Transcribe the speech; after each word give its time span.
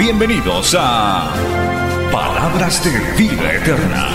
Bienvenidos 0.00 0.74
a 0.78 1.30
Palabras 2.10 2.82
de 2.82 2.90
Vida 3.18 3.52
Eterna. 3.52 4.08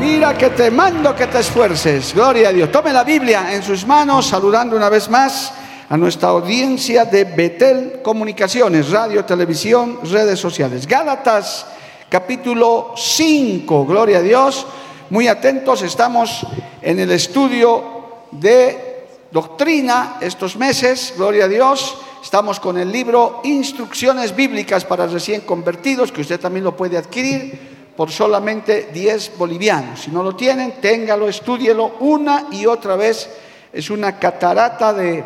Mira 0.00 0.38
que 0.38 0.48
te 0.48 0.70
mando 0.70 1.14
que 1.14 1.26
te 1.26 1.40
esfuerces. 1.40 2.14
Gloria 2.14 2.48
a 2.48 2.52
Dios. 2.52 2.72
Tome 2.72 2.90
la 2.90 3.04
Biblia 3.04 3.52
en 3.52 3.62
sus 3.62 3.86
manos, 3.86 4.28
saludando 4.28 4.76
una 4.76 4.88
vez 4.88 5.10
más 5.10 5.52
a 5.90 5.96
nuestra 5.98 6.30
audiencia 6.30 7.04
de 7.04 7.24
Betel 7.24 8.00
Comunicaciones, 8.02 8.88
radio, 8.88 9.26
televisión, 9.26 9.98
redes 10.04 10.40
sociales. 10.40 10.86
Gálatas 10.86 11.66
capítulo 12.08 12.94
5, 12.96 13.86
gloria 13.86 14.18
a 14.18 14.22
Dios. 14.22 14.66
Muy 15.10 15.28
atentos, 15.28 15.82
estamos 15.82 16.46
en 16.80 16.98
el 16.98 17.10
estudio 17.10 17.82
de 18.30 19.06
doctrina 19.30 20.16
estos 20.20 20.56
meses, 20.56 21.14
gloria 21.16 21.44
a 21.44 21.48
Dios. 21.48 21.98
Estamos 22.22 22.60
con 22.60 22.78
el 22.78 22.90
libro 22.90 23.40
Instrucciones 23.44 24.34
Bíblicas 24.34 24.84
para 24.84 25.06
recién 25.06 25.42
convertidos, 25.42 26.10
que 26.10 26.22
usted 26.22 26.40
también 26.40 26.64
lo 26.64 26.76
puede 26.76 26.96
adquirir 26.96 27.78
por 27.96 28.10
solamente 28.10 28.88
10 28.92 29.32
bolivianos. 29.36 30.00
Si 30.00 30.10
no 30.10 30.22
lo 30.22 30.34
tienen, 30.34 30.80
téngalo, 30.80 31.28
estúdielo 31.28 31.96
una 32.00 32.46
y 32.50 32.66
otra 32.66 32.96
vez. 32.96 33.28
Es 33.72 33.90
una 33.90 34.18
catarata 34.18 34.92
de, 34.92 35.24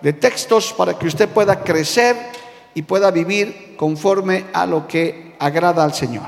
de 0.00 0.12
textos 0.12 0.72
para 0.72 0.98
que 0.98 1.06
usted 1.06 1.28
pueda 1.28 1.62
crecer 1.62 2.16
y 2.74 2.82
pueda 2.82 3.10
vivir 3.10 3.74
conforme 3.76 4.46
a 4.52 4.66
lo 4.66 4.86
que 4.86 5.29
agrada 5.40 5.82
al 5.82 5.92
Señor. 5.94 6.26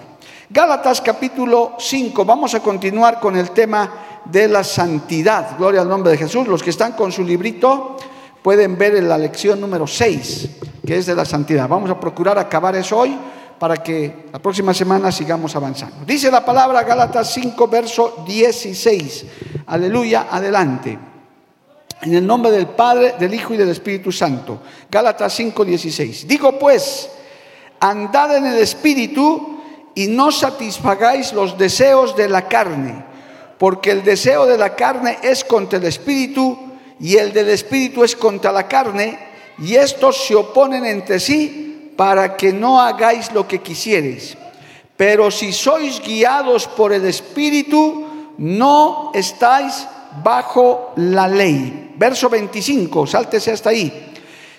Gálatas 0.51 1.01
capítulo 1.01 1.77
5, 1.79 2.25
vamos 2.25 2.55
a 2.55 2.61
continuar 2.61 3.21
con 3.21 3.37
el 3.37 3.53
tema 3.53 4.21
de 4.25 4.49
la 4.49 4.65
santidad. 4.65 5.57
Gloria 5.57 5.81
al 5.81 5.89
nombre 5.89 6.13
de 6.13 6.19
Jesús. 6.19 6.47
Los 6.47 6.63
que 6.63 6.71
están 6.71 6.93
con 6.93 7.13
su 7.13 7.23
librito 7.23 7.97
pueden 8.43 8.77
ver 8.77 8.97
en 8.97 9.09
la 9.09 9.17
lección 9.17 9.61
número 9.61 9.87
6, 9.87 10.49
que 10.87 10.99
es 10.99 11.07
de 11.07 11.15
la 11.15 11.25
santidad. 11.25 11.69
Vamos 11.69 11.91
a 11.91 11.99
procurar 11.99 12.39
acabar 12.39 12.75
eso 12.77 12.99
hoy 12.99 13.17
para 13.59 13.77
que 13.77 14.27
la 14.33 14.41
próxima 14.41 14.75
semana 14.75 15.13
sigamos 15.13 15.55
avanzando. 15.55 16.05
Dice 16.05 16.31
la 16.31 16.45
palabra 16.45 16.83
Gálatas 16.83 17.33
5, 17.33 17.69
verso 17.69 18.25
16. 18.27 19.25
Aleluya, 19.67 20.27
adelante. 20.31 20.99
En 22.03 22.15
el 22.15 22.27
nombre 22.27 22.51
del 22.51 22.67
Padre, 22.67 23.15
del 23.19 23.33
Hijo 23.33 23.55
y 23.55 23.57
del 23.57 23.69
Espíritu 23.69 24.11
Santo. 24.11 24.59
Gálatas 24.91 25.33
5, 25.35 25.65
16. 25.65 26.27
Digo 26.27 26.59
pues, 26.59 27.09
andad 27.83 28.37
en 28.37 28.47
el 28.47 28.59
Espíritu 28.59 29.59
y 29.95 30.07
no 30.07 30.31
satisfagáis 30.31 31.33
los 31.33 31.59
deseos 31.59 32.17
de 32.17 32.29
la 32.29 32.49
carne, 32.49 33.05
porque 33.59 33.91
el 33.91 34.05
deseo 34.05 34.47
de 34.47 34.57
la 34.57 34.75
carne 34.77 35.19
es 35.23 35.45
contra 35.45 35.79
el 35.79 35.85
Espíritu 35.85 36.57
y 37.01 37.17
el 37.17 37.33
del 37.33 37.51
Espíritu 37.51 38.05
es 38.05 38.15
contra 38.15 38.53
la 38.53 38.69
carne, 38.69 39.19
y 39.59 39.75
estos 39.75 40.25
se 40.25 40.35
oponen 40.37 40.87
entre 40.87 41.19
sí 41.19 41.93
para 41.97 42.37
que 42.37 42.53
no 42.53 42.81
hagáis 42.81 43.33
lo 43.33 43.47
que 43.47 43.61
quisierais. 43.61 44.37
Pero 44.97 45.31
si 45.31 45.53
sois 45.53 46.01
guiados 46.01 46.69
por 46.69 46.93
el 46.93 47.05
Espíritu, 47.05 48.07
no 48.39 49.11
estáis 49.13 49.87
bajo 50.23 50.93
la 50.97 51.27
ley. 51.27 51.93
Verso 51.97 52.29
25, 52.29 53.07
sáltese 53.07 53.51
hasta 53.51 53.71
ahí. 53.71 54.13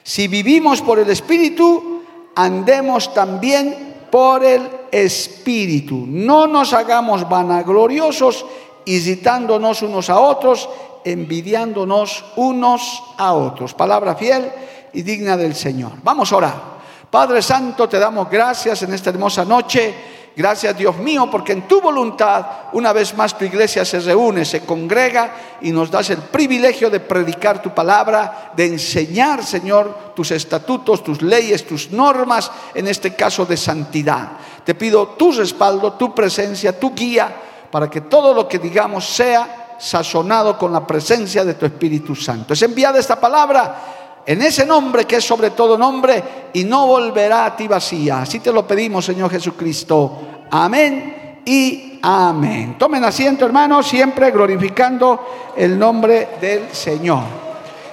Si 0.04 0.28
vivimos 0.28 0.82
por 0.82 1.00
el 1.00 1.10
Espíritu, 1.10 1.93
andemos 2.36 3.14
también 3.14 3.94
por 4.12 4.44
el 4.44 4.70
Espíritu. 4.92 6.06
No 6.08 6.48
nos 6.48 6.74
hagamos 6.74 7.28
vanagloriosos, 7.28 8.46
irritándonos 8.86 9.82
unos 9.82 10.10
a 10.10 10.20
otros, 10.20 10.70
envidiándonos 11.04 12.24
unos 12.36 13.04
a 13.18 13.34
otros. 13.34 13.74
Palabra 13.74 14.16
fiel 14.16 14.52
y 14.94 15.02
digna 15.02 15.36
del 15.36 15.56
Señor. 15.56 15.94
Vamos 16.04 16.32
a 16.32 16.38
orar. 16.38 16.74
Padre 17.10 17.42
Santo, 17.42 17.88
te 17.88 18.00
damos 18.00 18.30
gracias 18.30 18.84
en 18.84 18.94
esta 18.94 19.10
hermosa 19.10 19.46
noche. 19.46 19.94
Gracias 20.36 20.76
Dios 20.76 20.98
mío, 20.98 21.30
porque 21.30 21.52
en 21.52 21.68
tu 21.68 21.80
voluntad 21.80 22.46
una 22.72 22.92
vez 22.92 23.16
más 23.16 23.38
tu 23.38 23.46
iglesia 23.46 23.86
se 23.86 24.00
reúne, 24.00 24.46
se 24.46 24.66
congrega 24.66 25.32
y 25.62 25.72
nos 25.72 25.92
das 25.92 26.10
el 26.10 26.18
privilegio 26.18 26.90
de 26.90 27.00
predicar 27.00 27.62
tu 27.62 27.70
palabra, 27.70 28.52
de 28.56 28.66
enseñar, 28.66 29.46
Señor, 29.46 30.14
tus 30.16 30.32
estatutos, 30.32 31.04
tus 31.04 31.22
leyes, 31.22 31.68
tus 31.68 31.92
normas, 31.92 32.52
en 32.74 32.88
este 32.88 33.14
caso 33.16 33.46
de 33.46 33.58
santidad. 33.58 34.32
Te 34.64 34.74
pido 34.74 35.10
tu 35.10 35.32
respaldo, 35.32 35.94
tu 35.94 36.16
presencia, 36.16 36.80
tu 36.80 36.96
guía, 36.96 37.32
para 37.70 37.90
que 37.90 38.02
todo 38.02 38.34
lo 38.34 38.48
que 38.48 38.58
digamos 38.58 39.06
sea 39.06 39.76
sazonado 39.78 40.58
con 40.58 40.72
la 40.72 40.86
presencia 40.88 41.44
de 41.46 41.54
tu 41.54 41.66
Espíritu 41.66 42.16
Santo. 42.16 42.54
Es 42.54 42.62
enviada 42.62 43.00
esta 43.00 43.20
palabra 43.20 44.03
en 44.26 44.42
ese 44.42 44.66
nombre 44.66 45.06
que 45.06 45.18
es 45.18 45.26
sobre 45.26 45.50
todo 45.52 45.78
nombre 45.78 46.24
y 46.54 46.64
no 46.64 46.88
volverá 46.88 47.46
a 47.46 47.56
ti 47.56 47.68
vacía. 47.68 48.22
Así 48.22 48.40
te 48.40 48.52
lo 48.52 48.66
pedimos, 48.66 49.06
Señor 49.06 49.30
Jesucristo. 49.30 50.20
Amén 50.52 51.42
y 51.46 52.00
amén. 52.02 52.78
Tomen 52.78 53.04
asiento, 53.04 53.46
hermanos, 53.46 53.88
siempre 53.88 54.32
glorificando 54.32 55.54
el 55.56 55.78
nombre 55.78 56.30
del 56.40 56.74
Señor. 56.74 57.24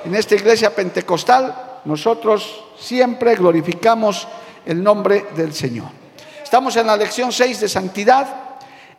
En 0.05 0.15
esta 0.15 0.35
iglesia 0.35 0.75
pentecostal, 0.75 1.81
nosotros 1.85 2.65
siempre 2.79 3.35
glorificamos 3.35 4.29
el 4.65 4.83
nombre 4.83 5.27
del 5.35 5.53
Señor. 5.53 5.89
Estamos 6.43 6.77
en 6.77 6.87
la 6.87 6.97
lección 6.97 7.33
6 7.33 7.61
de 7.61 7.69
santidad. 7.69 8.27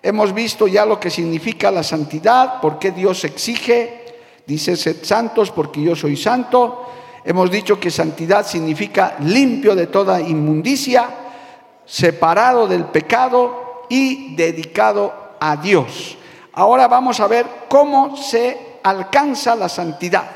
Hemos 0.03 0.33
visto 0.33 0.67
ya 0.67 0.85
lo 0.85 0.99
que 0.99 1.09
significa 1.09 1.69
la 1.71 1.83
santidad, 1.83 2.59
por 2.59 2.79
qué 2.79 2.91
Dios 2.91 3.23
exige, 3.23 4.15
dice, 4.45 4.75
sed 4.75 4.97
santos 5.03 5.51
porque 5.51 5.81
yo 5.81 5.95
soy 5.95 6.17
santo. 6.17 6.90
Hemos 7.23 7.51
dicho 7.51 7.79
que 7.79 7.91
santidad 7.91 8.45
significa 8.45 9.15
limpio 9.19 9.75
de 9.75 9.87
toda 9.87 10.19
inmundicia, 10.19 11.07
separado 11.85 12.67
del 12.67 12.85
pecado 12.85 13.85
y 13.89 14.35
dedicado 14.35 15.13
a 15.39 15.57
Dios. 15.57 16.17
Ahora 16.53 16.87
vamos 16.87 17.19
a 17.19 17.27
ver 17.27 17.45
cómo 17.69 18.17
se 18.17 18.79
alcanza 18.83 19.55
la 19.55 19.69
santidad. 19.69 20.29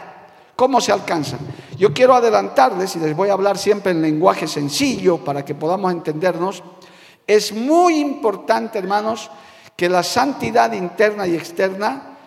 ¿Cómo 0.56 0.80
se 0.80 0.92
alcanza? 0.92 1.38
Yo 1.78 1.94
quiero 1.94 2.14
adelantarles 2.14 2.96
y 2.96 3.00
les 3.00 3.16
voy 3.16 3.30
a 3.30 3.34
hablar 3.34 3.58
siempre 3.58 3.92
en 3.92 4.02
lenguaje 4.02 4.48
sencillo 4.48 5.18
para 5.18 5.44
que 5.44 5.56
podamos 5.56 5.92
entendernos. 5.92 6.64
Es 7.28 7.52
muy 7.52 8.00
importante, 8.00 8.80
hermanos, 8.80 9.30
que 9.76 9.90
la 9.90 10.04
santidad 10.04 10.72
interna 10.72 11.28
y 11.28 11.36
externa 11.36 12.18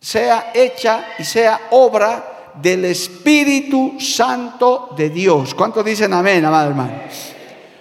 sea 0.00 0.50
hecha 0.52 1.06
y 1.18 1.24
sea 1.24 1.68
obra 1.70 2.33
del 2.60 2.84
Espíritu 2.84 3.94
Santo 3.98 4.90
de 4.96 5.10
Dios. 5.10 5.54
¿Cuántos 5.54 5.84
dicen 5.84 6.12
amén, 6.12 6.44
amado 6.44 6.70
hermano? 6.70 6.92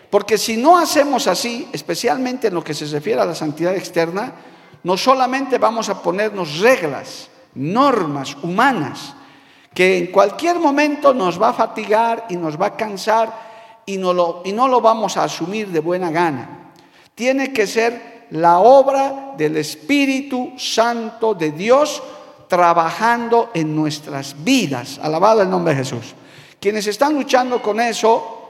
Porque 0.10 0.38
si 0.38 0.58
no 0.58 0.78
hacemos 0.78 1.28
así, 1.28 1.68
especialmente 1.74 2.48
en 2.48 2.54
lo 2.54 2.64
que 2.64 2.74
se 2.74 2.86
refiere 2.86 3.22
a 3.22 3.26
la 3.26 3.36
santidad 3.36 3.76
externa, 3.76 4.34
no 4.84 4.98
solamente 4.98 5.58
vamos 5.58 5.90
a 5.90 6.02
ponernos 6.02 6.60
reglas, 6.60 7.30
normas 7.56 8.36
humanas, 8.44 9.16
que 9.74 9.98
en 9.98 10.08
cualquier 10.08 10.60
momento 10.60 11.14
nos 11.14 11.42
va 11.42 11.50
a 11.50 11.54
fatigar 11.54 12.26
y 12.30 12.36
nos 12.36 12.62
va 12.62 12.68
a 12.68 12.78
cansar 12.78 13.82
y 13.86 13.98
no 13.98 14.14
lo, 14.14 14.42
y 14.46 14.54
no 14.54 14.68
lo 14.68 14.82
vamos 14.82 15.18
a 15.18 15.24
asumir 15.24 15.70
de 15.70 15.80
buena 15.80 16.12
gana. 16.12 16.72
Tiene 17.16 17.52
que 17.52 17.66
ser 17.66 18.28
la 18.32 18.60
obra 18.60 19.34
del 19.38 19.58
Espíritu 19.58 20.54
Santo 20.58 21.34
de 21.34 21.52
Dios 21.52 22.02
trabajando 22.54 23.50
en 23.56 23.76
nuestras 23.76 24.36
vidas. 24.44 25.00
Alabado 25.02 25.42
el 25.42 25.50
nombre 25.50 25.74
de 25.74 25.80
Jesús. 25.80 26.14
Quienes 26.60 26.86
están 26.86 27.16
luchando 27.16 27.60
con 27.60 27.80
eso, 27.80 28.48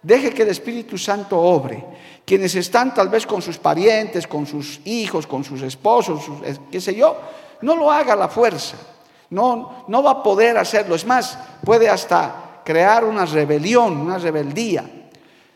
deje 0.00 0.32
que 0.32 0.42
el 0.42 0.50
Espíritu 0.50 0.96
Santo 0.96 1.36
obre. 1.36 1.84
Quienes 2.24 2.54
están 2.54 2.94
tal 2.94 3.08
vez 3.08 3.26
con 3.26 3.42
sus 3.42 3.58
parientes, 3.58 4.28
con 4.28 4.46
sus 4.46 4.78
hijos, 4.84 5.26
con 5.26 5.42
sus 5.42 5.62
esposos, 5.62 6.20
eh, 6.44 6.56
qué 6.70 6.80
sé 6.80 6.94
yo, 6.94 7.16
no 7.62 7.74
lo 7.74 7.90
haga 7.90 8.12
a 8.12 8.16
la 8.16 8.28
fuerza. 8.28 8.76
No, 9.30 9.84
no 9.88 10.00
va 10.00 10.12
a 10.12 10.22
poder 10.22 10.56
hacerlo. 10.56 10.94
Es 10.94 11.04
más, 11.04 11.36
puede 11.64 11.88
hasta 11.88 12.60
crear 12.64 13.04
una 13.04 13.26
rebelión, 13.26 13.96
una 13.96 14.18
rebeldía. 14.18 14.88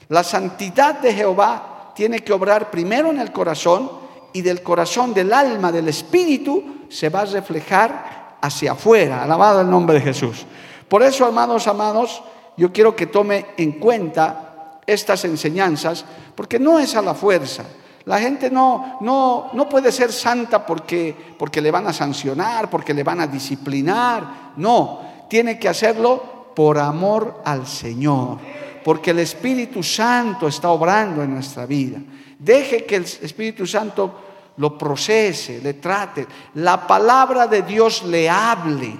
La 0.08 0.24
santidad 0.24 0.98
de 0.98 1.14
Jehová 1.14 1.92
tiene 1.94 2.24
que 2.24 2.32
obrar 2.32 2.72
primero 2.72 3.10
en 3.10 3.20
el 3.20 3.30
corazón 3.30 3.88
y 4.32 4.42
del 4.42 4.64
corazón, 4.64 5.14
del 5.14 5.32
alma, 5.32 5.70
del 5.70 5.86
espíritu, 5.86 6.73
se 6.94 7.08
va 7.08 7.22
a 7.22 7.24
reflejar 7.24 8.36
hacia 8.40 8.72
afuera. 8.72 9.24
Alabado 9.24 9.62
el 9.62 9.68
nombre 9.68 9.96
de 9.96 10.04
Jesús. 10.04 10.46
Por 10.88 11.02
eso, 11.02 11.26
amados, 11.26 11.66
amados, 11.66 12.22
yo 12.56 12.72
quiero 12.72 12.94
que 12.94 13.06
tome 13.06 13.46
en 13.56 13.72
cuenta 13.72 14.78
estas 14.86 15.24
enseñanzas, 15.24 16.04
porque 16.36 16.60
no 16.60 16.78
es 16.78 16.94
a 16.94 17.02
la 17.02 17.14
fuerza. 17.14 17.64
La 18.04 18.20
gente 18.20 18.48
no, 18.48 18.98
no, 19.00 19.50
no 19.54 19.68
puede 19.68 19.90
ser 19.90 20.12
santa 20.12 20.64
porque, 20.64 21.16
porque 21.36 21.60
le 21.60 21.72
van 21.72 21.88
a 21.88 21.92
sancionar, 21.92 22.70
porque 22.70 22.94
le 22.94 23.02
van 23.02 23.20
a 23.20 23.26
disciplinar. 23.26 24.52
No, 24.56 25.00
tiene 25.28 25.58
que 25.58 25.68
hacerlo 25.68 26.52
por 26.54 26.78
amor 26.78 27.42
al 27.44 27.66
Señor, 27.66 28.38
porque 28.84 29.10
el 29.10 29.18
Espíritu 29.18 29.82
Santo 29.82 30.46
está 30.46 30.68
obrando 30.68 31.24
en 31.24 31.34
nuestra 31.34 31.66
vida. 31.66 31.98
Deje 32.38 32.84
que 32.84 32.96
el 32.96 33.04
Espíritu 33.04 33.66
Santo 33.66 34.33
lo 34.56 34.78
procese, 34.78 35.60
le 35.60 35.74
trate, 35.74 36.26
la 36.54 36.86
palabra 36.86 37.46
de 37.46 37.62
Dios 37.62 38.04
le 38.04 38.28
hable, 38.28 38.98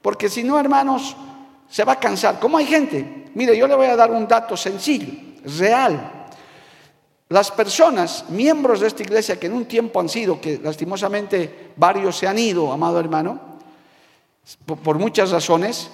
porque 0.00 0.28
si 0.28 0.42
no, 0.42 0.58
hermanos, 0.58 1.16
se 1.68 1.84
va 1.84 1.94
a 1.94 2.00
cansar. 2.00 2.38
¿Cómo 2.38 2.58
hay 2.58 2.66
gente? 2.66 3.30
Mire, 3.34 3.56
yo 3.56 3.66
le 3.66 3.74
voy 3.74 3.86
a 3.86 3.96
dar 3.96 4.10
un 4.10 4.28
dato 4.28 4.56
sencillo, 4.56 5.12
real. 5.58 6.26
Las 7.28 7.50
personas, 7.50 8.26
miembros 8.28 8.80
de 8.80 8.88
esta 8.88 9.02
iglesia 9.02 9.40
que 9.40 9.46
en 9.46 9.54
un 9.54 9.64
tiempo 9.64 9.98
han 9.98 10.08
sido, 10.08 10.40
que 10.40 10.60
lastimosamente 10.62 11.72
varios 11.76 12.18
se 12.18 12.28
han 12.28 12.38
ido, 12.38 12.70
amado 12.70 13.00
hermano, 13.00 13.40
por 14.84 14.98
muchas 14.98 15.30
razones, 15.30 15.90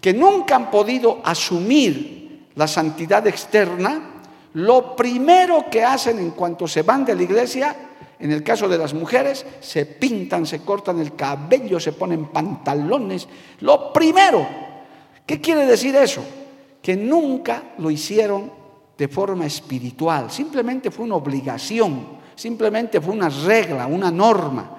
que 0.00 0.12
nunca 0.12 0.56
han 0.56 0.70
podido 0.70 1.20
asumir 1.24 2.50
la 2.56 2.68
santidad 2.68 3.26
externa, 3.26 4.10
lo 4.54 4.94
primero 4.94 5.70
que 5.70 5.82
hacen 5.82 6.18
en 6.18 6.32
cuanto 6.32 6.68
se 6.68 6.82
van 6.82 7.04
de 7.06 7.14
la 7.14 7.22
iglesia, 7.22 7.74
en 8.22 8.30
el 8.30 8.44
caso 8.44 8.68
de 8.68 8.78
las 8.78 8.94
mujeres, 8.94 9.44
se 9.60 9.84
pintan, 9.84 10.46
se 10.46 10.60
cortan 10.60 11.00
el 11.00 11.16
cabello, 11.16 11.80
se 11.80 11.92
ponen 11.92 12.26
pantalones. 12.26 13.26
Lo 13.60 13.92
primero, 13.92 14.46
¿qué 15.26 15.40
quiere 15.40 15.66
decir 15.66 15.96
eso? 15.96 16.22
Que 16.80 16.94
nunca 16.96 17.74
lo 17.78 17.90
hicieron 17.90 18.52
de 18.96 19.08
forma 19.08 19.44
espiritual, 19.44 20.30
simplemente 20.30 20.92
fue 20.92 21.04
una 21.04 21.16
obligación, 21.16 22.20
simplemente 22.36 23.00
fue 23.00 23.12
una 23.12 23.28
regla, 23.28 23.88
una 23.88 24.12
norma. 24.12 24.78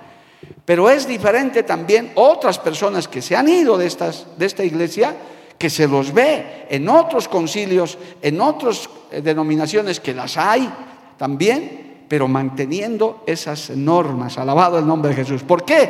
Pero 0.63 0.89
es 0.89 1.05
diferente 1.05 1.63
también 1.63 2.13
otras 2.15 2.57
personas 2.57 3.09
que 3.09 3.21
se 3.21 3.35
han 3.35 3.49
ido 3.49 3.77
de, 3.77 3.91
de 4.37 4.45
esta 4.45 4.63
iglesia, 4.63 5.17
que 5.57 5.69
se 5.69 5.85
los 5.85 6.13
ve 6.13 6.65
en 6.69 6.87
otros 6.87 7.27
concilios, 7.27 7.97
en 8.21 8.39
otras 8.39 8.89
eh, 9.11 9.21
denominaciones 9.21 9.99
que 9.99 10.13
las 10.13 10.37
hay 10.37 10.71
también, 11.17 11.92
pero 12.13 12.27
manteniendo 12.27 13.23
esas 13.25 13.71
normas. 13.71 14.37
Alabado 14.37 14.77
el 14.77 14.85
nombre 14.85 15.09
de 15.09 15.15
Jesús. 15.15 15.41
¿Por 15.41 15.65
qué? 15.65 15.89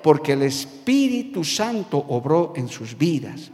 Porque 0.00 0.34
el 0.34 0.42
Espíritu 0.42 1.42
Santo 1.42 1.98
obró 2.10 2.52
en 2.54 2.68
sus 2.68 2.96
vidas. 2.96 3.50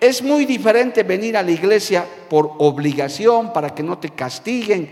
Es 0.00 0.22
muy 0.22 0.44
diferente 0.44 1.02
venir 1.02 1.36
a 1.36 1.42
la 1.42 1.50
iglesia 1.50 2.06
por 2.30 2.52
obligación, 2.58 3.52
para 3.52 3.74
que 3.74 3.82
no 3.82 3.98
te 3.98 4.10
castiguen, 4.10 4.88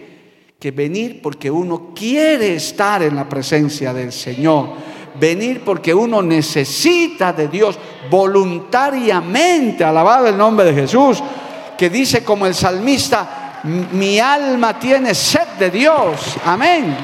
que 0.59 0.73
venir 0.73 1.23
porque 1.23 1.49
uno 1.49 1.93
quiere 1.95 2.57
estar 2.57 3.01
en 3.05 3.15
la 3.15 3.29
presencia 3.29 3.95
del 3.95 4.11
Señor. 4.11 4.71
Venir 5.21 5.63
porque 5.65 5.95
uno 5.95 6.21
necesita 6.21 7.33
de 7.33 7.47
Dios 7.47 7.79
voluntariamente, 8.11 9.85
alabado 9.85 10.27
el 10.27 10.37
nombre 10.37 10.67
de 10.67 10.75
Jesús, 10.75 11.23
que 11.79 11.89
dice 11.89 12.25
como 12.25 12.45
el 12.45 12.57
salmista, 12.57 13.61
mi 13.93 14.19
alma 14.19 14.79
tiene 14.81 15.15
sed 15.15 15.40
de 15.61 15.71
Dios. 15.71 16.37
Amén. 16.45 16.97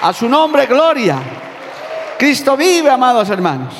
A 0.00 0.12
su 0.14 0.28
nombre, 0.28 0.64
gloria. 0.66 1.18
Cristo 2.18 2.56
vive, 2.56 2.88
amados 2.88 3.28
hermanos. 3.28 3.74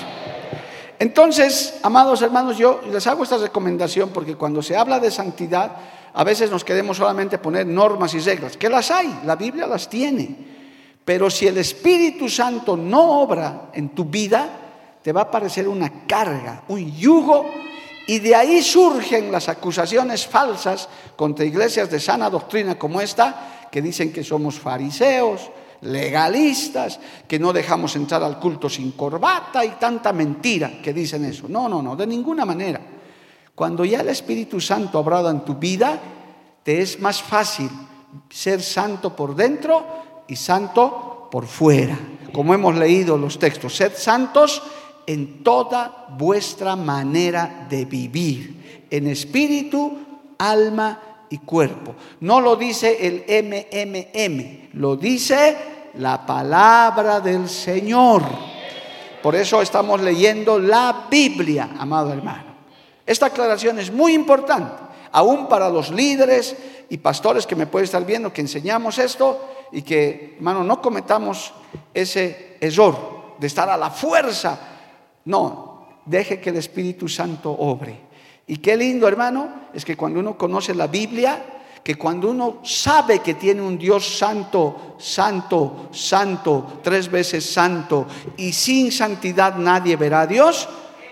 Entonces, 0.99 1.79
amados 1.83 2.21
hermanos, 2.21 2.59
yo 2.59 2.83
les 2.93 3.07
hago 3.07 3.23
esta 3.25 3.39
recomendación 3.39 4.11
porque 4.11 4.37
cuando 4.37 4.63
se 4.63 4.77
habla 4.77 5.01
de 5.01 5.11
santidad, 5.11 5.73
a 6.13 6.25
veces 6.25 6.51
nos 6.51 6.63
queremos 6.63 6.99
solamente 6.99 7.39
poner 7.39 7.67
normas 7.67 8.13
y 8.15 8.19
reglas, 8.19 8.57
que 8.57 8.69
las 8.69 8.91
hay, 8.91 9.21
la 9.25 9.35
Biblia 9.35 9.67
las 9.67 9.89
tiene. 9.89 10.37
Pero 11.05 11.31
si 11.31 11.47
el 11.47 11.57
Espíritu 11.57 12.29
Santo 12.29 12.77
no 12.77 13.23
obra 13.23 13.71
en 13.73 13.89
tu 13.91 14.05
vida, 14.05 14.47
te 15.03 15.13
va 15.13 15.23
a 15.23 15.31
parecer 15.31 15.67
una 15.67 16.07
carga, 16.07 16.65
un 16.69 16.95
yugo, 16.95 17.51
y 18.07 18.19
de 18.19 18.35
ahí 18.35 18.63
surgen 18.63 19.33
las 19.33 19.49
acusaciones 19.49 20.27
falsas 20.27 20.89
contra 21.19 21.45
iglesias 21.45 21.91
de 21.91 21.99
sana 21.99 22.31
doctrina 22.31 22.79
como 22.79 23.01
esta, 23.01 23.67
que 23.73 23.83
dicen 23.83 24.13
que 24.13 24.23
somos 24.23 24.55
fariseos, 24.55 25.51
legalistas, 25.81 27.01
que 27.27 27.41
no 27.41 27.53
dejamos 27.53 27.97
entrar 27.97 28.23
al 28.23 28.39
culto 28.39 28.71
sin 28.71 28.93
corbata 28.93 29.65
y 29.65 29.71
tanta 29.71 30.13
mentira 30.13 30.81
que 30.81 30.93
dicen 30.93 31.25
eso. 31.25 31.49
No, 31.49 31.69
no, 31.69 31.83
no, 31.83 31.97
de 31.97 32.07
ninguna 32.07 32.45
manera. 32.45 32.81
Cuando 33.53 33.85
ya 33.85 34.03
el 34.03 34.11
Espíritu 34.11 34.61
Santo 34.61 34.97
ha 34.97 35.01
obrado 35.01 35.29
en 35.29 35.41
tu 35.41 35.57
vida, 35.57 35.99
te 36.63 36.81
es 36.81 37.01
más 37.01 37.21
fácil 37.21 37.69
ser 38.31 38.63
santo 38.63 39.17
por 39.17 39.35
dentro 39.35 40.23
y 40.29 40.37
santo 40.37 41.27
por 41.33 41.49
fuera. 41.49 41.99
Como 42.33 42.55
hemos 42.55 42.77
leído 42.77 43.19
los 43.19 43.41
textos, 43.41 43.75
sed 43.75 43.93
santos 43.97 44.63
en 45.05 45.43
toda 45.43 46.07
vuestra 46.17 46.77
manera 46.77 47.67
de 47.69 47.87
vivir, 47.87 48.87
en 48.89 49.09
espíritu, 49.09 49.99
alma 50.39 51.08
y 51.31 51.39
cuerpo. 51.39 51.95
No 52.21 52.41
lo 52.41 52.57
dice 52.57 53.07
el 53.07 53.25
MMM, 53.45 54.81
lo 54.81 54.97
dice 54.97 55.57
la 55.95 56.25
palabra 56.25 57.21
del 57.21 57.49
Señor. 57.49 58.23
Por 59.23 59.35
eso 59.35 59.61
estamos 59.61 60.01
leyendo 60.01 60.59
la 60.59 61.07
Biblia, 61.11 61.71
amado 61.79 62.13
hermano. 62.13 62.49
Esta 63.05 63.27
aclaración 63.27 63.79
es 63.79 63.91
muy 63.91 64.15
importante, 64.15 64.83
aún 65.13 65.49
para 65.49 65.69
los 65.69 65.91
líderes 65.91 66.57
y 66.89 66.99
pastores 66.99 67.47
que 67.47 67.57
me 67.57 67.67
pueden 67.67 67.85
estar 67.85 68.05
viendo, 68.05 68.33
que 68.33 68.41
enseñamos 68.41 68.99
esto 68.99 69.49
y 69.73 69.83
que, 69.83 70.35
hermano, 70.37 70.63
no 70.63 70.81
cometamos 70.81 71.53
ese 71.93 72.57
error 72.61 73.35
de 73.39 73.47
estar 73.47 73.69
a 73.69 73.77
la 73.77 73.91
fuerza. 73.91 74.59
No, 75.25 75.87
deje 76.05 76.41
que 76.41 76.51
el 76.51 76.57
Espíritu 76.57 77.09
Santo 77.09 77.51
obre. 77.51 78.08
Y 78.49 78.57
qué 78.57 78.77
lindo, 78.77 79.07
hermano, 79.07 79.69
es 79.75 79.85
que 79.85 79.97
cuando 79.97 80.21
uno 80.21 80.37
conoce 80.37 80.75
la 80.75 80.87
Biblia, 80.87 81.39
que 81.85 81.97
cuando 81.97 82.31
uno 82.31 82.59
sabe 82.65 83.21
que 83.21 83.35
tiene 83.35 83.61
un 83.61 83.79
Dios 83.79 84.19
santo, 84.19 84.97
santo, 84.99 85.89
santo, 85.93 86.81
tres 86.83 87.11
veces 87.11 87.45
santo, 87.45 88.07
y 88.39 88.53
sin 88.55 88.91
santidad 88.91 89.57
nadie 89.57 89.97
verá 89.97 90.23
a 90.23 90.27
Dios, 90.27 90.67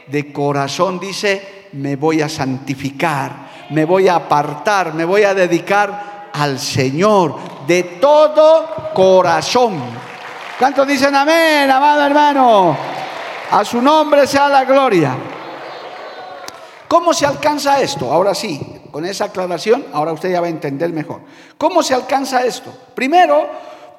de 0.07 0.33
corazón 0.33 0.99
dice, 0.99 1.69
me 1.73 1.97
voy 1.97 2.23
a 2.23 2.29
santificar, 2.29 3.51
me 3.71 3.85
voy 3.85 4.09
a 4.09 4.17
apartar, 4.17 4.95
me 4.95 5.05
voy 5.05 5.25
a 5.25 5.35
dedicar 5.35 6.31
al 6.33 6.59
Señor 6.59 7.37
de 7.67 7.83
todo 8.01 8.93
corazón. 8.95 9.79
¿Cuántos 10.59 10.87
dicen 10.87 11.15
amén, 11.15 11.71
amado 11.71 12.07
hermano? 12.07 12.77
A 13.51 13.63
su 13.63 13.83
nombre 13.83 14.27
sea 14.27 14.49
la 14.49 14.65
gloria. 14.65 15.36
¿Cómo 16.89 17.13
se 17.13 17.27
alcanza 17.27 17.81
esto? 17.81 18.13
Ahora 18.13 18.35
sí, 18.35 18.61
con 18.91 19.05
esa 19.05 19.27
aclaración, 19.27 19.85
ahora 19.93 20.13
usted 20.13 20.31
ya 20.31 20.41
va 20.41 20.47
a 20.47 20.51
entender 20.51 20.93
mejor. 20.93 21.21
¿Cómo 21.59 21.83
se 21.83 21.95
alcanza 21.95 22.45
esto? 22.45 22.73
Primero, 22.95 23.49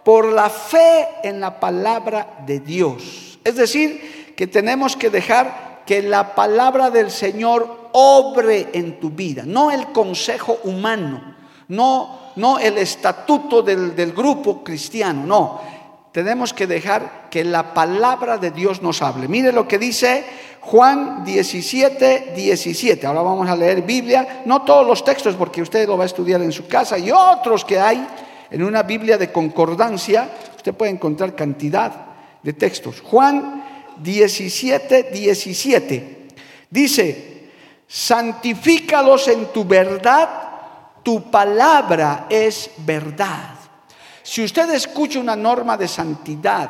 por 0.03 0.25
la 0.31 0.49
fe 0.49 1.07
en 1.23 1.39
la 1.39 1.59
palabra 1.59 2.39
de 2.45 2.59
Dios. 2.59 3.39
Es 3.43 3.55
decir, 3.55 4.33
que 4.37 4.47
tenemos 4.47 4.95
que 4.95 5.09
dejar 5.09 5.83
que 5.85 6.01
la 6.01 6.35
palabra 6.35 6.89
del 6.89 7.11
Señor 7.11 7.89
obre 7.93 8.69
en 8.73 8.99
tu 8.99 9.09
vida, 9.09 9.43
no 9.45 9.71
el 9.71 9.87
consejo 9.87 10.59
humano, 10.63 11.35
no, 11.69 12.31
no 12.35 12.59
el 12.59 12.77
estatuto 12.77 13.61
del, 13.61 13.95
del 13.95 14.13
grupo 14.13 14.63
cristiano, 14.63 15.25
no. 15.25 15.77
Tenemos 16.11 16.53
que 16.53 16.67
dejar 16.67 17.29
que 17.29 17.43
la 17.43 17.73
palabra 17.73 18.37
de 18.37 18.51
Dios 18.51 18.81
nos 18.81 19.01
hable. 19.01 19.27
Mire 19.27 19.51
lo 19.51 19.67
que 19.67 19.77
dice 19.77 20.25
Juan 20.67 21.23
17, 21.23 22.33
17. 22.35 23.07
Ahora 23.07 23.21
vamos 23.21 23.49
a 23.49 23.55
leer 23.55 23.83
Biblia, 23.83 24.41
no 24.43 24.63
todos 24.63 24.85
los 24.85 25.01
textos 25.01 25.33
porque 25.35 25.61
usted 25.61 25.87
lo 25.87 25.97
va 25.97 26.03
a 26.03 26.07
estudiar 26.07 26.41
en 26.41 26.51
su 26.51 26.67
casa 26.67 26.97
y 26.97 27.09
otros 27.09 27.63
que 27.63 27.79
hay 27.79 28.05
en 28.51 28.63
una 28.63 28.83
Biblia 28.83 29.17
de 29.17 29.31
concordancia, 29.31 30.29
usted 30.57 30.73
puede 30.73 30.91
encontrar 30.91 31.35
cantidad 31.35 31.93
de 32.43 32.51
textos. 32.51 32.99
Juan 32.99 33.63
17, 34.03 35.03
17. 35.03 36.27
Dice, 36.69 37.49
santifícalos 37.87 39.29
en 39.29 39.45
tu 39.53 39.63
verdad, 39.63 40.29
tu 41.01 41.31
palabra 41.31 42.25
es 42.29 42.71
verdad. 42.79 43.55
Si 44.21 44.43
usted 44.43 44.69
escucha 44.73 45.17
una 45.17 45.37
norma 45.37 45.77
de 45.77 45.87
santidad, 45.87 46.69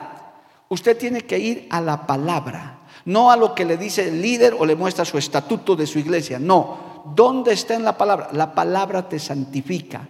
usted 0.69 0.95
tiene 0.95 1.21
que 1.21 1.39
ir 1.39 1.67
a 1.71 1.81
la 1.81 2.05
palabra 2.05 2.76
no 3.07 3.31
a 3.31 3.37
lo 3.37 3.55
que 3.55 3.63
le 3.63 3.77
dice 3.77 4.09
el 4.09 4.21
líder 4.21 4.53
o 4.59 4.65
le 4.65 4.75
muestra 4.75 5.05
su 5.05 5.17
estatuto 5.17 5.75
de 5.75 5.87
su 5.87 5.97
iglesia, 5.97 6.39
no. 6.39 7.03
¿Dónde 7.15 7.53
está 7.53 7.73
en 7.73 7.83
la 7.83 7.97
palabra? 7.97 8.27
La 8.33 8.53
palabra 8.53 9.07
te 9.07 9.17
santifica. 9.17 10.07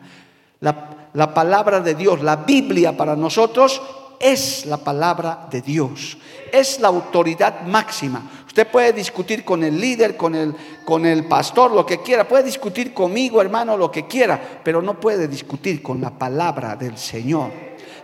La, 0.62 1.10
la 1.13 1.32
palabra 1.32 1.80
de 1.80 1.94
Dios, 1.94 2.24
la 2.24 2.38
Biblia 2.38 2.98
para 2.98 3.16
nosotros 3.16 3.80
es 4.20 4.66
la 4.66 4.77
palabra 4.77 5.48
de 5.51 5.62
Dios, 5.62 6.18
es 6.51 6.80
la 6.80 6.88
autoridad 6.88 7.62
máxima. 7.68 8.32
Usted 8.48 8.68
puede 8.68 8.94
discutir 8.94 9.46
con 9.46 9.63
el 9.63 9.80
líder, 9.80 10.18
con 10.18 10.34
el, 10.34 10.56
con 10.84 11.06
el 11.06 11.27
pastor, 11.27 11.72
lo 11.72 11.86
que 11.86 12.01
quiera, 12.01 12.27
puede 12.27 12.42
discutir 12.42 12.96
conmigo, 12.96 13.39
hermano, 13.39 13.77
lo 13.77 13.92
que 13.92 14.08
quiera, 14.08 14.42
pero 14.63 14.82
no 14.82 15.00
puede 15.00 15.27
discutir 15.27 15.84
con 15.84 16.01
la 16.01 16.10
palabra 16.10 16.75
del 16.75 16.98
Señor. 16.98 17.51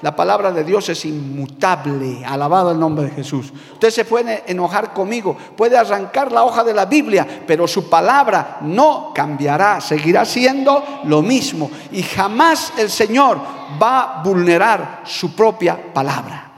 La 0.03 0.13
palabra 0.13 0.51
de 0.51 0.65
Dios 0.65 0.89
es 0.89 1.05
inmutable. 1.05 2.25
Alabado 2.25 2.71
el 2.71 2.79
nombre 2.79 3.05
de 3.05 3.11
Jesús. 3.11 3.53
Usted 3.71 3.89
se 3.89 4.03
puede 4.03 4.43
enojar 4.47 4.91
conmigo, 4.91 5.37
puede 5.55 5.77
arrancar 5.77 6.29
la 6.29 6.43
hoja 6.43 6.61
de 6.61 6.73
la 6.73 6.85
Biblia, 6.85 7.25
pero 7.47 7.69
su 7.69 7.89
palabra 7.89 8.57
no 8.63 9.13
cambiará, 9.15 9.79
seguirá 9.79 10.25
siendo 10.25 10.83
lo 11.05 11.21
mismo. 11.21 11.71
Y 11.93 12.03
jamás 12.03 12.73
el 12.77 12.89
Señor 12.89 13.39
va 13.81 14.19
a 14.19 14.23
vulnerar 14.23 15.03
su 15.05 15.33
propia 15.33 15.93
palabra. 15.93 16.51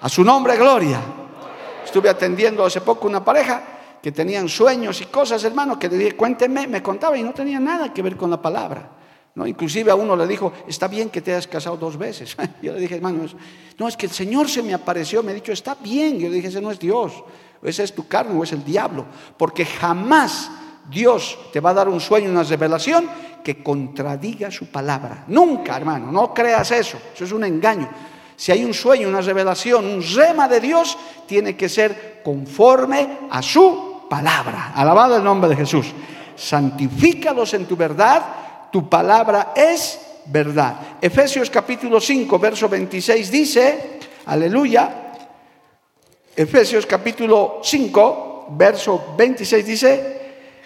A 0.00 0.08
su 0.08 0.24
nombre, 0.24 0.56
gloria. 0.56 1.00
Estuve 1.84 2.08
atendiendo 2.08 2.64
hace 2.64 2.80
poco 2.80 3.06
una 3.06 3.22
pareja 3.22 3.62
que 4.00 4.10
tenían 4.10 4.48
sueños 4.48 5.02
y 5.02 5.04
cosas, 5.06 5.44
hermano, 5.44 5.78
que 5.78 5.90
le 5.90 5.98
dije, 5.98 6.16
me 6.66 6.82
contaba 6.82 7.18
y 7.18 7.22
no 7.22 7.34
tenía 7.34 7.60
nada 7.60 7.92
que 7.92 8.00
ver 8.00 8.16
con 8.16 8.30
la 8.30 8.40
palabra. 8.40 8.97
Inclusive 9.46 9.90
a 9.90 9.94
uno 9.94 10.16
le 10.16 10.26
dijo, 10.26 10.52
está 10.66 10.88
bien 10.88 11.10
que 11.10 11.20
te 11.20 11.32
hayas 11.32 11.46
casado 11.46 11.76
dos 11.76 11.96
veces. 11.96 12.36
Yo 12.62 12.72
le 12.72 12.80
dije, 12.80 12.96
hermano, 12.96 13.24
no, 13.78 13.88
es 13.88 13.96
que 13.96 14.06
el 14.06 14.12
Señor 14.12 14.48
se 14.48 14.62
me 14.62 14.74
apareció, 14.74 15.22
me 15.22 15.32
ha 15.32 15.34
dicho, 15.34 15.52
está 15.52 15.76
bien. 15.76 16.18
Yo 16.18 16.28
le 16.28 16.36
dije, 16.36 16.48
ese 16.48 16.60
no 16.60 16.70
es 16.70 16.78
Dios, 16.78 17.12
ese 17.62 17.84
es 17.84 17.94
tu 17.94 18.08
carne 18.08 18.38
o 18.38 18.42
es 18.42 18.52
el 18.52 18.64
diablo. 18.64 19.06
Porque 19.36 19.64
jamás 19.64 20.50
Dios 20.90 21.38
te 21.52 21.60
va 21.60 21.70
a 21.70 21.74
dar 21.74 21.88
un 21.88 22.00
sueño, 22.00 22.30
una 22.30 22.42
revelación 22.42 23.08
que 23.44 23.62
contradiga 23.62 24.50
su 24.50 24.66
palabra. 24.66 25.24
Nunca, 25.28 25.76
hermano, 25.76 26.10
no 26.10 26.34
creas 26.34 26.70
eso, 26.70 26.98
eso 27.14 27.24
es 27.24 27.32
un 27.32 27.44
engaño. 27.44 27.88
Si 28.36 28.52
hay 28.52 28.64
un 28.64 28.72
sueño, 28.72 29.08
una 29.08 29.20
revelación, 29.20 29.84
un 29.84 30.02
rema 30.02 30.48
de 30.48 30.60
Dios, 30.60 30.96
tiene 31.26 31.56
que 31.56 31.68
ser 31.68 32.22
conforme 32.24 33.18
a 33.30 33.42
su 33.42 34.06
palabra. 34.08 34.72
Alabado 34.74 35.16
el 35.16 35.24
nombre 35.24 35.50
de 35.50 35.56
Jesús. 35.56 35.86
Santifícalos 36.36 37.52
en 37.54 37.66
tu 37.66 37.76
verdad 37.76 38.47
tu 38.70 38.88
palabra 38.88 39.52
es 39.54 40.00
verdad. 40.26 40.76
Efesios 41.00 41.50
capítulo 41.50 42.00
5, 42.00 42.38
verso 42.38 42.68
26 42.68 43.30
dice, 43.30 43.98
aleluya, 44.26 45.12
Efesios 46.36 46.86
capítulo 46.86 47.60
5, 47.62 48.46
verso 48.50 49.14
26 49.16 49.66
dice, 49.66 50.18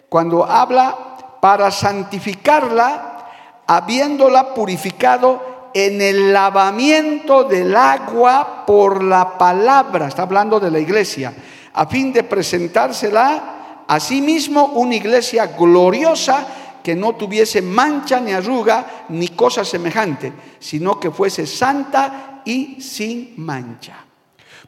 cuando 0.09 0.45
habla 0.45 1.39
para 1.41 1.71
santificarla, 1.71 3.27
habiéndola 3.67 4.53
purificado 4.55 5.71
en 5.73 6.03
el 6.03 6.33
lavamiento 6.33 7.45
del 7.45 7.75
agua 7.75 8.65
por 8.67 9.03
la 9.03 9.39
palabra, 9.39 10.09
está 10.09 10.23
hablando 10.23 10.61
de 10.61 10.71
la 10.71 10.79
iglesia, 10.79 11.33
a 11.73 11.87
fin 11.87 12.13
de 12.13 12.25
presentársela 12.25 13.85
a 13.89 14.01
sí 14.01 14.21
mismo 14.21 14.67
una 14.75 14.95
iglesia 14.95 15.47
gloriosa 15.47 16.47
que 16.83 16.95
no 16.95 17.15
tuviese 17.15 17.63
mancha 17.63 18.21
ni 18.21 18.33
arruga 18.33 19.07
ni 19.11 19.29
cosa 19.29 19.65
semejante, 19.65 20.33
sino 20.59 20.99
que 20.99 21.11
fuese 21.11 21.47
santa 21.47 22.43
y 22.45 22.81
sin 22.81 23.35
mancha. 23.37 24.05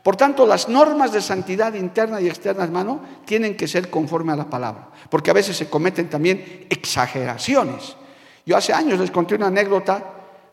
Por 0.02 0.16
tanto, 0.16 0.46
las 0.46 0.68
normas 0.68 1.12
de 1.12 1.22
santidad 1.22 1.72
interna 1.74 2.20
y 2.20 2.28
externa, 2.28 2.62
hermano, 2.62 3.00
tienen 3.24 3.56
que 3.56 3.66
ser 3.66 3.88
conforme 3.88 4.32
a 4.32 4.36
la 4.36 4.50
palabra, 4.50 4.90
porque 5.08 5.30
a 5.30 5.34
veces 5.34 5.56
se 5.56 5.70
cometen 5.70 6.10
también 6.10 6.66
exageraciones. 6.68 7.96
Yo 8.44 8.56
hace 8.56 8.74
años 8.74 9.00
les 9.00 9.10
conté 9.10 9.34
una 9.34 9.46
anécdota 9.46 10.04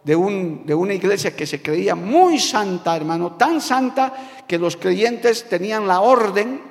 de, 0.04 0.16
un, 0.16 0.66
de 0.66 0.74
una 0.74 0.94
iglesia 0.94 1.36
que 1.36 1.46
se 1.46 1.62
creía 1.62 1.96
muy 1.96 2.40
santa, 2.40 2.96
hermano, 2.96 3.34
tan 3.34 3.60
santa 3.60 4.14
que 4.48 4.58
los 4.58 4.78
creyentes 4.78 5.50
tenían 5.50 5.86
la 5.86 6.00
orden 6.00 6.71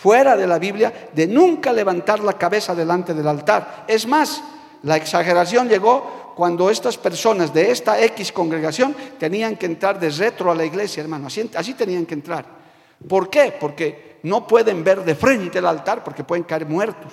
fuera 0.00 0.34
de 0.34 0.46
la 0.46 0.58
Biblia, 0.58 1.10
de 1.12 1.26
nunca 1.26 1.74
levantar 1.74 2.20
la 2.20 2.32
cabeza 2.32 2.74
delante 2.74 3.12
del 3.12 3.28
altar. 3.28 3.84
Es 3.86 4.06
más, 4.06 4.42
la 4.82 4.96
exageración 4.96 5.68
llegó 5.68 6.32
cuando 6.34 6.70
estas 6.70 6.96
personas 6.96 7.52
de 7.52 7.70
esta 7.70 8.02
X 8.04 8.32
congregación 8.32 8.96
tenían 9.18 9.56
que 9.56 9.66
entrar 9.66 10.00
de 10.00 10.08
retro 10.08 10.50
a 10.50 10.54
la 10.54 10.64
iglesia, 10.64 11.02
hermano. 11.02 11.26
Así, 11.26 11.74
tenían 11.74 12.06
que 12.06 12.14
entrar. 12.14 12.46
¿Por 13.06 13.28
qué? 13.28 13.52
Porque 13.60 14.20
no 14.22 14.46
pueden 14.46 14.82
ver 14.82 15.04
de 15.04 15.14
frente 15.14 15.58
el 15.58 15.66
altar 15.66 16.02
porque 16.02 16.24
pueden 16.24 16.44
caer 16.44 16.64
muertos. 16.64 17.12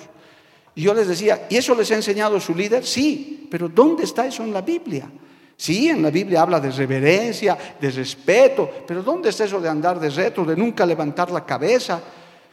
Y 0.74 0.82
yo 0.82 0.94
les 0.94 1.08
decía, 1.08 1.46
¿y 1.50 1.56
eso 1.58 1.74
les 1.74 1.90
ha 1.90 1.94
enseñado 1.96 2.40
su 2.40 2.54
líder? 2.54 2.86
Sí, 2.86 3.46
pero 3.50 3.68
¿dónde 3.68 4.04
está 4.04 4.26
eso 4.26 4.42
en 4.42 4.54
la 4.54 4.62
Biblia? 4.62 5.10
Sí, 5.58 5.90
en 5.90 6.00
la 6.00 6.10
Biblia 6.10 6.40
habla 6.40 6.58
de 6.58 6.70
reverencia, 6.70 7.58
de 7.78 7.90
respeto, 7.90 8.70
pero 8.86 9.02
¿dónde 9.02 9.28
está 9.28 9.44
eso 9.44 9.60
de 9.60 9.68
andar 9.68 10.00
de 10.00 10.08
retro, 10.08 10.46
de 10.46 10.56
nunca 10.56 10.86
levantar 10.86 11.30
la 11.30 11.44
cabeza? 11.44 12.00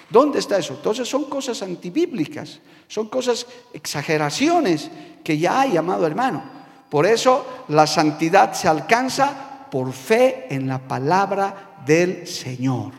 ¿Dónde 0.09 0.39
está 0.39 0.57
eso? 0.57 0.73
Entonces 0.73 1.07
son 1.07 1.25
cosas 1.25 1.61
antibíblicas, 1.61 2.59
son 2.87 3.07
cosas, 3.07 3.47
exageraciones 3.73 4.89
que 5.23 5.37
ya 5.37 5.61
hay, 5.61 5.77
amado 5.77 6.05
hermano. 6.05 6.43
Por 6.89 7.05
eso 7.05 7.45
la 7.69 7.87
santidad 7.87 8.53
se 8.53 8.67
alcanza 8.67 9.67
por 9.71 9.91
fe 9.91 10.47
en 10.49 10.67
la 10.67 10.79
palabra 10.79 11.75
del 11.85 12.27
Señor. 12.27 12.93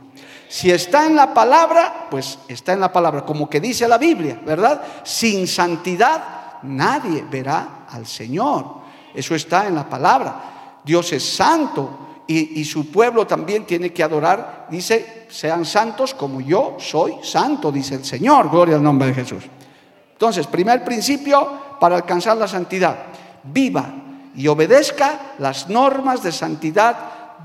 Si 0.48 0.70
está 0.70 1.06
en 1.06 1.16
la 1.16 1.32
palabra, 1.34 2.06
pues 2.10 2.38
está 2.48 2.72
en 2.72 2.80
la 2.80 2.92
palabra, 2.92 3.24
como 3.24 3.48
que 3.48 3.60
dice 3.60 3.88
la 3.88 3.98
Biblia, 3.98 4.40
¿verdad? 4.44 4.82
Sin 5.04 5.46
santidad 5.46 6.60
nadie 6.62 7.24
verá 7.30 7.86
al 7.88 8.06
Señor. 8.06 8.76
Eso 9.14 9.34
está 9.34 9.66
en 9.66 9.74
la 9.74 9.88
palabra. 9.88 10.80
Dios 10.84 11.12
es 11.12 11.24
santo, 11.24 12.05
y, 12.28 12.64
su 12.64 12.90
pueblo 12.90 13.26
también 13.26 13.64
tiene 13.66 13.92
que 13.92 14.02
adorar, 14.02 14.66
dice, 14.68 15.26
sean 15.28 15.64
santos 15.64 16.12
como 16.12 16.40
yo 16.40 16.76
soy 16.78 17.14
santo, 17.22 17.70
dice 17.70 17.94
el 17.94 18.04
Señor, 18.04 18.50
gloria 18.50 18.76
al 18.76 18.82
nombre 18.82 19.08
de 19.08 19.14
Jesús. 19.14 19.44
Entonces, 20.12 20.46
primer 20.46 20.84
principio 20.84 21.48
para 21.78 21.96
alcanzar 21.96 22.36
la 22.36 22.48
santidad, 22.48 22.96
viva 23.44 23.92
y 24.34 24.48
obedezca 24.48 25.34
las 25.38 25.68
normas 25.68 26.22
de 26.22 26.32
santidad 26.32 26.96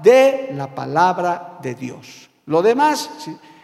de 0.01 0.50
la 0.55 0.73
palabra 0.73 1.59
de 1.61 1.75
Dios. 1.75 2.29
Lo 2.47 2.61
demás, 2.61 3.09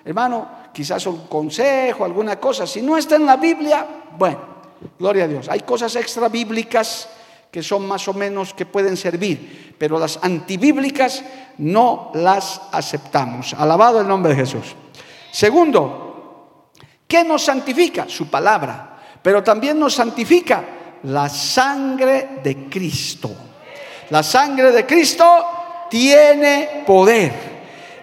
hermano, 0.06 0.48
quizás 0.72 1.06
un 1.08 1.26
consejo, 1.28 2.06
alguna 2.06 2.36
cosa, 2.40 2.68
si 2.68 2.82
no 2.82 2.96
está 2.96 3.16
en 3.16 3.26
la 3.26 3.38
Biblia, 3.38 3.86
bueno, 4.18 4.40
gloria 5.00 5.24
a 5.24 5.28
Dios. 5.28 5.50
Hay 5.50 5.62
cosas 5.62 5.96
extra 5.96 6.30
bíblicas 6.30 7.10
que 7.52 7.64
son 7.64 7.88
más 7.88 8.08
o 8.08 8.14
menos 8.14 8.54
que 8.54 8.66
pueden 8.66 8.98
servir, 8.98 9.76
pero 9.78 9.98
las 10.00 10.20
antibíblicas 10.22 11.24
no 11.58 12.12
las 12.14 12.62
aceptamos. 12.72 13.54
Alabado 13.54 14.02
el 14.02 14.08
nombre 14.08 14.34
de 14.34 14.42
Jesús. 14.42 14.76
Segundo, 15.32 16.72
¿qué 17.08 17.24
nos 17.24 17.44
santifica? 17.44 18.08
Su 18.08 18.28
palabra, 18.28 19.00
pero 19.22 19.44
también 19.44 19.80
nos 19.80 19.94
santifica 19.94 20.64
la 21.04 21.30
sangre 21.30 22.40
de 22.44 22.70
Cristo. 22.70 23.32
La 24.10 24.24
sangre 24.24 24.72
de 24.72 24.86
Cristo 24.86 25.26
tiene 25.90 26.84
poder. 26.86 27.58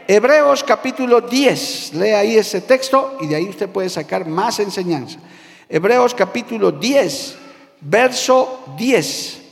Hebreos 0.06 0.62
capítulo 0.62 1.22
10, 1.22 1.94
lea 1.94 2.18
ahí 2.18 2.36
ese 2.36 2.60
texto 2.60 3.16
y 3.22 3.26
de 3.26 3.36
ahí 3.36 3.48
usted 3.48 3.70
puede 3.70 3.88
sacar 3.88 4.26
más 4.26 4.60
enseñanza. 4.60 5.18
Hebreos 5.66 6.14
capítulo 6.14 6.72
10, 6.72 7.38
verso 7.84 8.64
10. 8.76 9.42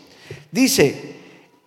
Dice, 0.51 1.17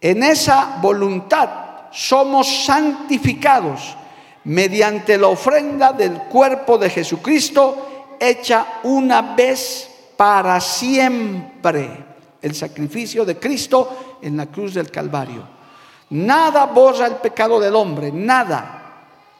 en 0.01 0.23
esa 0.23 0.77
voluntad 0.81 1.49
somos 1.91 2.65
santificados 2.65 3.95
mediante 4.43 5.17
la 5.17 5.27
ofrenda 5.27 5.93
del 5.93 6.23
cuerpo 6.23 6.77
de 6.77 6.89
Jesucristo 6.89 8.15
hecha 8.19 8.79
una 8.83 9.35
vez 9.35 9.89
para 10.17 10.59
siempre. 10.59 12.05
El 12.41 12.53
sacrificio 12.53 13.25
de 13.25 13.39
Cristo 13.39 14.17
en 14.21 14.37
la 14.37 14.45
cruz 14.45 14.73
del 14.73 14.91
Calvario. 14.91 15.55
Nada 16.11 16.65
borra 16.67 17.07
el 17.07 17.15
pecado 17.15 17.59
del 17.59 17.75
hombre, 17.75 18.11
nada. 18.11 18.81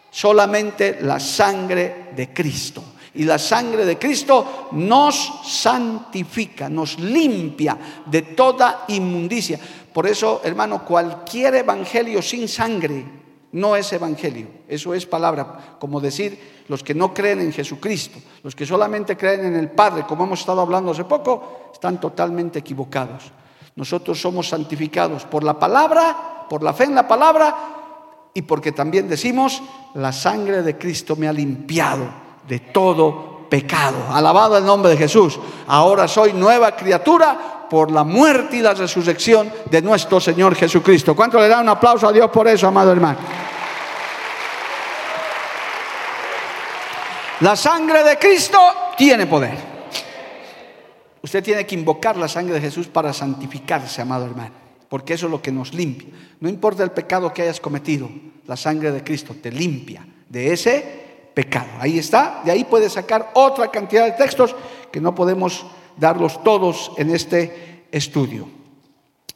Solamente 0.10 1.00
la 1.02 1.20
sangre 1.20 2.08
de 2.16 2.34
Cristo. 2.34 2.84
Y 3.16 3.24
la 3.24 3.40
sangre 3.40 3.86
de 3.86 3.98
Cristo 3.98 4.70
nos 4.74 5.42
santifica, 5.46 6.70
nos 6.70 7.00
limpia 7.00 7.78
de 8.06 8.22
toda 8.22 8.84
inmundicia. 8.90 9.60
Por 9.94 10.06
eso, 10.06 10.42
hermano, 10.44 10.84
cualquier 10.84 11.56
evangelio 11.56 12.22
sin 12.22 12.48
sangre 12.48 13.06
no 13.54 13.76
es 13.78 13.94
evangelio. 13.94 14.48
Eso 14.68 14.94
es 14.94 15.06
palabra, 15.06 15.78
como 15.80 16.02
decir 16.02 16.66
los 16.68 16.84
que 16.84 16.94
no 16.94 17.14
creen 17.14 17.40
en 17.40 17.54
Jesucristo, 17.54 18.20
los 18.44 18.54
que 18.54 18.66
solamente 18.66 19.16
creen 19.16 19.46
en 19.46 19.56
el 19.56 19.72
Padre, 19.72 20.04
como 20.06 20.26
hemos 20.26 20.42
estado 20.42 20.60
hablando 20.60 20.92
hace 20.92 21.06
poco, 21.06 21.70
están 21.72 22.02
totalmente 22.02 22.60
equivocados. 22.60 23.32
Nosotros 23.76 24.20
somos 24.20 24.50
santificados 24.50 25.24
por 25.24 25.44
la 25.44 25.58
palabra, 25.58 26.46
por 26.50 26.64
la 26.64 26.74
fe 26.74 26.84
en 26.84 26.96
la 26.96 27.08
palabra 27.08 27.56
y 28.34 28.42
porque 28.42 28.74
también 28.74 29.08
decimos, 29.08 29.62
la 29.94 30.12
sangre 30.12 30.62
de 30.62 30.78
Cristo 30.78 31.16
me 31.16 31.30
ha 31.30 31.34
limpiado 31.34 32.25
de 32.48 32.60
todo 32.60 33.48
pecado. 33.50 33.98
Alabado 34.12 34.58
el 34.58 34.66
nombre 34.66 34.92
de 34.92 34.98
Jesús. 34.98 35.40
Ahora 35.68 36.08
soy 36.08 36.34
nueva 36.34 36.76
criatura 36.76 37.68
por 37.70 37.92
la 37.92 38.04
muerte 38.04 38.58
y 38.58 38.62
la 38.62 38.74
resurrección 38.74 39.52
de 39.70 39.82
nuestro 39.82 40.20
Señor 40.20 40.56
Jesucristo. 40.56 41.16
¿Cuánto 41.16 41.40
le 41.40 41.48
da 41.48 41.62
un 41.62 41.70
aplauso 41.70 42.08
a 42.08 42.14
Dios 42.14 42.30
por 42.30 42.48
eso, 42.48 42.68
amado 42.68 42.92
hermano? 42.92 43.18
La 47.42 47.56
sangre 47.56 48.04
de 48.04 48.18
Cristo 48.18 48.58
tiene 48.98 49.28
poder. 49.28 49.76
Usted 51.22 51.44
tiene 51.44 51.66
que 51.66 51.76
invocar 51.76 52.16
la 52.18 52.28
sangre 52.28 52.54
de 52.54 52.62
Jesús 52.62 52.88
para 52.88 53.12
santificarse, 53.12 54.02
amado 54.02 54.26
hermano, 54.26 54.54
porque 54.88 55.16
eso 55.16 55.26
es 55.26 55.32
lo 55.32 55.42
que 55.42 55.52
nos 55.52 55.74
limpia. 55.74 56.10
No 56.40 56.48
importa 56.48 56.84
el 56.84 56.92
pecado 56.92 57.34
que 57.34 57.42
hayas 57.42 57.60
cometido, 57.60 58.10
la 58.46 58.56
sangre 58.56 58.92
de 58.92 59.04
Cristo 59.04 59.36
te 59.42 59.52
limpia 59.52 60.06
de 60.30 60.54
ese 60.54 61.05
pecado. 61.36 61.68
Ahí 61.80 62.00
está, 62.00 62.42
de 62.44 62.52
ahí 62.52 62.64
puede 62.64 62.90
sacar 62.90 63.30
otra 63.36 63.70
cantidad 63.70 64.06
de 64.06 64.14
textos 64.14 64.56
que 64.92 65.00
no 65.00 65.14
podemos 65.14 65.66
darlos 65.98 66.44
todos 66.44 66.92
en 66.98 67.12
este 67.12 67.86
estudio. 67.92 68.48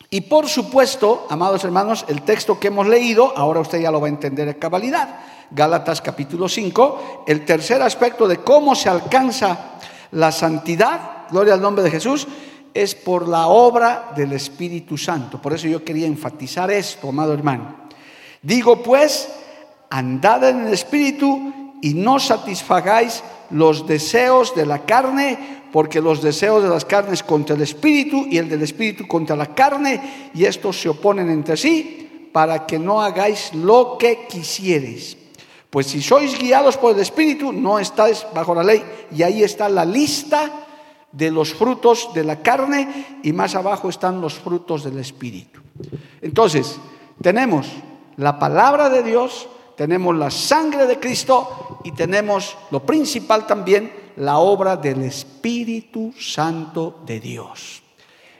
Y 0.09 0.21
por 0.21 0.47
supuesto, 0.47 1.27
amados 1.29 1.63
hermanos, 1.63 2.05
el 2.07 2.23
texto 2.23 2.59
que 2.59 2.69
hemos 2.69 2.87
leído, 2.87 3.37
ahora 3.37 3.59
usted 3.59 3.79
ya 3.79 3.91
lo 3.91 4.01
va 4.01 4.07
a 4.07 4.09
entender 4.09 4.47
en 4.47 4.55
cabalidad. 4.55 5.19
Gálatas 5.51 6.01
capítulo 6.01 6.49
5, 6.49 7.25
el 7.27 7.45
tercer 7.45 7.81
aspecto 7.81 8.27
de 8.27 8.37
cómo 8.37 8.73
se 8.73 8.89
alcanza 8.89 9.77
la 10.11 10.31
santidad, 10.31 11.27
gloria 11.29 11.53
al 11.53 11.61
nombre 11.61 11.83
de 11.83 11.91
Jesús, 11.91 12.27
es 12.73 12.95
por 12.95 13.27
la 13.27 13.47
obra 13.47 14.11
del 14.15 14.33
Espíritu 14.33 14.97
Santo. 14.97 15.39
Por 15.41 15.53
eso 15.53 15.67
yo 15.67 15.83
quería 15.83 16.07
enfatizar 16.07 16.71
esto, 16.71 17.09
amado 17.09 17.33
hermano. 17.33 17.75
Digo 18.41 18.81
pues, 18.81 19.29
andad 19.89 20.49
en 20.49 20.67
el 20.67 20.73
Espíritu 20.73 21.58
y 21.81 21.93
no 21.93 22.19
satisfagáis 22.19 23.23
los 23.49 23.87
deseos 23.87 24.55
de 24.55 24.65
la 24.65 24.85
carne, 24.85 25.59
porque 25.71 26.01
los 26.01 26.21
deseos 26.21 26.63
de 26.63 26.69
las 26.69 26.85
carnes 26.85 27.23
contra 27.23 27.55
el 27.55 27.61
espíritu 27.61 28.25
y 28.29 28.37
el 28.37 28.49
del 28.49 28.63
espíritu 28.63 29.07
contra 29.07 29.35
la 29.35 29.53
carne, 29.53 30.31
y 30.33 30.45
estos 30.45 30.81
se 30.81 30.89
oponen 30.89 31.29
entre 31.29 31.57
sí, 31.57 32.29
para 32.31 32.65
que 32.65 32.77
no 32.77 33.01
hagáis 33.01 33.53
lo 33.53 33.97
que 33.97 34.27
quisierais. 34.27 35.17
Pues 35.69 35.87
si 35.87 36.01
sois 36.01 36.37
guiados 36.37 36.77
por 36.77 36.95
el 36.95 37.01
espíritu, 37.01 37.53
no 37.53 37.77
estáis 37.77 38.25
bajo 38.33 38.55
la 38.55 38.63
ley. 38.63 38.83
Y 39.15 39.21
ahí 39.21 39.43
está 39.43 39.69
la 39.69 39.85
lista 39.85 40.65
de 41.11 41.29
los 41.29 41.53
frutos 41.53 42.09
de 42.13 42.23
la 42.23 42.41
carne, 42.41 43.19
y 43.23 43.33
más 43.33 43.55
abajo 43.55 43.89
están 43.89 44.21
los 44.21 44.33
frutos 44.33 44.83
del 44.83 44.97
espíritu. 44.97 45.59
Entonces, 46.21 46.77
tenemos 47.21 47.67
la 48.17 48.39
palabra 48.39 48.89
de 48.89 49.03
Dios, 49.03 49.47
tenemos 49.75 50.15
la 50.15 50.31
sangre 50.31 50.87
de 50.87 50.99
Cristo 50.99 51.68
y 51.83 51.91
tenemos 51.91 52.57
lo 52.71 52.85
principal 52.85 53.47
también, 53.47 53.91
la 54.17 54.39
obra 54.39 54.75
del 54.75 55.03
Espíritu 55.03 56.13
Santo 56.17 57.01
de 57.05 57.19
Dios. 57.19 57.81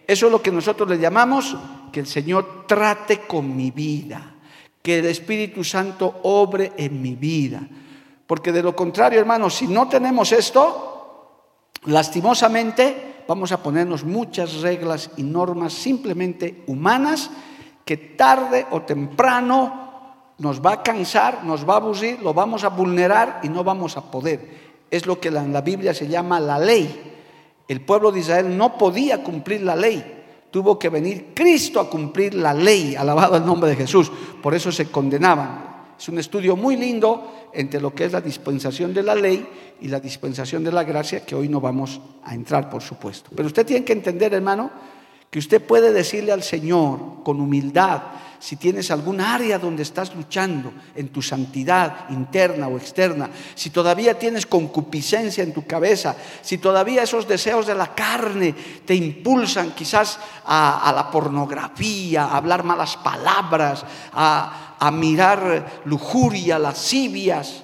Eso 0.05 0.25
es 0.25 0.31
lo 0.31 0.41
que 0.41 0.51
nosotros 0.51 0.89
le 0.89 0.98
llamamos 0.98 1.55
que 1.91 2.00
el 2.00 2.08
Señor 2.08 2.65
trate 2.67 3.22
con 3.22 3.55
mi 3.55 3.72
vida, 3.72 4.36
que 4.81 5.00
el 5.00 5.05
Espíritu 5.05 5.63
Santo 5.63 6.22
obre 6.24 6.74
en 6.77 7.01
mi 7.01 7.15
vida. 7.15 7.62
Porque 8.25 8.51
de 8.51 8.63
lo 8.63 8.75
contrario, 8.75 9.19
hermanos, 9.19 9.55
si 9.55 9.67
no 9.67 9.88
tenemos 9.88 10.31
esto, 10.31 11.31
lastimosamente 11.86 13.24
vamos 13.27 13.51
a 13.51 13.62
ponernos 13.62 14.03
muchas 14.03 14.62
reglas 14.62 15.12
y 15.17 15.24
normas 15.24 15.74
simplemente 15.74 16.63
humanas 16.67 17.29
que 17.86 17.98
tarde 17.98 18.67
o 18.72 18.81
temprano 18.81 19.88
nos 20.39 20.65
va 20.65 20.74
a 20.74 20.84
cansar, 20.84 21.43
nos 21.43 21.67
va 21.67 21.75
a 21.75 21.77
aburrir, 21.77 22.22
lo 22.22 22.34
vamos 22.34 22.63
a 22.63 22.69
vulnerar 22.69 23.41
y 23.43 23.50
no 23.50 23.63
vamos 23.63 23.98
a 23.98 24.10
poder. 24.10 24.69
Es 24.89 25.05
lo 25.05 25.19
que 25.19 25.27
en 25.27 25.53
la 25.53 25.62
Biblia 25.62 25.93
se 25.93 26.08
llama 26.08 26.39
la 26.39 26.58
ley. 26.58 27.13
El 27.67 27.81
pueblo 27.81 28.12
de 28.12 28.22
Israel 28.22 28.58
no 28.58 28.77
podía 28.77 29.24
cumplir 29.24 29.62
la 29.62 29.75
ley. 29.75 30.15
Tuvo 30.50 30.79
que 30.79 30.89
venir 30.89 31.34
Cristo 31.36 31.79
a 31.79 31.89
cumplir 31.89 32.34
la 32.34 32.53
ley, 32.53 32.96
alabado 32.96 33.38
el 33.38 33.46
nombre 33.46 33.69
de 33.69 33.75
Jesús. 33.75 34.12
Por 34.41 34.55
eso 34.55 34.72
se 34.72 34.89
condenaban. 34.89 35.69
Es 36.00 36.08
un 36.10 36.17
estudio 36.17 36.55
muy 36.55 36.77
lindo 36.77 37.50
entre 37.53 37.81
lo 37.81 37.94
que 37.94 38.05
es 38.05 38.14
la 38.14 38.22
dispensación 38.22 38.94
de 38.94 39.03
la 39.03 39.14
ley 39.14 39.46
y 39.81 39.90
la 39.90 40.00
dispensación 40.00 40.64
de 40.64 40.72
la 40.72 40.83
gracia, 40.83 41.25
que 41.25 41.35
hoy 41.35 41.50
no 41.50 41.59
vamos 41.59 42.00
a 42.24 42.33
entrar, 42.33 42.70
por 42.70 42.81
supuesto. 42.81 43.29
Pero 43.35 43.48
usted 43.48 43.66
tiene 43.66 43.85
que 43.85 43.94
entender, 43.94 44.33
hermano, 44.33 44.72
que 45.29 45.40
usted 45.40 45.61
puede 45.61 45.92
decirle 45.92 46.31
al 46.31 46.42
Señor 46.42 47.24
con 47.24 47.40
humildad, 47.40 48.01
si 48.40 48.56
tienes 48.56 48.90
algún 48.90 49.20
área 49.20 49.60
donde 49.60 49.84
estás 49.84 50.16
luchando 50.16 50.72
en 50.96 51.10
tu 51.10 51.22
santidad 51.22 52.10
interna 52.10 52.68
o 52.68 52.78
externa, 52.78 53.30
si 53.54 53.70
todavía 53.70 54.18
tienes 54.18 54.46
concupiscencia 54.46 55.44
en 55.44 55.54
tu 55.54 55.68
cabeza, 55.68 56.16
si 56.42 56.58
todavía 56.58 57.04
esos 57.04 57.28
deseos 57.28 57.68
de 57.68 57.75
la 57.75 57.94
carne 57.94 58.56
te 58.86 58.96
impulsan 58.96 59.72
quizás 59.72 60.20
a, 60.46 60.92
la 60.96 61.12
pornografía, 61.12 62.25
a 62.25 62.38
hablar 62.38 62.64
malas 62.64 62.98
palabras, 62.98 63.84
a, 64.14 64.75
a 64.80 64.92
mirar 64.92 65.82
lujuria, 65.86 66.58
lascivias, 66.58 67.64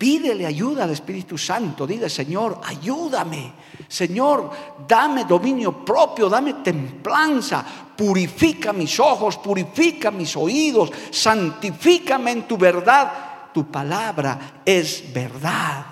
Pídele 0.00 0.46
ayuda 0.46 0.84
al 0.84 0.92
Espíritu 0.92 1.36
Santo. 1.36 1.86
Dile, 1.86 2.08
Señor, 2.08 2.58
ayúdame. 2.64 3.52
Señor, 3.86 4.50
dame 4.88 5.26
dominio 5.26 5.84
propio, 5.84 6.26
dame 6.30 6.54
templanza. 6.64 7.62
Purifica 7.94 8.72
mis 8.72 8.98
ojos, 8.98 9.36
purifica 9.36 10.10
mis 10.10 10.34
oídos. 10.38 10.90
Santifícame 11.10 12.30
en 12.30 12.48
tu 12.48 12.56
verdad. 12.56 13.12
Tu 13.52 13.70
palabra 13.70 14.62
es 14.64 15.04
verdad. 15.12 15.84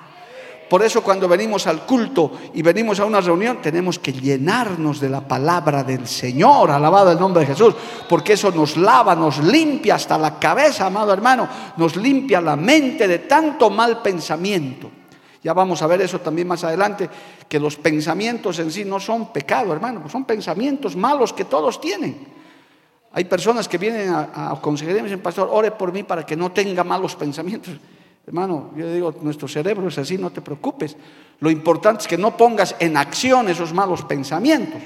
Por 0.69 0.83
eso 0.83 1.03
cuando 1.03 1.27
venimos 1.29 1.67
al 1.67 1.87
culto 1.87 2.33
y 2.53 2.61
venimos 2.61 3.01
a 3.01 3.07
una 3.07 3.21
reunión, 3.21 3.59
tenemos 3.63 3.99
que 3.99 4.13
llenarnos 4.13 5.01
de 5.01 5.09
la 5.09 5.27
palabra 5.27 5.83
del 5.83 6.07
Señor, 6.07 6.71
alabado 6.71 7.11
el 7.11 7.19
nombre 7.19 7.41
de 7.41 7.55
Jesús, 7.55 7.75
porque 8.09 8.35
eso 8.35 8.51
nos 8.51 8.77
lava, 8.77 9.15
nos 9.15 9.39
limpia 9.39 9.95
hasta 9.95 10.19
la 10.19 10.39
cabeza, 10.39 10.87
amado 10.87 11.13
hermano, 11.13 11.49
nos 11.79 11.97
limpia 11.97 12.41
la 12.41 12.55
mente 12.57 13.09
de 13.09 13.21
tanto 13.21 13.71
mal 13.71 14.03
pensamiento. 14.03 14.91
Ya 15.43 15.55
vamos 15.55 15.81
a 15.81 15.87
ver 15.87 16.03
eso 16.03 16.21
también 16.21 16.49
más 16.49 16.65
adelante, 16.65 17.09
que 17.49 17.59
los 17.59 17.77
pensamientos 17.77 18.59
en 18.59 18.71
sí 18.71 18.85
no 18.85 19.01
son 19.01 19.33
pecado, 19.33 19.73
hermano, 19.73 20.07
son 20.09 20.25
pensamientos 20.25 20.97
malos 20.97 21.33
que 21.33 21.47
todos 21.47 21.81
tienen. 21.81 22.27
Hay 23.13 23.25
personas 23.25 23.67
que 23.69 23.79
vienen 23.79 24.11
a, 24.11 24.51
a 24.51 24.61
y 24.63 24.85
me 24.85 25.03
dicen, 25.03 25.21
pastor, 25.21 25.49
ore 25.51 25.71
por 25.71 25.93
mí 25.93 26.03
para 26.03 26.27
que 26.27 26.37
no 26.37 26.53
tenga 26.53 26.85
malos 26.85 27.17
pensamientos. 27.17 27.75
Hermano, 28.29 28.73
yo 28.77 28.93
digo, 28.93 29.15
nuestro 29.23 29.49
cerebro 29.49 29.89
es 29.89 29.97
así, 29.97 30.19
no 30.19 30.29
te 30.29 30.43
preocupes. 30.43 30.95
Lo 31.41 31.51
importante 31.51 32.03
es 32.03 32.09
que 32.09 32.19
no 32.19 32.37
pongas 32.37 32.77
en 32.79 32.99
acción 32.99 33.49
esos 33.49 33.73
malos 33.73 34.03
pensamientos, 34.03 34.83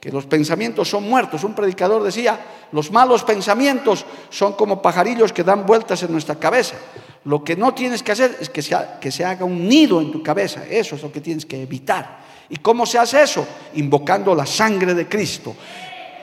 que 0.00 0.10
los 0.10 0.26
pensamientos 0.26 0.90
son 0.90 1.08
muertos. 1.08 1.44
Un 1.44 1.54
predicador 1.54 2.02
decía, 2.02 2.40
los 2.72 2.90
malos 2.90 3.22
pensamientos 3.22 4.04
son 4.30 4.54
como 4.54 4.82
pajarillos 4.82 5.32
que 5.32 5.44
dan 5.44 5.64
vueltas 5.64 6.02
en 6.02 6.10
nuestra 6.10 6.40
cabeza. 6.40 6.74
Lo 7.22 7.44
que 7.44 7.54
no 7.54 7.72
tienes 7.72 8.02
que 8.02 8.10
hacer 8.10 8.36
es 8.40 8.50
que 8.50 8.62
se, 8.62 8.76
que 9.00 9.12
se 9.12 9.24
haga 9.24 9.44
un 9.44 9.68
nido 9.68 10.00
en 10.00 10.10
tu 10.10 10.20
cabeza. 10.20 10.66
Eso 10.68 10.96
es 10.96 11.02
lo 11.04 11.12
que 11.12 11.20
tienes 11.20 11.46
que 11.46 11.62
evitar. 11.62 12.18
¿Y 12.48 12.56
cómo 12.56 12.84
se 12.84 12.98
hace 12.98 13.22
eso? 13.22 13.46
Invocando 13.74 14.34
la 14.34 14.44
sangre 14.44 14.92
de 14.92 15.06
Cristo. 15.06 15.54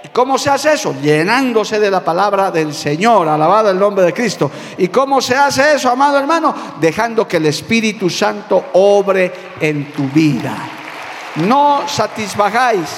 ¿Y 0.03 0.09
cómo 0.09 0.37
se 0.37 0.49
hace 0.49 0.73
eso? 0.73 0.93
Llenándose 1.01 1.79
de 1.79 1.89
la 1.89 2.03
palabra 2.03 2.51
del 2.51 2.73
Señor, 2.73 3.27
alabado 3.27 3.69
el 3.69 3.79
nombre 3.79 4.03
de 4.03 4.13
Cristo. 4.13 4.51
¿Y 4.77 4.89
cómo 4.89 5.21
se 5.21 5.35
hace 5.35 5.75
eso, 5.75 5.89
amado 5.89 6.17
hermano? 6.17 6.53
Dejando 6.79 7.25
que 7.25 7.37
el 7.37 7.45
Espíritu 7.45 8.09
Santo 8.09 8.65
obre 8.73 9.31
en 9.61 9.93
tu 9.93 10.09
vida. 10.09 10.57
No 11.35 11.87
satisfagáis 11.87 12.89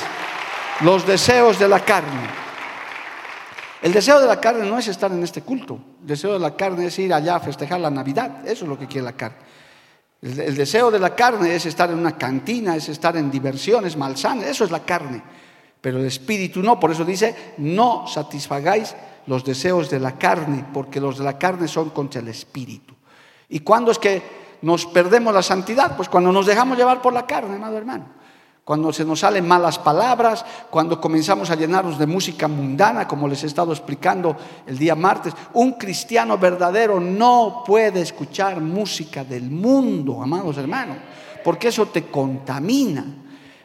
los 0.81 1.05
deseos 1.05 1.59
de 1.59 1.67
la 1.67 1.81
carne. 1.81 2.27
El 3.83 3.93
deseo 3.93 4.19
de 4.19 4.25
la 4.25 4.41
carne 4.41 4.67
no 4.67 4.79
es 4.79 4.87
estar 4.87 5.11
en 5.11 5.23
este 5.23 5.43
culto. 5.43 5.79
El 6.01 6.07
deseo 6.07 6.33
de 6.33 6.39
la 6.39 6.55
carne 6.55 6.87
es 6.87 6.97
ir 6.97 7.13
allá 7.13 7.35
a 7.35 7.39
festejar 7.39 7.79
la 7.79 7.91
Navidad. 7.91 8.39
Eso 8.47 8.65
es 8.65 8.69
lo 8.69 8.79
que 8.79 8.87
quiere 8.87 9.05
la 9.05 9.13
carne. 9.13 9.37
El, 10.23 10.55
deseo 10.55 10.89
de 10.89 10.97
la 10.97 11.13
carne 11.13 11.53
es 11.53 11.67
estar 11.67 11.91
en 11.91 11.99
una 11.99 12.17
cantina, 12.17 12.75
es 12.75 12.89
estar 12.89 13.15
en 13.15 13.29
diversiones 13.29 13.95
malsanas. 13.95 14.45
Eso 14.45 14.65
es 14.65 14.71
la 14.71 14.79
carne 14.79 15.21
pero 15.85 15.99
el 15.99 16.07
espíritu 16.07 16.63
no. 16.63 16.79
Por 16.79 16.89
eso 16.89 17.05
dice, 17.05 17.53
no 17.59 18.07
satisfagáis 18.07 18.95
los 19.27 19.45
deseos 19.45 19.87
de 19.87 19.99
la 19.99 20.17
carne, 20.17 20.65
porque 20.73 20.99
los 20.99 21.19
de 21.19 21.23
la 21.23 21.37
carne 21.37 21.67
son 21.67 21.91
contra 21.91 22.21
el 22.21 22.27
espíritu. 22.27 22.95
¿Y 23.49 23.59
cuándo 23.59 23.91
es 23.91 23.99
que 23.99 24.19
nos 24.63 24.87
perdemos 24.87 25.31
la 25.31 25.43
santidad? 25.43 25.95
Pues 25.95 26.09
cuando 26.09 26.31
nos 26.31 26.47
dejamos 26.47 26.75
llevar 26.75 27.03
por 27.03 27.13
la 27.13 27.27
carne, 27.27 27.57
amado 27.57 27.77
hermano. 27.77 28.05
Cuando 28.63 28.91
se 28.91 29.05
nos 29.05 29.19
salen 29.19 29.47
malas 29.47 29.77
palabras, 29.77 30.43
cuando 30.71 30.99
comenzamos 30.99 31.51
a 31.51 31.55
llenarnos 31.55 31.99
de 31.99 32.07
música 32.07 32.47
mundana, 32.47 33.07
como 33.07 33.27
les 33.27 33.43
he 33.43 33.45
estado 33.45 33.71
explicando 33.71 34.35
el 34.65 34.79
día 34.79 34.95
martes. 34.95 35.35
Un 35.53 35.73
cristiano 35.73 36.39
verdadero 36.39 36.99
no 36.99 37.61
puede 37.63 38.01
escuchar 38.01 38.59
música 38.59 39.23
del 39.23 39.51
mundo, 39.51 40.23
amados 40.23 40.57
hermanos, 40.57 40.97
porque 41.43 41.67
eso 41.67 41.85
te 41.85 42.07
contamina. 42.07 43.05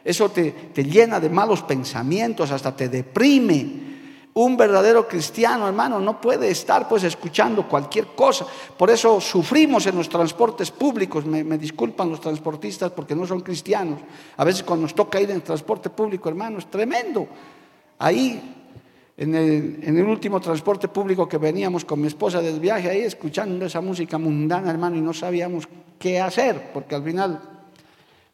Eso 0.03 0.29
te, 0.29 0.73
llena 0.75 1.19
de 1.19 1.29
malos 1.29 1.61
pensamientos, 1.63 2.51
hasta 2.51 2.75
te 2.75 2.89
deprime. 2.89 3.91
Un 4.33 4.55
verdadero 4.55 5.07
cristiano, 5.07 5.67
hermano, 5.67 5.99
no 5.99 6.21
puede 6.21 6.49
estar 6.49 6.87
pues 6.87 7.03
escuchando 7.03 7.67
cualquier 7.67 8.07
cosa. 8.07 8.45
Por 8.77 8.89
eso 8.89 9.19
sufrimos 9.19 9.85
en 9.87 9.95
los 9.97 10.07
transportes 10.07 10.71
públicos. 10.71 11.25
Me, 11.25 11.57
disculpan 11.57 12.09
los 12.09 12.21
transportistas 12.21 12.91
porque 12.91 13.13
no 13.13 13.27
son 13.27 13.41
cristianos. 13.41 13.99
A 14.37 14.45
veces 14.45 14.63
cuando 14.63 14.83
nos 14.83 14.95
toca 14.95 15.19
ir 15.19 15.29
en 15.31 15.41
transporte 15.41 15.89
público, 15.89 16.29
hermano, 16.29 16.59
es 16.59 16.67
tremendo. 16.67 17.27
Ahí, 17.99 18.55
en 19.17 19.35
el, 19.35 19.79
en 19.83 19.97
el 19.97 20.05
último 20.05 20.39
transporte 20.39 20.87
público 20.87 21.27
que 21.27 21.37
veníamos 21.37 21.83
con 21.83 21.99
mi 21.99 22.07
esposa 22.07 22.41
del 22.41 22.59
viaje, 22.61 22.89
ahí 22.89 23.01
escuchando 23.01 23.65
esa 23.65 23.81
música 23.81 24.17
mundana, 24.17 24.71
hermano, 24.71 24.95
y 24.95 25.01
no 25.01 25.13
sabíamos 25.13 25.67
qué 25.99 26.21
hacer, 26.21 26.71
porque 26.73 26.95
al 26.95 27.03
final 27.03 27.50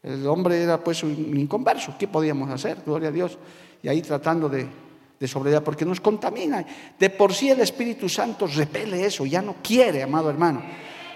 el 0.07 0.25
hombre 0.27 0.61
era 0.61 0.83
pues 0.83 1.03
un 1.03 1.37
inconverso. 1.37 1.95
¿Qué 1.97 2.07
podíamos 2.07 2.49
hacer? 2.49 2.77
Gloria 2.85 3.09
a 3.09 3.11
Dios. 3.11 3.37
Y 3.83 3.87
ahí 3.87 4.01
tratando 4.01 4.49
de 4.49 4.67
de 5.19 5.61
porque 5.61 5.85
nos 5.85 5.99
contamina. 5.99 6.63
De 6.97 7.09
por 7.09 7.33
sí 7.33 7.49
el 7.49 7.59
Espíritu 7.59 8.07
Santo 8.07 8.45
repele 8.45 9.05
eso, 9.05 9.25
ya 9.25 9.41
no 9.41 9.55
quiere, 9.63 10.03
amado 10.03 10.29
hermano. 10.29 10.61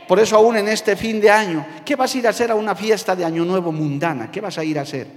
Por 0.08 0.20
eso 0.20 0.36
aún 0.36 0.58
en 0.58 0.68
este 0.68 0.96
fin 0.96 1.22
de 1.22 1.30
año, 1.30 1.66
¿qué 1.86 1.96
vas 1.96 2.14
a 2.14 2.18
ir 2.18 2.28
a 2.28 2.32
hacer 2.32 2.52
a 2.52 2.56
una 2.56 2.76
fiesta 2.76 3.16
de 3.16 3.24
Año 3.24 3.46
Nuevo 3.46 3.72
mundana? 3.72 4.32
¿Qué 4.32 4.42
vas 4.42 4.58
a 4.58 4.64
ir 4.64 4.80
a 4.80 4.82
hacer? 4.82 5.08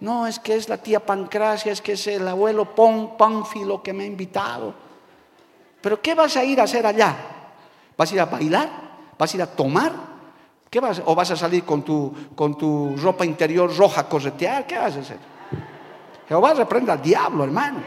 No, 0.00 0.26
es 0.26 0.38
que 0.38 0.56
es 0.56 0.68
la 0.68 0.78
tía 0.78 0.98
Pancracia, 0.98 1.70
es 1.70 1.80
que 1.80 1.92
es 1.92 2.06
el 2.06 2.26
abuelo 2.26 2.74
Pon, 2.74 3.16
Pánfilo 3.16 3.82
que 3.82 3.92
me 3.92 4.04
ha 4.04 4.06
invitado. 4.06 4.74
Pero 5.80 6.00
¿qué 6.00 6.14
vas 6.14 6.36
a 6.36 6.44
ir 6.44 6.60
a 6.60 6.64
hacer 6.64 6.86
allá? 6.86 7.14
¿Vas 7.96 8.10
a 8.10 8.14
ir 8.14 8.20
a 8.20 8.26
bailar? 8.26 8.70
¿Vas 9.16 9.32
a 9.32 9.36
ir 9.36 9.42
a 9.42 9.46
tomar? 9.46 10.11
¿Qué 10.72 10.80
vas, 10.80 11.02
¿O 11.04 11.14
vas 11.14 11.30
a 11.30 11.36
salir 11.36 11.64
con 11.64 11.82
tu, 11.82 12.10
con 12.34 12.56
tu 12.56 12.96
ropa 12.96 13.26
interior 13.26 13.70
roja 13.76 14.00
a 14.00 14.08
corretear? 14.08 14.66
¿Qué 14.66 14.78
vas 14.78 14.96
a 14.96 15.00
hacer? 15.00 15.18
Jehová 16.26 16.54
reprenda 16.54 16.94
al 16.94 17.02
diablo, 17.02 17.44
hermano. 17.44 17.82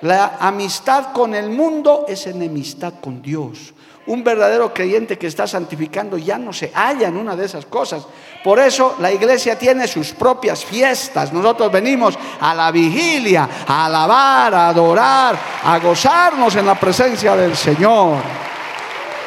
La 0.00 0.38
amistad 0.40 1.12
con 1.12 1.34
el 1.34 1.50
mundo 1.50 2.06
es 2.08 2.26
enemistad 2.26 2.94
con 3.02 3.20
Dios. 3.20 3.74
Un 4.06 4.24
verdadero 4.24 4.72
creyente 4.72 5.18
que 5.18 5.26
está 5.26 5.46
santificando 5.46 6.16
ya 6.16 6.38
no 6.38 6.54
se 6.54 6.72
halla 6.72 7.08
en 7.08 7.18
una 7.18 7.36
de 7.36 7.44
esas 7.44 7.66
cosas. 7.66 8.06
Por 8.42 8.60
eso 8.60 8.96
la 8.98 9.12
iglesia 9.12 9.58
tiene 9.58 9.86
sus 9.86 10.12
propias 10.12 10.64
fiestas. 10.64 11.34
Nosotros 11.34 11.70
venimos 11.70 12.18
a 12.40 12.54
la 12.54 12.70
vigilia, 12.70 13.46
a 13.68 13.84
alabar, 13.84 14.54
a 14.54 14.68
adorar, 14.68 15.36
a 15.64 15.78
gozarnos 15.80 16.56
en 16.56 16.64
la 16.64 16.80
presencia 16.80 17.36
del 17.36 17.54
Señor. 17.54 18.16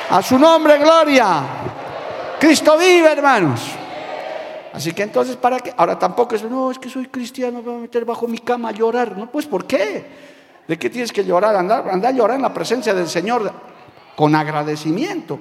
A 0.09 0.23
su 0.23 0.39
nombre, 0.39 0.79
gloria. 0.79 1.43
Cristo 2.39 2.77
vive, 2.77 3.11
hermanos. 3.11 3.61
Así 4.73 4.93
que 4.93 5.03
entonces, 5.03 5.35
¿para 5.35 5.59
qué? 5.59 5.73
Ahora 5.75 5.99
tampoco 5.99 6.35
es, 6.35 6.43
no, 6.43 6.71
es 6.71 6.79
que 6.79 6.89
soy 6.89 7.07
cristiano, 7.07 7.59
me 7.59 7.69
voy 7.69 7.75
a 7.75 7.81
meter 7.81 8.05
bajo 8.05 8.27
mi 8.27 8.37
cama 8.37 8.69
a 8.69 8.71
llorar. 8.71 9.17
No, 9.17 9.29
pues 9.29 9.45
¿por 9.45 9.65
qué? 9.65 10.05
¿De 10.67 10.77
qué 10.77 10.89
tienes 10.89 11.11
que 11.11 11.25
llorar? 11.25 11.55
Andar, 11.55 11.89
andar 11.89 12.13
a 12.13 12.15
llorar 12.15 12.35
en 12.37 12.43
la 12.43 12.53
presencia 12.53 12.93
del 12.93 13.07
Señor 13.07 13.51
con 14.15 14.35
agradecimiento. 14.35 15.39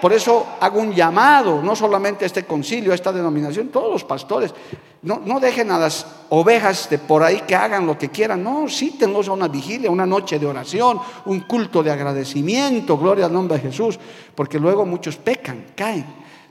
Por 0.00 0.12
eso 0.12 0.46
hago 0.60 0.80
un 0.80 0.94
llamado, 0.94 1.62
no 1.62 1.74
solamente 1.74 2.24
a 2.24 2.26
este 2.26 2.44
concilio, 2.44 2.92
a 2.92 2.94
esta 2.94 3.12
denominación, 3.12 3.68
todos 3.68 3.90
los 3.90 4.04
pastores, 4.04 4.54
no, 5.02 5.20
no, 5.24 5.38
dejen 5.38 5.70
a 5.70 5.78
las 5.78 6.06
ovejas 6.30 6.90
de 6.90 6.98
por 6.98 7.22
ahí 7.22 7.42
que 7.46 7.54
hagan 7.54 7.86
lo 7.86 7.96
que 7.96 8.08
quieran, 8.08 8.42
no, 8.42 8.68
cítenlos 8.68 9.28
a 9.28 9.32
una 9.32 9.48
vigilia, 9.48 9.90
una 9.90 10.06
noche 10.06 10.38
de 10.38 10.46
oración, 10.46 11.00
un 11.26 11.40
culto 11.40 11.82
de 11.82 11.90
agradecimiento, 11.90 12.98
gloria 12.98 13.26
al 13.26 13.32
nombre 13.32 13.58
de 13.58 13.70
Jesús, 13.70 13.98
porque 14.34 14.58
luego 14.58 14.84
muchos 14.84 15.16
pecan, 15.16 15.66
caen. 15.76 16.06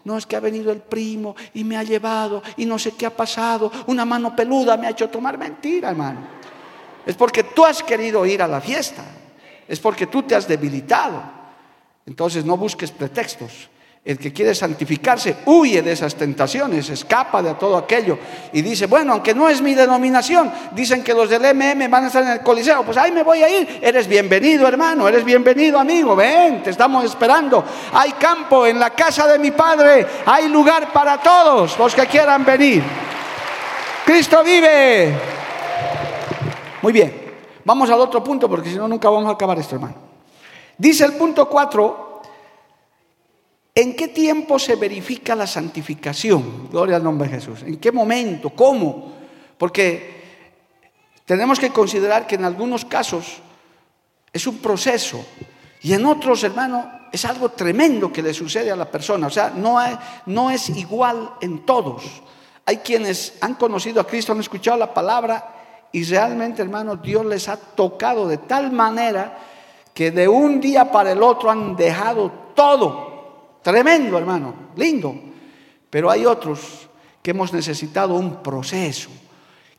No 0.06 0.18
es 0.18 0.26
que 0.26 0.38
ha 0.38 0.40
venido 0.40 0.72
el 0.72 0.80
primo 0.80 1.36
y 1.54 1.66
me 1.66 1.76
ha 1.76 1.84
llevado 1.84 2.42
y 2.56 2.66
no 2.66 2.80
sé 2.80 2.94
qué 2.94 3.06
ha 3.06 3.16
pasado, 3.16 3.70
una 3.88 4.06
mano 4.06 4.34
peluda 4.34 4.78
me 4.78 4.88
ha 4.88 4.92
hecho 4.92 5.10
tomar 5.10 5.38
mentira, 5.38 5.90
hermano. 5.90 6.38
Es 7.06 7.16
porque 7.16 7.44
tú 7.44 7.66
has 7.66 7.84
querido 7.84 8.26
ir 8.26 8.42
a 8.42 8.48
la 8.48 8.60
fiesta. 8.60 9.04
Es 9.68 9.80
porque 9.80 10.08
tú 10.08 10.24
te 10.24 10.36
has 10.36 10.48
debilitado. 10.48 11.37
Entonces 12.08 12.46
no 12.46 12.58
busques 12.58 12.92
pretextos. 12.92 13.70
El 14.06 14.18
que 14.18 14.32
quiere 14.32 14.56
santificarse 14.56 15.36
huye 15.48 15.82
de 15.82 15.92
esas 15.92 16.16
tentaciones, 16.16 16.90
escapa 16.90 17.42
de 17.42 17.56
todo 17.56 17.76
aquello 17.76 18.18
y 18.54 18.62
dice, 18.62 18.86
bueno, 18.86 19.12
aunque 19.12 19.34
no 19.34 19.50
es 19.50 19.62
mi 19.62 19.76
denominación, 19.76 20.50
dicen 20.72 21.04
que 21.04 21.14
los 21.14 21.30
del 21.30 21.42
MM 21.54 21.90
van 21.90 22.06
a 22.06 22.08
estar 22.08 22.24
en 22.24 22.30
el 22.30 22.40
Coliseo, 22.40 22.84
pues 22.84 22.96
ahí 22.96 23.12
me 23.12 23.24
voy 23.24 23.44
a 23.44 23.50
ir. 23.50 23.80
Eres 23.82 24.08
bienvenido, 24.08 24.66
hermano, 24.66 25.10
eres 25.10 25.26
bienvenido, 25.26 25.78
amigo, 25.78 26.16
ven, 26.16 26.64
te 26.64 26.70
estamos 26.70 27.04
esperando. 27.04 27.66
Hay 27.92 28.14
campo 28.14 28.66
en 28.66 28.80
la 28.80 28.92
casa 28.92 29.28
de 29.28 29.40
mi 29.40 29.52
Padre, 29.52 30.08
hay 30.26 30.48
lugar 30.48 30.94
para 30.94 31.22
todos 31.22 31.78
los 31.78 31.94
que 31.94 32.06
quieran 32.06 32.46
venir. 32.46 32.82
Cristo 34.06 34.42
vive. 34.42 35.14
Muy 36.82 36.94
bien, 36.94 37.36
vamos 37.66 37.90
al 37.90 38.00
otro 38.00 38.24
punto 38.24 38.48
porque 38.48 38.70
si 38.70 38.78
no 38.78 38.88
nunca 38.88 39.10
vamos 39.10 39.30
a 39.30 39.34
acabar 39.34 39.60
esto, 39.60 39.76
hermano. 39.76 40.07
Dice 40.78 41.06
el 41.06 41.14
punto 41.14 41.50
4, 41.50 42.22
¿en 43.74 43.96
qué 43.96 44.10
tiempo 44.10 44.60
se 44.60 44.76
verifica 44.76 45.36
la 45.36 45.48
santificación? 45.48 46.70
Gloria 46.70 46.98
al 46.98 47.04
nombre 47.04 47.28
de 47.28 47.36
Jesús. 47.36 47.64
¿En 47.64 47.78
qué 47.78 47.92
momento? 47.92 48.52
¿Cómo? 48.52 49.14
Porque 49.58 50.18
tenemos 51.26 51.60
que 51.60 51.72
considerar 51.72 52.28
que 52.28 52.36
en 52.36 52.46
algunos 52.46 52.86
casos 52.86 53.40
es 54.32 54.46
un 54.46 54.60
proceso 54.60 55.26
y 55.82 55.94
en 55.94 56.06
otros, 56.06 56.44
hermano, 56.44 56.92
es 57.12 57.26
algo 57.26 57.50
tremendo 57.50 58.12
que 58.12 58.22
le 58.22 58.34
sucede 58.34 58.72
a 58.72 58.76
la 58.76 58.90
persona. 58.90 59.28
O 59.28 59.32
sea, 59.32 59.50
no, 59.50 59.80
no 60.28 60.52
es 60.52 60.70
igual 60.70 61.32
en 61.42 61.66
todos. 61.66 62.04
Hay 62.66 62.78
quienes 62.78 63.36
han 63.42 63.56
conocido 63.56 64.02
a 64.02 64.08
Cristo, 64.08 64.32
han 64.32 64.40
escuchado 64.40 64.78
la 64.78 64.94
palabra 64.94 65.56
y 65.92 66.04
realmente, 66.04 66.62
hermano, 66.62 66.98
Dios 66.98 67.26
les 67.26 67.48
ha 67.48 67.58
tocado 67.58 68.28
de 68.28 68.38
tal 68.38 68.72
manera 68.72 69.38
que 69.98 70.12
de 70.12 70.28
un 70.28 70.62
día 70.62 70.92
para 70.92 71.12
el 71.12 71.24
otro 71.24 71.50
han 71.50 71.76
dejado 71.76 72.32
todo. 72.54 73.58
Tremendo, 73.64 74.16
hermano, 74.20 74.54
lindo. 74.76 75.16
Pero 75.90 76.12
hay 76.12 76.24
otros 76.24 76.88
que 77.24 77.32
hemos 77.32 77.52
necesitado 77.52 78.14
un 78.14 78.44
proceso, 78.44 79.10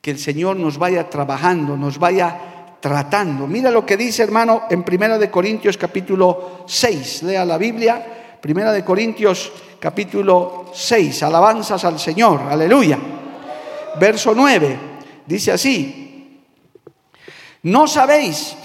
que 0.00 0.10
el 0.10 0.18
Señor 0.18 0.56
nos 0.56 0.76
vaya 0.76 1.08
trabajando, 1.08 1.76
nos 1.76 2.00
vaya 2.00 2.36
tratando. 2.80 3.46
Mira 3.46 3.70
lo 3.70 3.86
que 3.86 3.96
dice, 3.96 4.24
hermano, 4.24 4.62
en 4.68 4.82
Primera 4.82 5.18
de 5.18 5.30
Corintios 5.30 5.78
capítulo 5.78 6.64
6. 6.66 7.22
Lea 7.22 7.44
la 7.44 7.56
Biblia. 7.56 8.38
Primera 8.40 8.72
de 8.72 8.84
Corintios 8.84 9.52
capítulo 9.78 10.72
6. 10.74 11.22
Alabanzas 11.22 11.84
al 11.84 12.00
Señor. 12.00 12.40
Aleluya. 12.50 12.98
Verso 14.00 14.32
9. 14.34 14.78
Dice 15.24 15.52
así, 15.52 16.08
no 17.62 17.86
sabéis, 17.86 18.56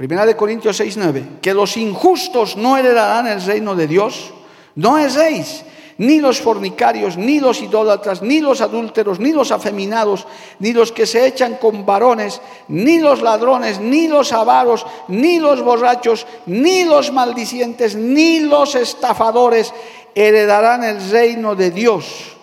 primera 0.00 0.24
de 0.24 0.34
Corintios 0.34 0.78
6, 0.78 0.96
9, 0.96 1.24
que 1.42 1.52
los 1.52 1.76
injustos 1.76 2.56
no 2.56 2.78
heredarán 2.78 3.26
el 3.26 3.44
reino 3.44 3.74
de 3.74 3.86
Dios. 3.86 4.32
No 4.74 4.96
erréis, 4.96 5.62
ni 5.98 6.20
los 6.20 6.40
fornicarios, 6.40 7.18
ni 7.18 7.38
los 7.38 7.60
idólatras, 7.60 8.22
ni 8.22 8.40
los 8.40 8.62
adúlteros, 8.62 9.20
ni 9.20 9.32
los 9.32 9.52
afeminados, 9.52 10.26
ni 10.58 10.72
los 10.72 10.90
que 10.90 11.04
se 11.04 11.26
echan 11.26 11.56
con 11.56 11.84
varones, 11.84 12.40
ni 12.68 12.98
los 12.98 13.20
ladrones, 13.20 13.78
ni 13.78 14.08
los 14.08 14.32
avaros, 14.32 14.86
ni 15.08 15.38
los 15.38 15.60
borrachos, 15.60 16.26
ni 16.46 16.84
los 16.84 17.12
maldicientes, 17.12 17.94
ni 17.94 18.40
los 18.40 18.76
estafadores 18.76 19.74
heredarán 20.14 20.82
el 20.82 21.10
reino 21.10 21.54
de 21.54 21.72
Dios. 21.72 22.38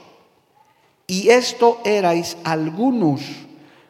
Y 1.08 1.30
esto 1.30 1.80
erais 1.84 2.38
algunos 2.44 3.48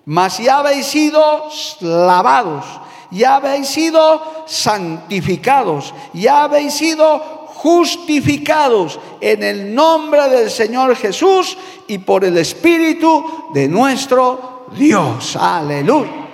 mas 0.07 0.37
ya 0.37 0.59
habéis 0.59 0.85
sido 0.85 1.49
lavados, 1.81 2.63
ya 3.11 3.35
habéis 3.35 3.67
sido 3.67 4.45
santificados, 4.47 5.93
ya 6.13 6.43
habéis 6.43 6.73
sido 6.73 7.19
justificados 7.57 8.99
en 9.19 9.43
el 9.43 9.73
nombre 9.73 10.29
del 10.29 10.51
Señor 10.51 10.95
Jesús 10.95 11.57
y 11.87 11.97
por 11.97 12.23
el 12.23 12.37
Espíritu 12.37 13.49
de 13.53 13.67
nuestro 13.67 14.67
Dios. 14.71 15.35
Aleluya. 15.35 16.27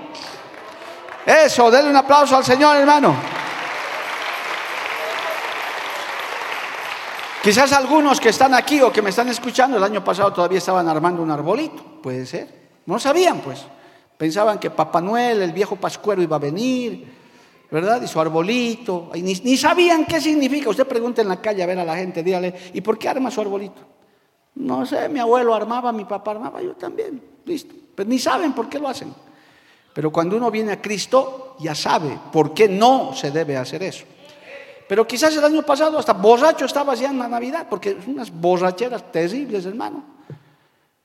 Eso, 1.25 1.71
denle 1.71 1.89
un 1.89 1.95
aplauso 1.95 2.35
al 2.35 2.43
Señor, 2.43 2.75
hermano. 2.77 3.15
Quizás 7.41 7.73
algunos 7.73 8.19
que 8.19 8.29
están 8.29 8.53
aquí 8.53 8.81
o 8.81 8.91
que 8.91 9.01
me 9.01 9.09
están 9.09 9.27
escuchando 9.27 9.77
el 9.77 9.83
año 9.83 10.03
pasado 10.03 10.31
todavía 10.31 10.59
estaban 10.59 10.87
armando 10.87 11.21
un 11.21 11.29
arbolito, 11.29 11.83
puede 12.01 12.25
ser. 12.25 12.47
No 12.85 12.99
sabían, 12.99 13.39
pues. 13.39 13.65
Pensaban 14.23 14.57
que 14.57 14.69
Papá 14.69 15.01
Noel, 15.01 15.41
el 15.41 15.51
viejo 15.51 15.75
pascuero, 15.75 16.21
iba 16.21 16.37
a 16.37 16.39
venir, 16.39 17.05
¿verdad? 17.69 18.01
Y 18.01 18.07
su 18.07 18.21
arbolito. 18.21 19.11
ni, 19.15 19.33
ni, 19.33 19.57
sabían 19.57 20.05
qué 20.05 20.21
significa. 20.21 20.69
Usted 20.69 20.87
pregunta 20.87 21.21
en 21.21 21.27
la 21.27 21.41
calle 21.41 21.61
a 21.61 21.65
ver 21.65 21.77
a 21.77 21.83
la 21.83 21.97
gente, 21.97 22.23
dígale, 22.23 22.55
¿y 22.73 22.79
por 22.79 22.97
qué 22.97 23.09
arma 23.09 23.29
su 23.29 23.41
arbolito? 23.41 23.81
No 24.55 24.85
sé, 24.85 25.09
mi 25.09 25.19
abuelo 25.19 25.53
armaba, 25.53 25.91
mi 25.91 26.05
papá 26.05 26.31
armaba, 26.31 26.61
yo 26.61 26.73
también. 26.73 27.21
Listo. 27.43 27.75
Pero 27.93 28.07
ni 28.07 28.17
saben 28.17 28.53
por 28.53 28.69
qué 28.69 28.79
lo 28.79 28.87
hacen. 28.87 29.13
Pero 29.93 30.09
cuando 30.09 30.37
uno 30.37 30.49
viene 30.49 30.71
a 30.71 30.81
Cristo, 30.81 31.57
ya 31.59 31.75
sabe 31.75 32.17
por 32.31 32.53
qué 32.53 32.69
no 32.69 33.13
se 33.13 33.29
debe 33.29 33.57
hacer 33.57 33.83
eso. 33.83 34.05
Pero 34.87 35.05
quizás 35.05 35.35
el 35.35 35.43
año 35.43 35.63
pasado 35.63 35.99
hasta 35.99 36.13
borracho 36.13 36.63
estaba 36.63 36.95
ya 36.95 37.09
en 37.09 37.19
la 37.19 37.27
Navidad, 37.27 37.67
porque 37.69 37.97
unas 38.07 38.31
borracheras 38.31 39.11
terribles, 39.11 39.65
hermano. 39.65 40.13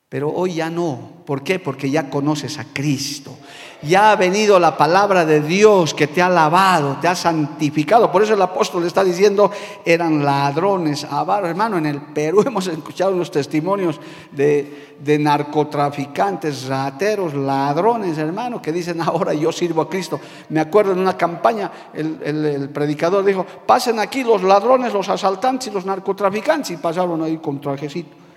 Pero 0.09 0.31
hoy 0.31 0.55
ya 0.55 0.71
no. 0.71 1.19
¿Por 1.27 1.43
qué? 1.43 1.59
Porque 1.59 1.91
ya 1.91 2.09
conoces 2.09 2.59
a 2.59 2.65
Cristo. 2.73 3.37
Ya 3.83 4.11
ha 4.11 4.17
venido 4.17 4.59
la 4.59 4.75
palabra 4.77 5.27
de 5.27 5.43
Dios 5.43 5.93
que 5.93 6.07
te 6.07 6.23
ha 6.23 6.31
lavado, 6.31 6.97
te 6.99 7.09
ha 7.09 7.15
santificado. 7.15 8.11
Por 8.11 8.23
eso 8.23 8.33
el 8.33 8.41
apóstol 8.41 8.87
está 8.87 9.05
diciendo, 9.05 9.53
eran 9.85 10.25
ladrones, 10.25 11.05
avaros. 11.05 11.51
Hermano, 11.51 11.77
en 11.77 11.85
el 11.85 12.01
Perú 12.01 12.43
hemos 12.47 12.67
escuchado 12.69 13.11
los 13.13 13.31
testimonios 13.31 14.01
de, 14.33 14.95
narcotraficantes, 15.21 16.67
rateros, 16.67 17.35
ladrones, 17.35 18.17
hermano, 18.17 18.63
que 18.63 18.73
dicen, 18.73 19.03
ahora 19.03 19.35
yo 19.35 19.53
sirvo 19.53 19.83
a 19.83 19.91
Cristo. 19.91 20.19
Me 20.49 20.61
acuerdo 20.61 20.93
en 20.93 21.01
una 21.01 21.19
campaña, 21.19 21.71
el, 21.93 22.19
el 22.25 22.71
predicador 22.71 23.27
dijo, 23.27 23.45
pasen 23.45 23.99
aquí 23.99 24.25
los 24.25 24.43
ladrones, 24.43 24.95
los 24.95 25.11
asaltantes 25.11 25.69
y 25.69 25.71
los 25.71 25.85
narcotraficantes. 25.85 26.71
Y 26.71 26.77
pasaron 26.79 27.23
ahí 27.23 27.37
con 27.37 27.61
trajecito. 27.61 28.28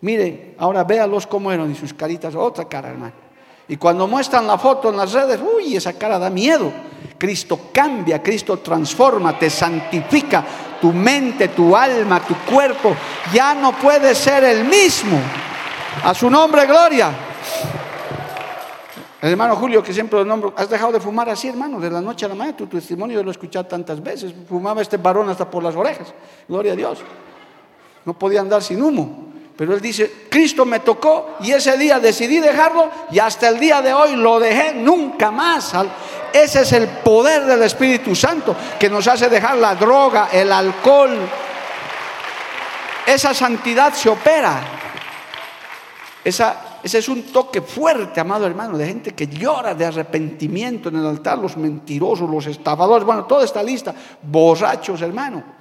Mire, 0.00 0.54
ahora 0.58 0.84
véalos 0.84 1.26
cómo 1.26 1.50
eran 1.50 1.70
y 1.70 1.74
sus 1.74 1.94
caritas, 1.94 2.34
otra 2.34 2.66
cara, 2.66 2.90
hermano. 2.90 3.26
Y 3.68 3.76
cuando 3.76 4.06
muestran 4.06 4.46
la 4.46 4.58
foto 4.58 4.90
en 4.90 4.96
las 4.96 5.12
redes, 5.12 5.40
uy, 5.40 5.76
esa 5.76 5.94
cara 5.94 6.18
da 6.18 6.30
miedo. 6.30 6.72
Cristo 7.18 7.58
cambia, 7.72 8.22
Cristo 8.22 8.58
transforma, 8.58 9.38
te 9.38 9.50
santifica 9.50 10.44
tu 10.80 10.92
mente, 10.92 11.48
tu 11.48 11.74
alma, 11.74 12.20
tu 12.20 12.34
cuerpo. 12.50 12.94
Ya 13.32 13.54
no 13.54 13.72
puede 13.72 14.14
ser 14.14 14.44
el 14.44 14.64
mismo. 14.64 15.18
A 16.04 16.14
su 16.14 16.30
nombre, 16.30 16.66
gloria. 16.66 17.10
El 19.20 19.30
hermano 19.30 19.56
Julio, 19.56 19.82
que 19.82 19.92
siempre 19.92 20.18
lo 20.18 20.24
nombro, 20.24 20.54
has 20.56 20.68
dejado 20.68 20.92
de 20.92 21.00
fumar 21.00 21.28
así, 21.28 21.48
hermano, 21.48 21.80
de 21.80 21.90
la 21.90 22.00
noche 22.00 22.26
a 22.26 22.28
la 22.28 22.34
mañana. 22.36 22.56
Tu 22.56 22.66
testimonio 22.66 23.22
lo 23.22 23.30
he 23.30 23.32
escuchado 23.32 23.66
tantas 23.66 24.00
veces. 24.00 24.32
Fumaba 24.48 24.82
este 24.82 24.98
varón 24.98 25.28
hasta 25.28 25.50
por 25.50 25.64
las 25.64 25.74
orejas. 25.74 26.14
Gloria 26.46 26.74
a 26.74 26.76
Dios. 26.76 27.00
No 28.04 28.16
podía 28.16 28.40
andar 28.40 28.62
sin 28.62 28.80
humo. 28.80 29.25
Pero 29.56 29.74
él 29.74 29.80
dice, 29.80 30.26
Cristo 30.28 30.66
me 30.66 30.80
tocó 30.80 31.36
y 31.40 31.52
ese 31.52 31.78
día 31.78 31.98
decidí 31.98 32.40
dejarlo 32.40 32.90
y 33.10 33.18
hasta 33.18 33.48
el 33.48 33.58
día 33.58 33.80
de 33.80 33.94
hoy 33.94 34.14
lo 34.14 34.38
dejé 34.38 34.74
nunca 34.74 35.30
más. 35.30 35.72
Ese 36.32 36.62
es 36.62 36.72
el 36.72 36.88
poder 36.88 37.46
del 37.46 37.62
Espíritu 37.62 38.14
Santo 38.14 38.54
que 38.78 38.90
nos 38.90 39.06
hace 39.08 39.30
dejar 39.30 39.56
la 39.56 39.74
droga, 39.74 40.28
el 40.30 40.52
alcohol. 40.52 41.16
Esa 43.06 43.32
santidad 43.32 43.94
se 43.94 44.10
opera. 44.10 44.60
Esa, 46.22 46.78
ese 46.82 46.98
es 46.98 47.08
un 47.08 47.22
toque 47.22 47.62
fuerte, 47.62 48.20
amado 48.20 48.46
hermano, 48.46 48.76
de 48.76 48.86
gente 48.86 49.14
que 49.14 49.26
llora 49.26 49.74
de 49.74 49.86
arrepentimiento 49.86 50.90
en 50.90 50.96
el 50.96 51.06
altar, 51.06 51.38
los 51.38 51.56
mentirosos, 51.56 52.28
los 52.28 52.46
estafadores, 52.46 53.06
bueno, 53.06 53.24
toda 53.24 53.44
esta 53.44 53.62
lista, 53.62 53.94
borrachos, 54.22 55.00
hermano. 55.00 55.56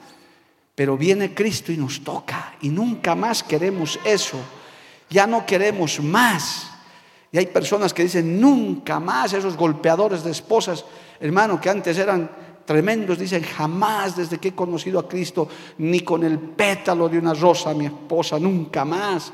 Pero 0.76 0.98
viene 0.98 1.34
Cristo 1.34 1.72
y 1.72 1.78
nos 1.78 2.04
toca 2.04 2.56
y 2.62 2.70
nunca 2.70 3.16
más 3.16 3.42
queremos 3.42 3.98
eso. 4.04 4.38
Ya 5.10 5.26
no 5.26 5.46
queremos 5.46 6.02
más. 6.02 6.70
Y 7.32 7.38
hay 7.38 7.48
personas 7.48 7.94
que 7.94 8.04
dicen, 8.04 8.40
nunca 8.40 9.00
más, 9.00 9.34
esos 9.34 9.56
golpeadores 9.56 10.24
de 10.24 10.32
esposas, 10.32 10.86
hermano, 11.20 11.60
que 11.60 11.70
antes 11.70 11.98
eran 11.98 12.30
tremendos, 12.66 13.20
dicen, 13.20 13.44
jamás 13.44 14.18
desde 14.18 14.38
que 14.38 14.50
he 14.50 14.56
conocido 14.56 15.00
a 15.00 15.08
Cristo, 15.08 15.48
ni 15.78 16.02
con 16.02 16.24
el 16.24 16.40
pétalo 16.40 17.08
de 17.08 17.20
una 17.20 17.34
rosa, 17.34 17.74
mi 17.74 17.86
esposa, 17.86 18.40
nunca 18.40 18.84
más. 18.84 19.32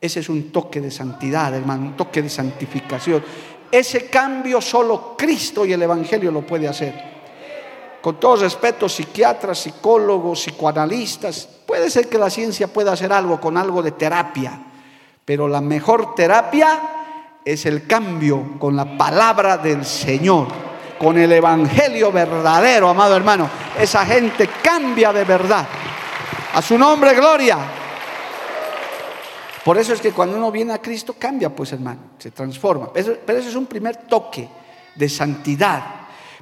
Ese 0.00 0.20
es 0.20 0.28
un 0.28 0.50
toque 0.50 0.80
de 0.80 0.90
santidad, 0.90 1.54
hermano, 1.54 1.86
un 1.86 1.96
toque 1.96 2.22
de 2.22 2.28
santificación. 2.28 3.22
Ese 3.70 4.06
cambio 4.06 4.60
solo 4.60 5.14
Cristo 5.16 5.64
y 5.64 5.72
el 5.72 5.82
Evangelio 5.82 6.32
lo 6.32 6.44
puede 6.44 6.66
hacer 6.66 7.19
con 8.00 8.18
todo 8.18 8.36
respeto, 8.36 8.88
psiquiatras, 8.88 9.58
psicólogos, 9.58 10.40
psicoanalistas, 10.40 11.48
puede 11.66 11.90
ser 11.90 12.08
que 12.08 12.18
la 12.18 12.30
ciencia 12.30 12.68
pueda 12.68 12.92
hacer 12.92 13.12
algo 13.12 13.40
con 13.40 13.56
algo 13.56 13.82
de 13.82 13.92
terapia, 13.92 14.58
pero 15.24 15.46
la 15.46 15.60
mejor 15.60 16.14
terapia 16.14 16.80
es 17.44 17.66
el 17.66 17.86
cambio 17.86 18.58
con 18.58 18.74
la 18.76 18.96
palabra 18.96 19.58
del 19.58 19.84
Señor, 19.84 20.48
con 20.98 21.18
el 21.18 21.32
Evangelio 21.32 22.10
verdadero, 22.12 22.88
amado 22.88 23.16
hermano. 23.16 23.48
Esa 23.78 24.04
gente 24.04 24.48
cambia 24.62 25.12
de 25.12 25.24
verdad. 25.24 25.66
A 26.54 26.60
su 26.62 26.76
nombre, 26.76 27.14
gloria. 27.14 27.58
Por 29.64 29.78
eso 29.78 29.92
es 29.92 30.00
que 30.00 30.12
cuando 30.12 30.36
uno 30.36 30.50
viene 30.50 30.72
a 30.72 30.78
Cristo 30.78 31.14
cambia, 31.18 31.50
pues 31.50 31.72
hermano, 31.72 32.00
se 32.18 32.30
transforma. 32.30 32.92
Pero, 32.92 33.18
eso 33.26 33.48
es 33.48 33.54
un 33.54 33.66
primer 33.66 33.96
toque 33.96 34.48
de 34.94 35.08
santidad 35.08 35.99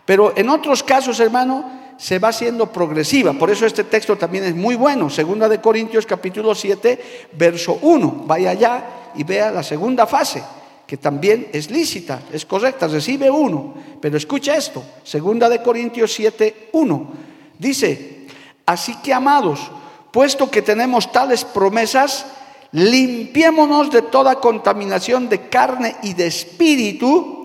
pero 0.09 0.33
en 0.35 0.49
otros 0.49 0.83
casos, 0.83 1.21
hermano, 1.21 1.71
se 1.99 2.19
va 2.19 2.33
siendo 2.33 2.73
progresiva. 2.73 3.35
Por 3.35 3.51
eso 3.51 3.67
este 3.67 3.85
texto 3.85 4.17
también 4.17 4.45
es 4.45 4.55
muy 4.55 4.75
bueno. 4.75 5.11
Segunda 5.11 5.51
de 5.51 5.61
Corintios 5.61 6.07
capítulo 6.07 6.55
7, 6.55 7.29
verso 7.35 7.79
1. 7.83 8.25
Vaya 8.27 8.49
allá 8.49 8.85
y 9.17 9.25
vea 9.25 9.51
la 9.51 9.63
segunda 9.63 10.07
fase, 10.07 10.43
que 10.87 10.97
también 10.97 11.49
es 11.53 11.71
lícita, 11.71 12.23
es 12.33 12.47
correcta, 12.47 12.89
recibe 12.89 13.31
uno. 13.31 13.75
Pero 14.01 14.17
escucha 14.17 14.57
esto, 14.57 14.83
Segunda 15.05 15.47
de 15.51 15.63
Corintios 15.63 16.11
7, 16.15 16.71
1. 16.73 17.11
Dice, 17.59 18.29
así 18.65 18.97
que 19.03 19.13
amados, 19.13 19.71
puesto 20.11 20.51
que 20.51 20.63
tenemos 20.63 21.13
tales 21.13 21.45
promesas, 21.45 22.25
limpiémonos 22.73 23.91
de 23.91 24.01
toda 24.01 24.37
contaminación 24.37 25.29
de 25.29 25.51
carne 25.51 25.97
y 26.03 26.15
de 26.15 26.29
espíritu 26.29 27.39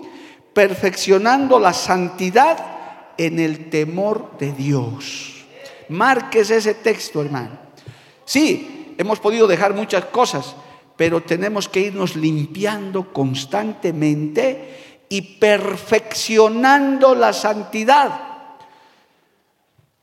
perfeccionando 0.54 1.58
la 1.58 1.72
santidad 1.72 2.56
en 3.18 3.38
el 3.40 3.68
temor 3.68 4.38
de 4.38 4.52
Dios. 4.52 5.44
Marques 5.88 6.50
ese 6.50 6.74
texto, 6.74 7.20
hermano. 7.20 7.58
Sí, 8.24 8.94
hemos 8.96 9.20
podido 9.20 9.46
dejar 9.46 9.74
muchas 9.74 10.06
cosas, 10.06 10.54
pero 10.96 11.22
tenemos 11.22 11.68
que 11.68 11.80
irnos 11.80 12.16
limpiando 12.16 13.12
constantemente 13.12 15.02
y 15.08 15.20
perfeccionando 15.38 17.14
la 17.14 17.32
santidad. 17.32 18.32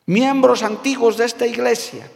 Miembros 0.06 0.62
antiguos 0.64 1.18
de 1.18 1.26
esta 1.26 1.48
iglesia, 1.48 2.10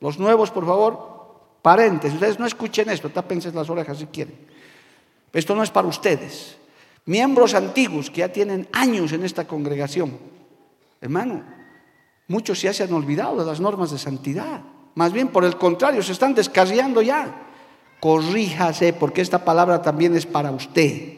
los 0.00 0.18
nuevos, 0.18 0.50
por 0.50 0.66
favor, 0.66 1.18
paréntesis, 1.62 2.14
ustedes 2.14 2.38
no 2.38 2.46
escuchen 2.46 2.90
esto, 2.90 3.08
tápense 3.08 3.50
las 3.52 3.70
orejas 3.70 3.98
si 3.98 4.06
quieren. 4.06 4.46
Esto 5.32 5.54
no 5.54 5.62
es 5.62 5.70
para 5.70 5.88
ustedes 5.88 6.58
miembros 7.08 7.54
antiguos 7.54 8.10
que 8.10 8.18
ya 8.18 8.28
tienen 8.28 8.68
años 8.70 9.12
en 9.12 9.24
esta 9.24 9.46
congregación, 9.46 10.18
hermano, 11.00 11.42
muchos 12.28 12.60
ya 12.60 12.72
se 12.72 12.84
han 12.84 12.92
olvidado 12.92 13.38
de 13.38 13.46
las 13.46 13.60
normas 13.60 13.90
de 13.90 13.98
santidad. 13.98 14.60
Más 14.94 15.12
bien, 15.12 15.28
por 15.28 15.44
el 15.44 15.56
contrario, 15.56 16.02
se 16.02 16.12
están 16.12 16.34
descarriando 16.34 17.00
ya. 17.00 17.46
Corríjase, 17.98 18.92
porque 18.92 19.22
esta 19.22 19.42
palabra 19.44 19.80
también 19.80 20.14
es 20.14 20.26
para 20.26 20.50
usted. 20.50 21.14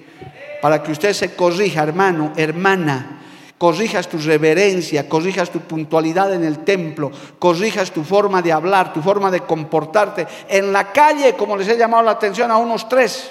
Para 0.62 0.82
que 0.82 0.92
usted 0.92 1.12
se 1.12 1.34
corrija, 1.34 1.82
hermano, 1.82 2.32
hermana. 2.36 3.22
Corrijas 3.58 4.08
tu 4.08 4.18
reverencia, 4.18 5.08
corrijas 5.08 5.50
tu 5.50 5.60
puntualidad 5.60 6.32
en 6.32 6.44
el 6.44 6.60
templo, 6.60 7.10
corrijas 7.38 7.90
tu 7.90 8.04
forma 8.04 8.40
de 8.40 8.52
hablar, 8.52 8.92
tu 8.92 9.02
forma 9.02 9.30
de 9.30 9.40
comportarte. 9.40 10.26
En 10.48 10.72
la 10.72 10.92
calle, 10.92 11.34
como 11.34 11.56
les 11.56 11.68
he 11.68 11.76
llamado 11.76 12.04
la 12.04 12.12
atención 12.12 12.50
a 12.50 12.56
unos 12.56 12.88
tres, 12.88 13.30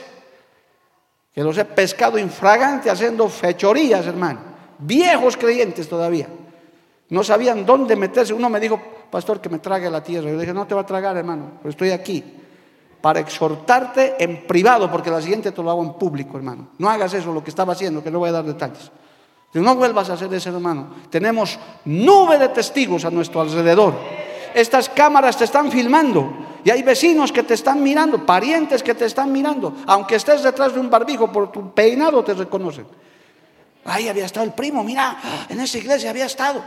que 1.39 1.43
los 1.45 1.57
he 1.57 1.63
pescado 1.63 2.19
infragante 2.19 2.89
haciendo 2.89 3.29
fechorías, 3.29 4.05
hermano. 4.05 4.41
Viejos 4.77 5.37
creyentes 5.37 5.87
todavía. 5.87 6.27
No 7.07 7.23
sabían 7.23 7.65
dónde 7.65 7.95
meterse. 7.95 8.33
Uno 8.33 8.49
me 8.49 8.59
dijo, 8.59 8.77
pastor, 9.09 9.39
que 9.39 9.47
me 9.47 9.59
trague 9.59 9.89
la 9.89 10.03
tierra. 10.03 10.29
Yo 10.29 10.37
dije, 10.37 10.53
no 10.53 10.67
te 10.67 10.75
va 10.75 10.81
a 10.81 10.85
tragar, 10.85 11.15
hermano, 11.15 11.51
pero 11.59 11.69
estoy 11.69 11.91
aquí 11.91 12.21
para 12.99 13.21
exhortarte 13.21 14.21
en 14.21 14.45
privado, 14.45 14.91
porque 14.91 15.09
la 15.09 15.21
siguiente 15.21 15.53
te 15.53 15.63
lo 15.63 15.69
hago 15.69 15.81
en 15.81 15.93
público, 15.93 16.35
hermano. 16.35 16.71
No 16.77 16.89
hagas 16.89 17.13
eso, 17.13 17.31
lo 17.31 17.41
que 17.41 17.51
estaba 17.51 17.71
haciendo, 17.71 18.03
que 18.03 18.11
no 18.11 18.19
voy 18.19 18.27
a 18.27 18.33
dar 18.33 18.43
detalles. 18.43 18.91
No 19.53 19.75
vuelvas 19.77 20.09
a 20.09 20.15
hacer 20.15 20.33
eso, 20.33 20.49
hermano. 20.49 20.89
Tenemos 21.09 21.57
nube 21.85 22.37
de 22.37 22.49
testigos 22.49 23.05
a 23.05 23.11
nuestro 23.11 23.39
alrededor. 23.39 23.93
Estas 24.53 24.89
cámaras 24.89 25.37
te 25.37 25.45
están 25.45 25.71
filmando. 25.71 26.48
Y 26.63 26.69
hay 26.69 26.83
vecinos 26.83 27.31
que 27.31 27.43
te 27.43 27.53
están 27.53 27.81
mirando, 27.81 28.25
parientes 28.25 28.83
que 28.83 28.93
te 28.93 29.05
están 29.05 29.31
mirando. 29.31 29.75
Aunque 29.85 30.15
estés 30.15 30.43
detrás 30.43 30.73
de 30.73 30.79
un 30.79 30.89
barbijo, 30.89 31.31
por 31.31 31.51
tu 31.51 31.73
peinado 31.73 32.23
te 32.23 32.33
reconocen. 32.33 32.85
Ahí 33.85 34.07
había 34.07 34.25
estado 34.25 34.45
el 34.45 34.53
primo, 34.53 34.83
mira, 34.83 35.45
en 35.49 35.59
esa 35.59 35.77
iglesia 35.77 36.09
había 36.09 36.25
estado. 36.25 36.63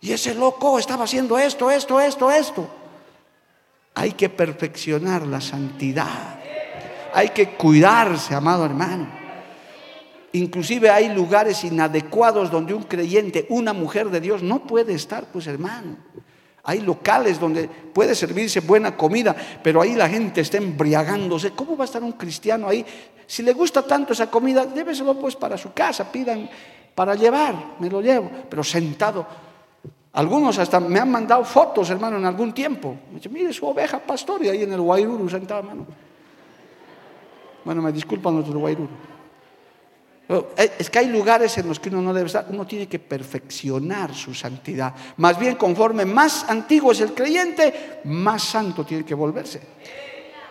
Y 0.00 0.12
ese 0.12 0.34
loco 0.34 0.78
estaba 0.78 1.04
haciendo 1.04 1.38
esto, 1.38 1.70
esto, 1.70 2.00
esto, 2.00 2.30
esto. 2.30 2.66
Hay 3.94 4.12
que 4.12 4.28
perfeccionar 4.28 5.26
la 5.26 5.40
santidad. 5.40 6.38
Hay 7.12 7.30
que 7.30 7.50
cuidarse, 7.50 8.34
amado 8.34 8.64
hermano. 8.64 9.20
Inclusive 10.32 10.90
hay 10.90 11.12
lugares 11.12 11.64
inadecuados 11.64 12.50
donde 12.50 12.72
un 12.72 12.84
creyente, 12.84 13.46
una 13.48 13.72
mujer 13.72 14.10
de 14.10 14.20
Dios, 14.20 14.42
no 14.42 14.60
puede 14.60 14.94
estar, 14.94 15.26
pues 15.32 15.48
hermano. 15.48 15.96
Hay 16.70 16.82
locales 16.82 17.40
donde 17.40 17.66
puede 17.66 18.14
servirse 18.14 18.60
buena 18.60 18.96
comida, 18.96 19.34
pero 19.60 19.82
ahí 19.82 19.96
la 19.96 20.08
gente 20.08 20.40
está 20.40 20.58
embriagándose. 20.58 21.50
¿Cómo 21.50 21.76
va 21.76 21.82
a 21.82 21.86
estar 21.86 22.00
un 22.00 22.12
cristiano 22.12 22.68
ahí? 22.68 22.86
Si 23.26 23.42
le 23.42 23.52
gusta 23.54 23.82
tanto 23.82 24.12
esa 24.12 24.30
comida, 24.30 24.64
débeselo 24.66 25.18
pues 25.18 25.34
para 25.34 25.58
su 25.58 25.72
casa, 25.72 26.12
pidan 26.12 26.48
para 26.94 27.16
llevar, 27.16 27.74
me 27.80 27.90
lo 27.90 28.00
llevo, 28.00 28.30
pero 28.48 28.62
sentado. 28.62 29.26
Algunos 30.12 30.60
hasta 30.60 30.78
me 30.78 31.00
han 31.00 31.10
mandado 31.10 31.44
fotos, 31.44 31.90
hermano, 31.90 32.18
en 32.18 32.24
algún 32.24 32.52
tiempo. 32.52 32.94
Me 33.08 33.16
dice, 33.16 33.28
mire 33.28 33.52
su 33.52 33.66
oveja 33.66 33.98
pastor, 33.98 34.44
y 34.44 34.48
ahí 34.48 34.62
en 34.62 34.72
el 34.72 34.80
Guairuru 34.80 35.28
sentado, 35.28 35.62
hermano. 35.62 35.86
Bueno, 37.64 37.82
me 37.82 37.90
disculpan 37.90 38.36
los 38.36 38.48
guairuros. 38.48 38.90
Eh, 38.90 39.19
es 40.56 40.88
que 40.90 40.98
hay 41.00 41.08
lugares 41.08 41.58
en 41.58 41.66
los 41.66 41.80
que 41.80 41.88
uno 41.88 42.02
no 42.02 42.14
debe 42.14 42.28
estar, 42.28 42.46
uno 42.50 42.64
tiene 42.64 42.86
que 42.86 43.00
perfeccionar 43.00 44.14
su 44.14 44.32
santidad. 44.32 44.94
Más 45.16 45.38
bien, 45.38 45.56
conforme 45.56 46.04
más 46.04 46.44
antiguo 46.48 46.92
es 46.92 47.00
el 47.00 47.14
creyente, 47.14 48.00
más 48.04 48.42
santo 48.42 48.84
tiene 48.84 49.04
que 49.04 49.14
volverse. 49.14 49.60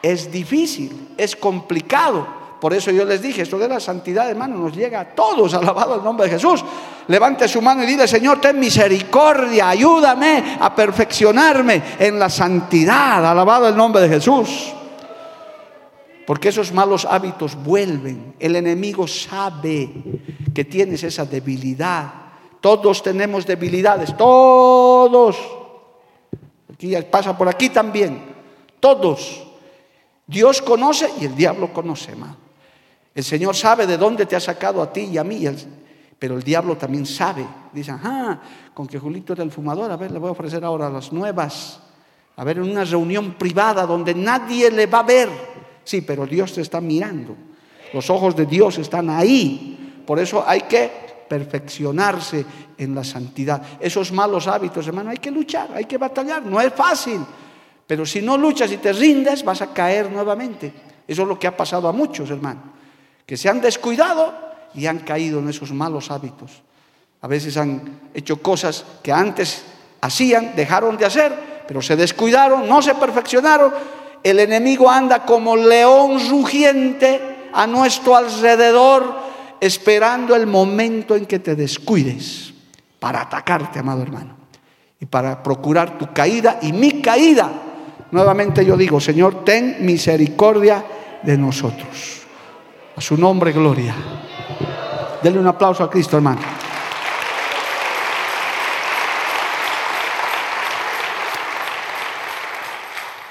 Es 0.01 0.29
difícil, 0.29 1.09
es 1.17 1.35
complicado. 1.35 2.39
Por 2.59 2.73
eso 2.73 2.91
yo 2.91 3.05
les 3.05 3.21
dije, 3.21 3.43
esto 3.43 3.57
de 3.57 3.69
la 3.69 3.79
santidad, 3.79 4.29
hermano, 4.29 4.57
nos 4.57 4.75
llega 4.75 4.99
a 4.99 5.05
todos, 5.05 5.53
alabado 5.55 5.95
el 5.95 6.03
nombre 6.03 6.25
de 6.25 6.33
Jesús. 6.33 6.63
Levante 7.07 7.47
su 7.47 7.61
mano 7.61 7.83
y 7.83 7.85
dile, 7.85 8.05
Señor, 8.05 8.41
ten 8.41 8.59
misericordia, 8.59 9.69
ayúdame 9.69 10.57
a 10.59 10.75
perfeccionarme 10.75 11.81
en 11.97 12.19
la 12.19 12.29
santidad, 12.29 13.25
alabado 13.25 13.69
el 13.69 13.77
nombre 13.77 14.01
de 14.01 14.09
Jesús. 14.09 14.73
Porque 16.29 16.49
esos 16.49 16.71
malos 16.71 17.05
hábitos 17.05 17.55
vuelven. 17.55 18.35
El 18.37 18.55
enemigo 18.55 19.07
sabe 19.07 19.89
que 20.53 20.63
tienes 20.63 21.01
esa 21.01 21.25
debilidad. 21.25 22.13
Todos 22.61 23.01
tenemos 23.01 23.47
debilidades, 23.47 24.15
todos. 24.15 25.35
Aquí 26.71 26.95
pasa 27.09 27.35
por 27.35 27.49
aquí 27.49 27.69
también, 27.71 28.21
todos. 28.79 29.43
Dios 30.27 30.61
conoce 30.61 31.09
y 31.19 31.25
el 31.25 31.35
diablo 31.35 31.73
conoce, 31.73 32.11
hermano. 32.11 32.37
El 33.15 33.23
Señor 33.23 33.55
sabe 33.55 33.87
de 33.87 33.97
dónde 33.97 34.27
te 34.27 34.35
ha 34.35 34.39
sacado 34.39 34.83
a 34.83 34.93
ti 34.93 35.05
y 35.05 35.17
a 35.17 35.23
mí, 35.23 35.47
pero 36.19 36.35
el 36.35 36.43
diablo 36.43 36.77
también 36.77 37.07
sabe. 37.07 37.43
Dice, 37.73 37.89
ah, 37.91 38.39
con 38.75 38.85
que 38.85 38.99
Julito 38.99 39.33
era 39.33 39.41
el 39.41 39.49
fumador, 39.49 39.89
a 39.91 39.97
ver, 39.97 40.11
le 40.11 40.19
voy 40.19 40.29
a 40.29 40.33
ofrecer 40.33 40.63
ahora 40.63 40.91
las 40.91 41.11
nuevas. 41.11 41.79
A 42.35 42.43
ver, 42.43 42.57
en 42.57 42.69
una 42.69 42.85
reunión 42.85 43.33
privada 43.33 43.87
donde 43.87 44.13
nadie 44.13 44.69
le 44.69 44.85
va 44.85 44.99
a 44.99 45.03
ver. 45.03 45.48
Sí, 45.89 46.01
pero 46.01 46.25
Dios 46.25 46.53
te 46.53 46.61
está 46.61 46.79
mirando. 46.81 47.35
Los 47.93 48.09
ojos 48.09 48.35
de 48.35 48.45
Dios 48.45 48.77
están 48.77 49.09
ahí. 49.09 50.03
Por 50.05 50.19
eso 50.19 50.43
hay 50.45 50.61
que 50.61 50.91
perfeccionarse 51.27 52.45
en 52.77 52.93
la 52.93 53.03
santidad. 53.03 53.61
Esos 53.79 54.11
malos 54.11 54.47
hábitos, 54.47 54.85
hermano, 54.85 55.09
hay 55.09 55.17
que 55.17 55.31
luchar, 55.31 55.69
hay 55.73 55.85
que 55.85 55.97
batallar. 55.97 56.45
No 56.45 56.61
es 56.61 56.73
fácil. 56.73 57.21
Pero 57.87 58.05
si 58.05 58.21
no 58.21 58.37
luchas 58.37 58.71
y 58.71 58.77
te 58.77 58.93
rindes, 58.93 59.43
vas 59.43 59.61
a 59.63 59.73
caer 59.73 60.11
nuevamente. 60.11 60.71
Eso 61.07 61.23
es 61.23 61.27
lo 61.27 61.39
que 61.39 61.47
ha 61.47 61.57
pasado 61.57 61.87
a 61.87 61.91
muchos, 61.91 62.29
hermano 62.29 62.79
que 63.29 63.37
se 63.37 63.47
han 63.47 63.61
descuidado 63.61 64.33
y 64.73 64.87
han 64.87 64.97
caído 65.05 65.37
en 65.37 65.49
esos 65.49 65.71
malos 65.71 66.09
hábitos. 66.09 66.63
A 67.21 67.27
veces 67.27 67.57
han 67.57 68.09
hecho 68.11 68.41
cosas 68.41 68.83
que 69.03 69.11
antes 69.11 69.61
hacían, 70.01 70.55
dejaron 70.55 70.97
de 70.97 71.05
hacer, 71.05 71.31
pero 71.67 71.79
se 71.79 71.95
descuidaron, 71.95 72.67
no 72.67 72.81
se 72.81 72.95
perfeccionaron. 72.95 73.71
El 74.23 74.39
enemigo 74.39 74.89
anda 74.89 75.25
como 75.25 75.55
león 75.55 76.19
rugiente 76.29 77.49
a 77.53 77.65
nuestro 77.67 78.15
alrededor, 78.15 79.15
esperando 79.59 80.35
el 80.35 80.47
momento 80.47 81.15
en 81.15 81.25
que 81.25 81.39
te 81.39 81.55
descuides 81.55 82.53
para 82.99 83.21
atacarte, 83.21 83.79
amado 83.79 84.01
hermano, 84.01 84.35
y 84.99 85.05
para 85.05 85.41
procurar 85.41 85.97
tu 85.97 86.13
caída 86.13 86.59
y 86.61 86.73
mi 86.73 87.01
caída. 87.01 87.49
Nuevamente 88.11 88.65
yo 88.65 88.75
digo, 88.75 88.99
Señor, 88.99 89.43
ten 89.45 89.77
misericordia 89.81 90.83
de 91.23 91.37
nosotros. 91.37 92.21
A 92.95 93.01
su 93.01 93.15
nombre, 93.17 93.51
gloria. 93.51 93.95
Denle 95.21 95.39
un 95.39 95.47
aplauso 95.47 95.83
a 95.83 95.89
Cristo, 95.89 96.17
hermano. 96.17 96.58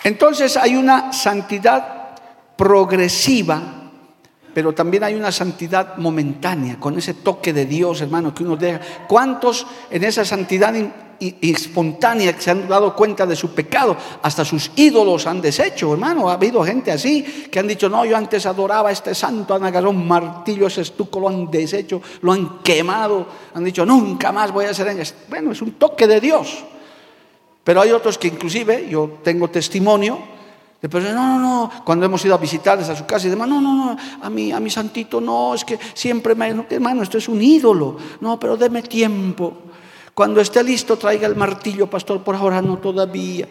Entonces 0.08 0.56
hay 0.56 0.74
una 0.74 1.12
santidad 1.12 2.16
progresiva, 2.56 3.60
pero 4.54 4.72
también 4.72 5.04
hay 5.04 5.14
una 5.14 5.30
santidad 5.30 5.98
momentánea, 5.98 6.80
con 6.80 6.96
ese 6.96 7.12
toque 7.12 7.52
de 7.52 7.66
Dios, 7.66 8.00
hermano, 8.00 8.34
que 8.34 8.42
uno 8.42 8.56
deja. 8.56 8.80
¿Cuántos 9.06 9.66
en 9.90 10.04
esa 10.04 10.24
santidad 10.24 10.74
espontánea 11.20 12.32
que 12.32 12.40
se 12.40 12.50
han 12.50 12.66
dado 12.66 12.96
cuenta 12.96 13.26
de 13.26 13.36
su 13.36 13.50
pecado, 13.50 13.98
hasta 14.22 14.46
sus 14.46 14.70
ídolos 14.76 15.26
han 15.26 15.42
deshecho, 15.42 15.92
hermano. 15.92 16.30
Ha 16.30 16.34
habido 16.34 16.64
gente 16.64 16.90
así 16.90 17.22
que 17.50 17.58
han 17.58 17.68
dicho, 17.68 17.90
no, 17.90 18.06
yo 18.06 18.16
antes 18.16 18.46
adoraba 18.46 18.88
a 18.88 18.92
este 18.92 19.14
santo, 19.14 19.54
han 19.54 19.64
agarrado 19.64 19.90
un 19.90 20.08
martillo, 20.08 20.68
ese 20.68 20.80
estuco, 20.80 21.20
lo 21.20 21.28
han 21.28 21.50
deshecho, 21.50 22.00
lo 22.22 22.32
han 22.32 22.60
quemado, 22.60 23.26
han 23.52 23.62
dicho, 23.62 23.84
nunca 23.84 24.32
más 24.32 24.52
voy 24.52 24.64
a 24.64 24.70
hacer. 24.70 24.96
Bueno, 25.28 25.52
es 25.52 25.60
un 25.60 25.72
toque 25.72 26.06
de 26.06 26.18
Dios. 26.18 26.64
Pero 27.68 27.82
hay 27.82 27.90
otros 27.90 28.16
que 28.16 28.28
inclusive, 28.28 28.88
yo 28.88 29.18
tengo 29.22 29.50
testimonio, 29.50 30.18
de 30.80 30.88
personas, 30.88 31.16
no, 31.16 31.38
no, 31.38 31.38
no, 31.38 31.84
cuando 31.84 32.06
hemos 32.06 32.24
ido 32.24 32.34
a 32.34 32.38
visitarles 32.38 32.88
a 32.88 32.96
su 32.96 33.04
casa 33.04 33.26
y 33.26 33.30
demás, 33.30 33.46
no, 33.46 33.60
no, 33.60 33.74
no, 33.74 33.96
a 34.22 34.30
mi, 34.30 34.50
a 34.52 34.58
mi 34.58 34.70
santito 34.70 35.20
no, 35.20 35.52
es 35.52 35.66
que 35.66 35.78
siempre 35.92 36.34
me, 36.34 36.64
hermano, 36.70 37.02
esto 37.02 37.18
es 37.18 37.28
un 37.28 37.42
ídolo, 37.42 37.98
no, 38.22 38.40
pero 38.40 38.56
deme 38.56 38.80
tiempo. 38.80 39.52
Cuando 40.14 40.40
esté 40.40 40.64
listo, 40.64 40.96
traiga 40.96 41.26
el 41.26 41.36
martillo, 41.36 41.90
pastor, 41.90 42.22
por 42.24 42.36
ahora 42.36 42.62
no 42.62 42.78
todavía. 42.78 43.46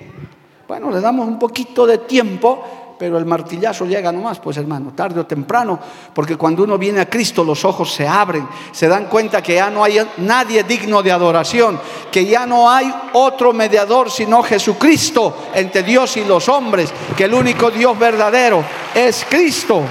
Bueno, 0.68 0.90
le 0.90 1.00
damos 1.00 1.28
un 1.28 1.38
poquito 1.38 1.86
de 1.86 2.00
tiempo, 2.00 2.87
pero 2.98 3.18
el 3.18 3.26
martillazo 3.26 3.86
llega 3.86 4.12
nomás, 4.12 4.40
pues 4.40 4.58
hermano, 4.58 4.92
tarde 4.96 5.20
o 5.20 5.26
temprano, 5.26 5.80
porque 6.14 6.36
cuando 6.36 6.64
uno 6.64 6.78
viene 6.78 7.02
a 7.02 7.10
Cristo 7.10 7.44
los 7.44 7.64
ojos 7.66 7.94
se 7.94 8.08
abren, 8.08 8.48
se 8.72 8.88
dan 8.88 9.06
cuenta 9.06 9.42
que 9.42 9.56
ya 9.56 9.70
no 9.70 9.84
hay 9.84 10.00
nadie 10.18 10.64
digno 10.64 11.04
de 11.04 11.12
adoración, 11.12 11.80
que 12.12 12.26
ya 12.26 12.46
no 12.46 12.70
hay 12.70 12.94
otro 13.14 13.54
mediador 13.54 14.10
sino 14.10 14.44
Jesucristo 14.44 15.50
entre 15.54 15.84
Dios 15.84 16.18
y 16.18 16.26
los 16.26 16.50
hombres, 16.50 16.92
que 17.16 17.26
el 17.26 17.34
único 17.34 17.70
Dios 17.72 17.98
verdadero 17.98 18.64
es 18.94 19.26
Cristo. 19.30 19.84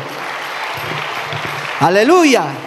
Aleluya. 1.81 2.66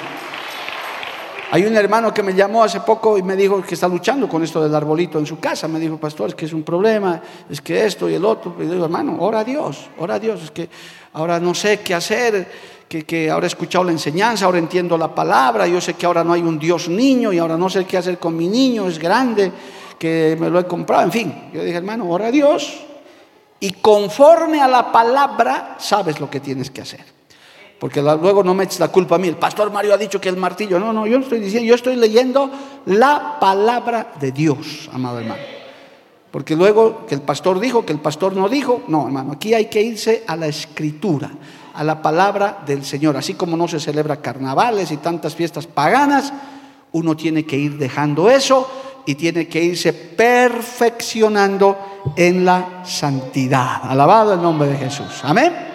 Hay 1.51 1.65
un 1.65 1.75
hermano 1.75 2.13
que 2.13 2.21
me 2.21 2.35
llamó 2.35 2.63
hace 2.63 2.79
poco 2.81 3.17
y 3.17 3.23
me 3.23 3.35
dijo 3.35 3.63
que 3.63 3.73
está 3.73 3.87
luchando 3.87 4.29
con 4.29 4.43
esto 4.43 4.61
del 4.61 4.75
arbolito 4.75 5.17
en 5.17 5.25
su 5.25 5.39
casa. 5.39 5.67
Me 5.67 5.79
dijo, 5.79 5.97
pastor, 5.97 6.29
es 6.29 6.35
que 6.35 6.45
es 6.45 6.53
un 6.53 6.61
problema, 6.61 7.19
es 7.49 7.59
que 7.59 7.85
esto 7.85 8.07
y 8.07 8.13
el 8.13 8.23
otro. 8.23 8.55
Y 8.59 8.67
digo, 8.67 8.85
hermano, 8.85 9.17
ora 9.19 9.39
a 9.39 9.43
Dios, 9.43 9.89
ora 9.97 10.15
a 10.15 10.19
Dios. 10.19 10.43
Es 10.43 10.51
que 10.51 10.69
ahora 11.13 11.39
no 11.39 11.55
sé 11.55 11.79
qué 11.79 11.95
hacer, 11.95 12.47
que, 12.87 13.03
que, 13.03 13.31
ahora 13.31 13.47
he 13.47 13.49
escuchado 13.49 13.83
la 13.83 13.91
enseñanza, 13.91 14.45
ahora 14.45 14.59
entiendo 14.59 14.95
la 14.95 15.13
palabra. 15.15 15.65
Yo 15.65 15.81
sé 15.81 15.95
que 15.95 16.05
ahora 16.05 16.23
no 16.23 16.33
hay 16.33 16.41
un 16.41 16.59
Dios 16.59 16.87
niño 16.87 17.33
y 17.33 17.39
ahora 17.39 17.57
no 17.57 17.67
sé 17.67 17.83
qué 17.83 17.97
hacer 17.97 18.19
con 18.19 18.37
mi 18.37 18.47
niño, 18.47 18.87
es 18.87 18.99
grande, 18.99 19.51
que 19.97 20.37
me 20.39 20.51
lo 20.51 20.59
he 20.59 20.65
comprado. 20.65 21.01
En 21.01 21.11
fin, 21.11 21.49
yo 21.51 21.63
dije, 21.63 21.77
hermano, 21.77 22.07
ora 22.11 22.27
a 22.27 22.31
Dios. 22.31 22.85
Y 23.59 23.71
conforme 23.71 24.61
a 24.61 24.67
la 24.67 24.91
palabra, 24.91 25.77
sabes 25.79 26.19
lo 26.19 26.29
que 26.29 26.41
tienes 26.41 26.69
que 26.69 26.81
hacer. 26.81 27.18
Porque 27.79 28.01
luego 28.01 28.43
no 28.43 28.53
me 28.53 28.65
eches 28.65 28.79
la 28.79 28.89
culpa 28.89 29.15
a 29.15 29.17
mí. 29.17 29.29
El 29.29 29.37
pastor 29.37 29.71
Mario 29.71 29.93
ha 29.93 29.97
dicho 29.97 30.19
que 30.19 30.27
el 30.27 30.35
martillo. 30.35 30.79
No, 30.79 30.91
no, 30.91 31.07
yo 31.07 31.17
no 31.17 31.23
estoy 31.23 31.39
diciendo, 31.39 31.67
yo 31.67 31.75
estoy 31.75 31.95
leyendo 31.95 32.49
la 32.85 33.37
palabra 33.39 34.13
de 34.19 34.31
Dios, 34.31 34.89
amado 34.91 35.19
hermano. 35.19 35.41
Porque 36.29 36.55
luego 36.55 37.05
que 37.07 37.15
el 37.15 37.21
pastor 37.21 37.59
dijo, 37.59 37.85
que 37.85 37.93
el 37.93 37.99
pastor 37.99 38.35
no 38.35 38.49
dijo. 38.49 38.81
No, 38.87 39.05
hermano, 39.05 39.31
aquí 39.31 39.53
hay 39.53 39.65
que 39.65 39.81
irse 39.81 40.23
a 40.27 40.35
la 40.35 40.47
escritura, 40.47 41.31
a 41.73 41.83
la 41.83 42.01
palabra 42.01 42.59
del 42.65 42.83
Señor. 42.83 43.15
Así 43.15 43.33
como 43.35 43.55
no 43.55 43.67
se 43.67 43.79
celebra 43.79 44.17
carnavales 44.17 44.91
y 44.91 44.97
tantas 44.97 45.33
fiestas 45.33 45.65
paganas, 45.65 46.33
uno 46.91 47.15
tiene 47.15 47.45
que 47.45 47.57
ir 47.57 47.77
dejando 47.77 48.29
eso 48.29 48.69
y 49.05 49.15
tiene 49.15 49.47
que 49.47 49.63
irse 49.63 49.93
perfeccionando 49.93 51.77
en 52.15 52.43
la 52.43 52.83
santidad. 52.85 53.79
Alabado 53.83 54.33
el 54.33 54.41
nombre 54.41 54.67
de 54.67 54.77
Jesús. 54.77 55.21
Amén. 55.23 55.68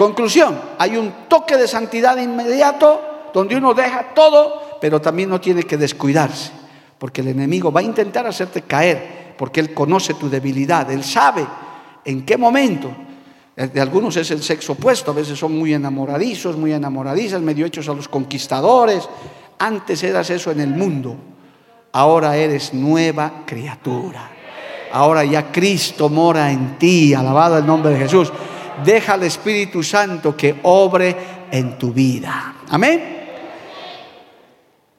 Conclusión, 0.00 0.58
hay 0.78 0.96
un 0.96 1.12
toque 1.28 1.58
de 1.58 1.68
santidad 1.68 2.16
inmediato 2.16 3.28
donde 3.34 3.54
uno 3.54 3.74
deja 3.74 4.14
todo, 4.14 4.78
pero 4.80 4.98
también 4.98 5.28
no 5.28 5.42
tiene 5.42 5.64
que 5.64 5.76
descuidarse, 5.76 6.52
porque 6.96 7.20
el 7.20 7.28
enemigo 7.28 7.70
va 7.70 7.80
a 7.80 7.82
intentar 7.82 8.26
hacerte 8.26 8.62
caer, 8.62 9.34
porque 9.36 9.60
él 9.60 9.74
conoce 9.74 10.14
tu 10.14 10.30
debilidad, 10.30 10.90
él 10.90 11.04
sabe 11.04 11.46
en 12.02 12.24
qué 12.24 12.38
momento. 12.38 12.90
De 13.54 13.78
algunos 13.78 14.16
es 14.16 14.30
el 14.30 14.42
sexo 14.42 14.72
opuesto, 14.72 15.10
a 15.10 15.14
veces 15.14 15.38
son 15.38 15.58
muy 15.58 15.74
enamoradizos, 15.74 16.56
muy 16.56 16.72
enamoradizas, 16.72 17.42
medio 17.42 17.66
hechos 17.66 17.86
a 17.90 17.92
los 17.92 18.08
conquistadores. 18.08 19.06
Antes 19.58 20.02
eras 20.02 20.30
eso 20.30 20.50
en 20.50 20.60
el 20.60 20.70
mundo, 20.70 21.14
ahora 21.92 22.38
eres 22.38 22.72
nueva 22.72 23.42
criatura. 23.44 24.30
Ahora 24.92 25.24
ya 25.24 25.52
Cristo 25.52 26.08
mora 26.08 26.50
en 26.50 26.78
ti, 26.78 27.12
alabado 27.12 27.58
el 27.58 27.66
nombre 27.66 27.92
de 27.92 27.98
Jesús 27.98 28.32
deja 28.84 29.14
al 29.14 29.22
Espíritu 29.22 29.82
Santo 29.82 30.36
que 30.36 30.56
obre 30.62 31.16
en 31.50 31.78
tu 31.78 31.92
vida. 31.92 32.56
Amén. 32.68 33.18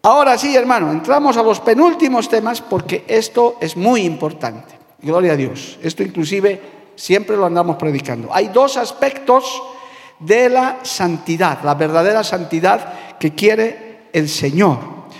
Ahora 0.04 0.38
sí, 0.38 0.56
hermano, 0.56 0.92
entramos 0.92 1.38
a 1.38 1.44
los 1.44 1.60
penúltimos 1.60 2.28
temas 2.28 2.62
porque 2.62 3.06
esto 3.08 3.58
es 3.62 3.78
muy 3.78 4.02
importante. 4.02 4.74
Gloria 5.00 5.34
a 5.34 5.36
Dios. 5.36 5.78
Esto 5.82 6.04
inclusive 6.04 6.60
siempre 6.96 7.38
lo 7.38 7.46
andamos 7.46 7.76
predicando. 7.76 8.30
Hay 8.34 8.48
dos 8.48 8.78
aspectos 8.78 9.62
de 10.20 10.50
la 10.50 10.80
santidad, 10.84 11.60
la 11.64 11.76
verdadera 11.76 12.24
santidad 12.24 13.18
que 13.20 13.34
quiere 13.34 14.08
el 14.14 14.28
Señor. 14.28 14.80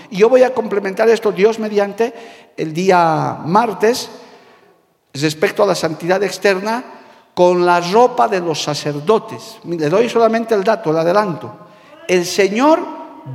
Y 0.10 0.18
yo 0.18 0.30
voy 0.30 0.44
a 0.44 0.54
complementar 0.54 1.10
esto, 1.10 1.32
Dios 1.32 1.60
mediante, 1.60 2.14
el 2.58 2.74
día 2.74 3.38
martes, 3.46 4.10
respecto 5.14 5.64
a 5.64 5.68
la 5.68 5.76
santidad 5.76 6.22
externa 6.24 6.84
con 7.42 7.66
la 7.66 7.82
ropa 7.82 8.28
de 8.28 8.40
los 8.40 8.62
sacerdotes. 8.62 9.58
Le 9.64 9.90
doy 9.90 10.08
solamente 10.08 10.54
el 10.54 10.64
dato, 10.64 10.92
el 10.92 10.98
adelanto. 10.98 11.52
El 12.08 12.24
Señor 12.24 12.80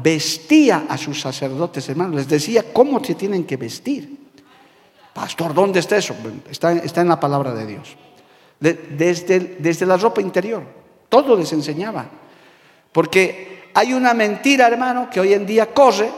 vestía 0.01 0.87
a 0.89 0.97
sus 0.97 1.21
sacerdotes, 1.21 1.89
hermanos, 1.89 2.15
les 2.15 2.29
decía 2.29 2.73
cómo 2.73 3.03
se 3.03 3.17
tienen 3.17 3.43
que 3.43 3.57
vestir. 3.57 4.17
Pastor, 5.13 5.53
¿dónde 5.53 5.81
está 5.81 5.97
eso? 5.97 6.15
Está, 6.49 6.71
está 6.75 7.01
en 7.01 7.09
la 7.09 7.19
palabra 7.19 7.53
de 7.53 7.67
Dios. 7.67 7.97
desde, 8.61 9.57
desde 9.59 9.85
la 9.85 9.97
ropa 9.97 10.21
interior, 10.21 10.63
todo 11.09 11.35
les 11.35 11.53
enseñaba. 11.53 12.07
Porque 12.93 13.71
hay 13.75 13.93
una 13.93 14.15
mentira, 14.15 14.69
hermano, 14.69 15.11
que 15.11 15.19
hoy 15.19 15.33
en 15.33 15.45
día 15.45 15.75
corre, 15.75 16.13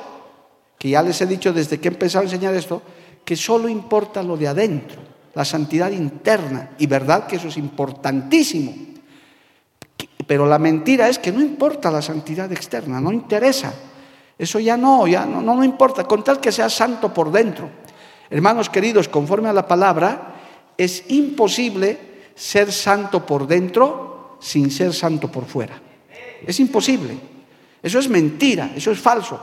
que 0.79 0.91
ya 0.91 1.01
les 1.01 1.19
he 1.23 1.27
dicho 1.27 1.55
desde 1.55 1.81
que 1.81 1.89
he 1.89 1.93
empezado 1.93 2.21
a 2.21 2.27
enseñar 2.27 2.53
esto, 2.53 2.83
que 3.25 3.35
solo 3.35 3.67
importa 3.67 4.23
lo 4.23 4.37
de 4.37 4.47
adentro, 4.47 5.01
la 5.35 5.45
santidad 5.45 5.91
interna. 5.91 6.71
Y 6.79 6.87
verdad 6.87 7.27
que 7.27 7.37
eso 7.37 7.49
es 7.49 7.57
importantísimo. 7.57 8.75
Pero 10.27 10.47
la 10.47 10.59
mentira 10.59 11.09
es 11.09 11.19
que 11.19 11.33
no 11.33 11.41
importa 11.41 11.91
la 11.91 12.03
santidad 12.03 12.53
externa, 12.53 13.01
no 13.01 13.13
interesa. 13.13 13.73
Eso 14.39 14.61
ya 14.61 14.77
no, 14.77 15.07
ya 15.07 15.27
no, 15.27 15.41
no, 15.41 15.57
no 15.57 15.65
importa, 15.65 16.05
con 16.05 16.23
tal 16.23 16.41
que 16.41 16.53
sea 16.53 16.69
santo 16.69 17.13
por 17.13 17.33
dentro. 17.33 17.69
Hermanos 18.31 18.69
queridos, 18.69 19.09
conforme 19.09 19.49
a 19.49 19.53
la 19.53 19.67
palabra, 19.67 20.35
es 20.77 21.05
imposible 21.09 21.99
ser 22.35 22.71
santo 22.71 23.25
por 23.27 23.47
dentro 23.47 24.37
sin 24.41 24.71
ser 24.71 24.93
santo 24.93 25.33
por 25.33 25.45
fuera. 25.47 25.81
Es 26.47 26.61
imposible. 26.61 27.19
Eso 27.83 27.99
es 27.99 28.09
mentira, 28.09 28.73
eso 28.77 28.91
es 28.91 28.99
falso. 28.99 29.41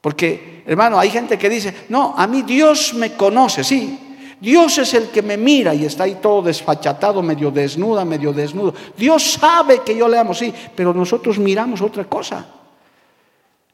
Porque, 0.00 0.62
hermano, 0.66 0.98
hay 0.98 1.10
gente 1.10 1.38
que 1.38 1.48
dice, 1.48 1.74
no, 1.88 2.14
a 2.16 2.26
mí 2.26 2.42
Dios 2.42 2.94
me 2.94 3.14
conoce, 3.14 3.62
sí. 3.62 4.09
Dios 4.40 4.78
es 4.78 4.94
el 4.94 5.08
que 5.08 5.20
me 5.20 5.36
mira 5.36 5.74
y 5.74 5.84
está 5.84 6.04
ahí 6.04 6.16
todo 6.20 6.42
desfachatado, 6.42 7.20
medio 7.22 7.50
desnuda, 7.50 8.04
medio 8.04 8.32
desnudo. 8.32 8.72
Dios 8.96 9.32
sabe 9.32 9.80
que 9.80 9.94
yo 9.94 10.08
le 10.08 10.18
amo, 10.18 10.32
sí, 10.32 10.52
pero 10.74 10.94
nosotros 10.94 11.38
miramos 11.38 11.82
otra 11.82 12.04
cosa. 12.04 12.46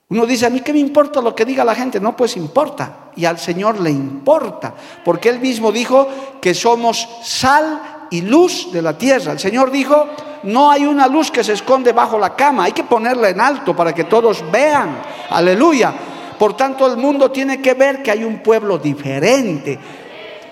Uno 0.08 0.24
dice, 0.24 0.46
a 0.46 0.50
mí 0.50 0.60
qué 0.60 0.72
me 0.72 0.78
importa 0.78 1.20
lo 1.20 1.34
que 1.34 1.44
diga 1.44 1.64
la 1.64 1.74
gente. 1.74 1.98
No, 1.98 2.16
pues 2.16 2.36
importa. 2.36 3.10
Y 3.16 3.24
al 3.24 3.38
Señor 3.38 3.80
le 3.80 3.90
importa. 3.90 4.72
Porque 5.04 5.28
Él 5.28 5.40
mismo 5.40 5.72
dijo 5.72 6.08
que 6.40 6.54
somos 6.54 7.08
sal 7.22 8.06
y 8.10 8.22
luz 8.22 8.70
de 8.72 8.82
la 8.82 8.96
tierra. 8.96 9.32
El 9.32 9.40
Señor 9.40 9.72
dijo, 9.72 10.06
no 10.44 10.70
hay 10.70 10.86
una 10.86 11.08
luz 11.08 11.32
que 11.32 11.42
se 11.42 11.54
esconde 11.54 11.92
bajo 11.92 12.18
la 12.18 12.36
cama. 12.36 12.64
Hay 12.64 12.72
que 12.72 12.84
ponerla 12.84 13.30
en 13.30 13.40
alto 13.40 13.74
para 13.74 13.92
que 13.92 14.04
todos 14.04 14.44
vean. 14.52 14.96
Aleluya. 15.30 15.92
Por 16.38 16.56
tanto, 16.56 16.86
el 16.86 16.96
mundo 16.98 17.30
tiene 17.32 17.60
que 17.60 17.74
ver 17.74 18.00
que 18.02 18.12
hay 18.12 18.22
un 18.22 18.38
pueblo 18.38 18.78
diferente. 18.78 19.76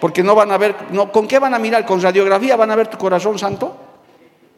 Porque 0.01 0.23
no 0.23 0.35
van 0.35 0.51
a 0.51 0.59
ver, 0.59 0.75
no, 0.91 1.11
¿con 1.11 1.27
qué 1.27 1.39
van 1.39 1.55
a 1.55 1.59
mirar? 1.59 1.85
¿Con 1.87 2.01
radiografía 2.01 2.57
van 2.57 2.71
a 2.71 2.77
ver 2.77 2.89
tu 2.89 2.99
corazón 2.99 3.39
santo? 3.39 3.77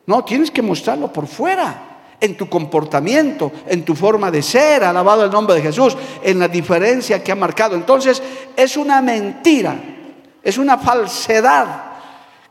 No, 0.07 0.25
tienes 0.25 0.51
que 0.51 0.63
mostrarlo 0.63 1.13
por 1.13 1.27
fuera 1.27 1.97
en 2.21 2.37
tu 2.37 2.49
comportamiento, 2.49 3.53
en 3.67 3.85
tu 3.85 3.95
forma 3.95 4.31
de 4.31 4.43
ser, 4.43 4.85
alabado 4.85 5.25
el 5.25 5.31
nombre 5.31 5.57
de 5.57 5.63
Jesús, 5.63 5.97
en 6.23 6.39
la 6.39 6.49
diferencia 6.49 7.23
que 7.23 7.33
ha 7.33 7.37
marcado. 7.37 7.75
Entonces, 7.75 8.23
es 8.57 8.77
una 8.77 9.03
mentira, 9.03 9.77
es 10.43 10.59
una 10.59 10.79
falsedad 10.79 11.87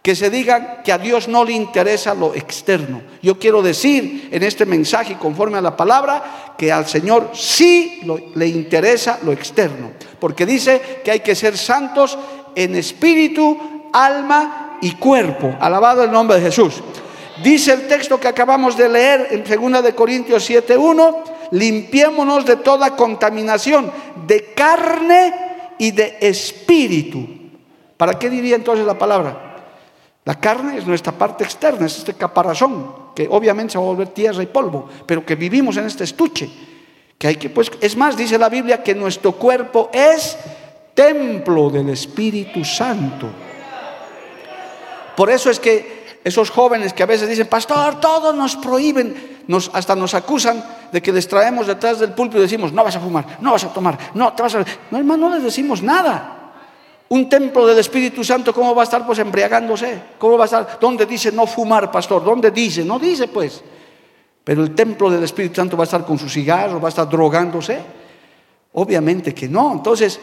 que 0.06 0.16
se 0.16 0.30
diga 0.30 0.84
que 0.84 0.92
a 0.92 1.00
Dios 1.00 1.28
no 1.28 1.44
le 1.44 1.54
interesa 1.54 2.14
lo 2.14 2.36
externo. 2.36 3.02
Yo 3.24 3.40
quiero 3.40 3.64
decir 3.64 4.30
en 4.32 4.44
este 4.44 4.64
mensaje, 4.64 5.18
conforme 5.18 5.58
a 5.58 5.62
la 5.62 5.76
palabra, 5.76 6.54
que 6.56 6.72
al 6.72 6.86
Señor 6.86 7.32
sí 7.34 8.02
le 8.36 8.48
interesa 8.48 9.18
lo 9.24 9.32
externo, 9.32 9.94
porque 10.20 10.46
dice 10.46 11.02
que 11.04 11.10
hay 11.10 11.22
que 11.22 11.34
ser 11.34 11.58
santos 11.58 12.20
en 12.56 12.76
espíritu, 12.76 13.90
alma 13.94 14.78
y 14.82 14.92
cuerpo. 14.94 15.56
Alabado 15.60 16.04
el 16.04 16.12
nombre 16.12 16.38
de 16.38 16.44
Jesús. 16.44 16.82
Dice 17.44 17.74
el 17.74 17.88
texto 17.88 18.20
que 18.20 18.28
acabamos 18.28 18.78
de 18.78 18.90
leer 18.90 19.28
en 19.32 19.44
2 19.44 19.84
de 19.84 19.94
Corintios 19.94 20.50
7:1, 20.50 21.24
limpiémonos 21.52 22.46
de 22.46 22.58
toda 22.58 22.96
contaminación 22.96 23.92
de 24.26 24.54
carne 24.54 25.34
y 25.78 25.92
de 25.92 26.18
espíritu. 26.22 27.28
¿Para 27.98 28.18
qué 28.18 28.30
diría 28.30 28.56
entonces 28.56 28.86
la 28.86 28.98
palabra? 28.98 29.56
La 30.24 30.40
carne 30.40 30.78
es 30.78 30.88
nuestra 30.88 31.14
parte 31.14 31.44
externa, 31.44 31.86
es 31.86 32.00
este 32.00 32.14
caparazón 32.14 33.06
que 33.14 33.28
obviamente 33.30 33.74
se 33.74 33.78
va 33.78 33.84
a 33.84 33.88
volver 33.88 34.10
tierra 34.10 34.42
y 34.42 34.48
polvo, 34.48 34.90
pero 35.06 35.26
que 35.26 35.36
vivimos 35.36 35.78
en 35.78 35.86
este 35.86 36.04
estuche. 36.04 36.50
Que 37.18 37.28
hay 37.28 37.36
que, 37.38 37.50
pues, 37.50 37.72
es 37.80 37.96
más, 37.96 38.18
dice 38.18 38.38
la 38.38 38.50
Biblia 38.50 38.84
que 38.84 38.94
nuestro 38.94 39.34
cuerpo 39.34 39.90
es 39.94 40.38
templo 40.96 41.70
del 41.70 41.90
Espíritu 41.90 42.66
Santo. 42.66 43.28
Por 45.16 45.30
eso 45.30 45.52
es 45.52 45.60
que 45.60 46.20
esos 46.24 46.50
jóvenes 46.50 46.94
que 46.94 47.04
a 47.04 47.06
veces 47.06 47.30
dicen, 47.30 47.48
pastor, 47.48 48.00
todos 48.00 48.36
nos 48.36 48.56
prohíben, 48.56 49.44
hasta 49.74 49.96
nos 49.96 50.16
acusan 50.16 50.64
de 50.92 51.02
que 51.02 51.12
les 51.12 51.28
traemos 51.28 51.68
detrás 51.68 52.00
del 52.00 52.14
púlpito 52.14 52.40
y 52.40 52.44
decimos, 52.44 52.74
no 52.74 52.84
vas 52.84 52.96
a 52.96 53.00
fumar, 53.00 53.38
no 53.42 53.52
vas 53.52 53.64
a 53.64 53.72
tomar, 53.72 53.98
no 54.16 54.34
te 54.34 54.42
vas 54.42 54.56
a... 54.56 54.66
No, 54.90 54.98
hermano, 54.98 55.30
no 55.30 55.36
les 55.36 55.44
decimos 55.44 55.84
nada. 55.84 56.54
Un 57.08 57.30
templo 57.30 57.68
del 57.68 57.78
Espíritu 57.78 58.24
Santo, 58.24 58.52
¿cómo 58.54 58.74
va 58.74 58.82
a 58.82 58.86
estar 58.86 59.06
pues 59.06 59.20
embriagándose? 59.20 60.02
¿Cómo 60.18 60.38
va 60.38 60.46
a 60.46 60.48
estar? 60.48 60.80
¿Dónde 60.82 61.06
dice 61.06 61.32
no 61.32 61.46
fumar, 61.46 61.92
pastor? 61.92 62.24
¿Dónde 62.24 62.50
dice? 62.50 62.84
No 62.84 62.98
dice 62.98 63.28
pues. 63.28 63.62
Pero 64.44 64.64
el 64.64 64.74
templo 64.74 65.12
del 65.12 65.24
Espíritu 65.24 65.56
Santo 65.56 65.78
va 65.78 65.84
a 65.84 65.86
estar 65.86 66.04
con 66.06 66.18
sus 66.18 66.34
cigarros, 66.34 66.82
va 66.82 66.88
a 66.88 66.90
estar 66.90 67.08
drogándose. 67.08 67.80
Obviamente 68.74 69.34
que 69.34 69.48
no. 69.48 69.74
Entonces, 69.74 70.20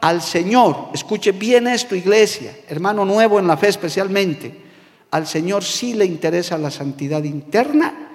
al 0.00 0.22
Señor, 0.22 0.90
escuche 0.94 1.32
bien 1.32 1.66
esto, 1.66 1.94
iglesia, 1.94 2.52
hermano 2.68 3.04
nuevo 3.04 3.38
en 3.38 3.46
la 3.46 3.56
fe 3.56 3.68
especialmente 3.68 4.68
al 5.10 5.26
Señor 5.26 5.64
sí 5.64 5.94
le 5.94 6.04
interesa 6.04 6.58
la 6.58 6.70
santidad 6.70 7.22
interna 7.24 8.10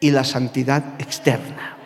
y 0.00 0.10
la 0.10 0.24
santidad 0.24 1.00
externa. 1.00 1.76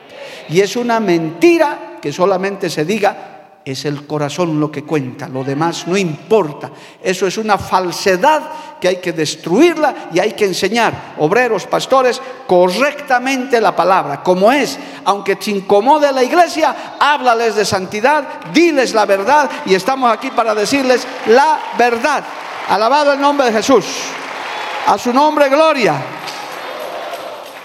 Y 0.48 0.60
es 0.60 0.76
una 0.76 1.00
mentira 1.00 1.98
que 2.00 2.12
solamente 2.12 2.70
se 2.70 2.84
diga, 2.84 3.32
es 3.64 3.84
el 3.84 4.06
corazón 4.06 4.58
lo 4.58 4.70
que 4.72 4.82
cuenta, 4.82 5.28
lo 5.28 5.44
demás 5.44 5.86
no 5.86 5.96
importa. 5.96 6.70
Eso 7.02 7.26
es 7.26 7.38
una 7.38 7.58
falsedad 7.58 8.42
que 8.80 8.88
hay 8.88 8.96
que 8.96 9.12
destruirla 9.12 10.08
y 10.12 10.18
hay 10.18 10.32
que 10.32 10.44
enseñar, 10.44 11.14
obreros, 11.18 11.66
pastores, 11.66 12.20
correctamente 12.46 13.60
la 13.60 13.74
palabra, 13.74 14.22
como 14.22 14.50
es. 14.50 14.78
Aunque 15.04 15.36
te 15.36 15.52
incomode 15.52 16.10
la 16.12 16.24
iglesia, 16.24 16.96
háblales 16.98 17.54
de 17.54 17.64
santidad, 17.64 18.24
diles 18.52 18.94
la 18.94 19.06
verdad 19.06 19.48
y 19.64 19.74
estamos 19.74 20.12
aquí 20.12 20.30
para 20.30 20.54
decirles 20.54 21.06
la 21.28 21.60
verdad. 21.78 22.24
Alabado 22.68 23.12
el 23.12 23.20
nombre 23.20 23.46
de 23.46 23.52
Jesús. 23.52 23.84
A 24.86 24.98
su 24.98 25.12
nombre, 25.12 25.48
gloria. 25.48 26.21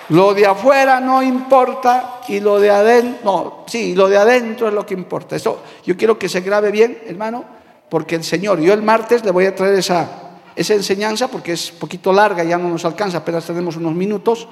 Lo 0.09 0.33
de 0.33 0.45
afuera 0.45 1.01
no 1.01 1.21
importa 1.21 2.21
y 2.27 2.39
lo 2.39 2.59
de 2.59 2.69
adentro, 2.69 3.19
no, 3.25 3.65
lo 3.95 4.07
de 4.07 4.17
adentro 4.17 4.67
es 4.69 4.73
lo 4.73 4.85
que 4.85 4.93
importa. 4.93 5.35
Eso 5.35 5.61
yo 5.85 5.97
quiero 5.97 6.17
que 6.17 6.29
se 6.29 6.41
grabe 6.41 6.71
bien, 6.71 6.99
hermano, 7.07 7.43
porque 7.89 8.15
el 8.15 8.23
Señor, 8.23 8.59
yo 8.61 8.73
el 8.73 8.81
martes 8.81 9.25
le 9.25 9.31
voy 9.31 9.45
a 9.45 9.55
traer 9.55 9.75
esa, 9.75 10.07
esa 10.55 10.73
enseñanza 10.73 11.27
porque 11.27 11.53
es 11.53 11.71
poquito 11.71 12.13
larga, 12.13 12.43
ya 12.45 12.57
no 12.57 12.69
nos 12.69 12.85
alcanza, 12.85 13.17
apenas 13.17 13.45
tenemos 13.45 13.75
unos 13.75 13.93
minutos, 13.95 14.47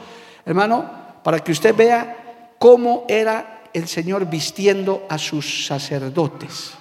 hermano, 0.45 0.89
para 1.23 1.39
que 1.39 1.53
usted 1.53 1.73
vea 1.73 2.53
cómo 2.59 3.05
era 3.07 3.61
el 3.73 3.87
Señor 3.87 4.25
vistiendo 4.25 5.05
a 5.09 5.17
sus 5.17 5.67
sacerdotes. 5.67 6.73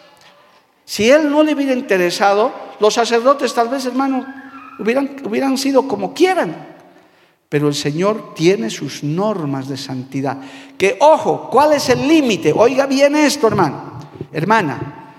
Si 0.85 1.09
él 1.09 1.31
no 1.31 1.43
le 1.43 1.55
hubiera 1.55 1.73
interesado, 1.73 2.53
los 2.81 2.95
sacerdotes 2.95 3.55
tal 3.55 3.69
vez, 3.69 3.87
hermano, 3.87 4.27
hubieran 4.79 5.57
sido 5.59 5.87
como 5.89 6.13
quieran. 6.13 6.74
Pero 7.49 7.69
el 7.69 7.75
Señor 7.75 8.35
tiene 8.35 8.71
sus 8.71 9.05
normas 9.05 9.69
de 9.69 9.77
santidad. 9.77 10.39
Que, 10.77 10.97
ojo, 11.01 11.49
¿cuál 11.51 11.75
es 11.75 11.89
el 11.89 12.07
límite? 12.07 12.53
Oiga 12.55 12.87
bien 12.87 13.15
esto, 13.17 13.47
hermano, 13.47 13.99
hermana. 14.33 15.13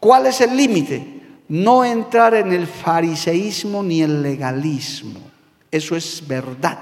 ¿Cuál 0.00 0.26
es 0.26 0.40
el 0.40 0.56
límite? 0.56 1.20
No 1.48 1.84
entrar 1.84 2.34
en 2.34 2.52
el 2.52 2.66
fariseísmo 2.66 3.82
ni 3.82 4.02
el 4.02 4.22
legalismo. 4.22 5.20
Eso 5.70 5.96
es 5.96 6.26
verdad. 6.26 6.78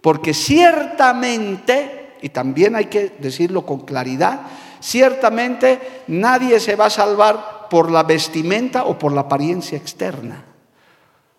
Porque 0.00 0.34
ciertamente, 0.34 2.14
y 2.22 2.28
también 2.28 2.76
hay 2.76 2.86
que 2.86 3.16
decirlo 3.18 3.66
con 3.66 3.80
claridad, 3.80 4.42
ciertamente 4.80 6.04
nadie 6.06 6.60
se 6.60 6.76
va 6.76 6.86
a 6.86 6.90
salvar 6.90 7.66
por 7.68 7.90
la 7.90 8.04
vestimenta 8.04 8.84
o 8.84 8.98
por 8.98 9.12
la 9.12 9.22
apariencia 9.22 9.76
externa. 9.76 10.44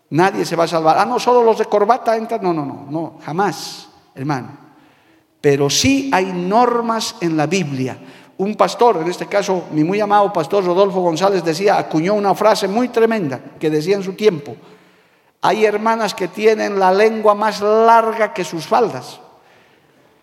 Nadie 0.09 0.45
se 0.45 0.55
va 0.55 0.63
a 0.63 0.67
salvar. 0.67 0.97
Ah, 0.97 1.05
no, 1.05 1.19
solo 1.19 1.43
los 1.43 1.57
de 1.57 1.65
corbata 1.65 2.15
entran. 2.15 2.41
No, 2.41 2.53
no, 2.53 2.65
no, 2.65 2.87
no, 2.89 3.19
jamás, 3.23 3.89
hermano. 4.15 4.49
Pero 5.41 5.69
sí 5.69 6.09
hay 6.13 6.25
normas 6.25 7.15
en 7.19 7.35
la 7.35 7.45
Biblia. 7.45 7.97
Un 8.37 8.55
pastor, 8.55 8.97
en 8.97 9.07
este 9.07 9.25
caso 9.25 9.65
mi 9.71 9.83
muy 9.83 9.99
amado 9.99 10.31
pastor 10.31 10.63
Rodolfo 10.63 11.01
González 11.01 11.43
decía, 11.43 11.77
acuñó 11.77 12.13
una 12.13 12.35
frase 12.35 12.67
muy 12.67 12.89
tremenda 12.89 13.39
que 13.59 13.69
decía 13.69 13.95
en 13.95 14.03
su 14.03 14.13
tiempo, 14.13 14.55
hay 15.41 15.65
hermanas 15.65 16.13
que 16.13 16.27
tienen 16.27 16.79
la 16.79 16.91
lengua 16.91 17.33
más 17.33 17.61
larga 17.61 18.33
que 18.33 18.43
sus 18.43 18.65
faldas. 18.65 19.19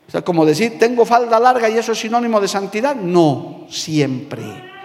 O 0.06 0.10
sea, 0.10 0.22
como 0.22 0.44
decir, 0.44 0.78
tengo 0.78 1.04
falda 1.04 1.40
larga 1.40 1.68
y 1.68 1.78
eso 1.78 1.92
es 1.92 1.98
sinónimo 1.98 2.40
de 2.40 2.48
santidad. 2.48 2.94
No, 2.94 3.66
siempre, 3.68 4.44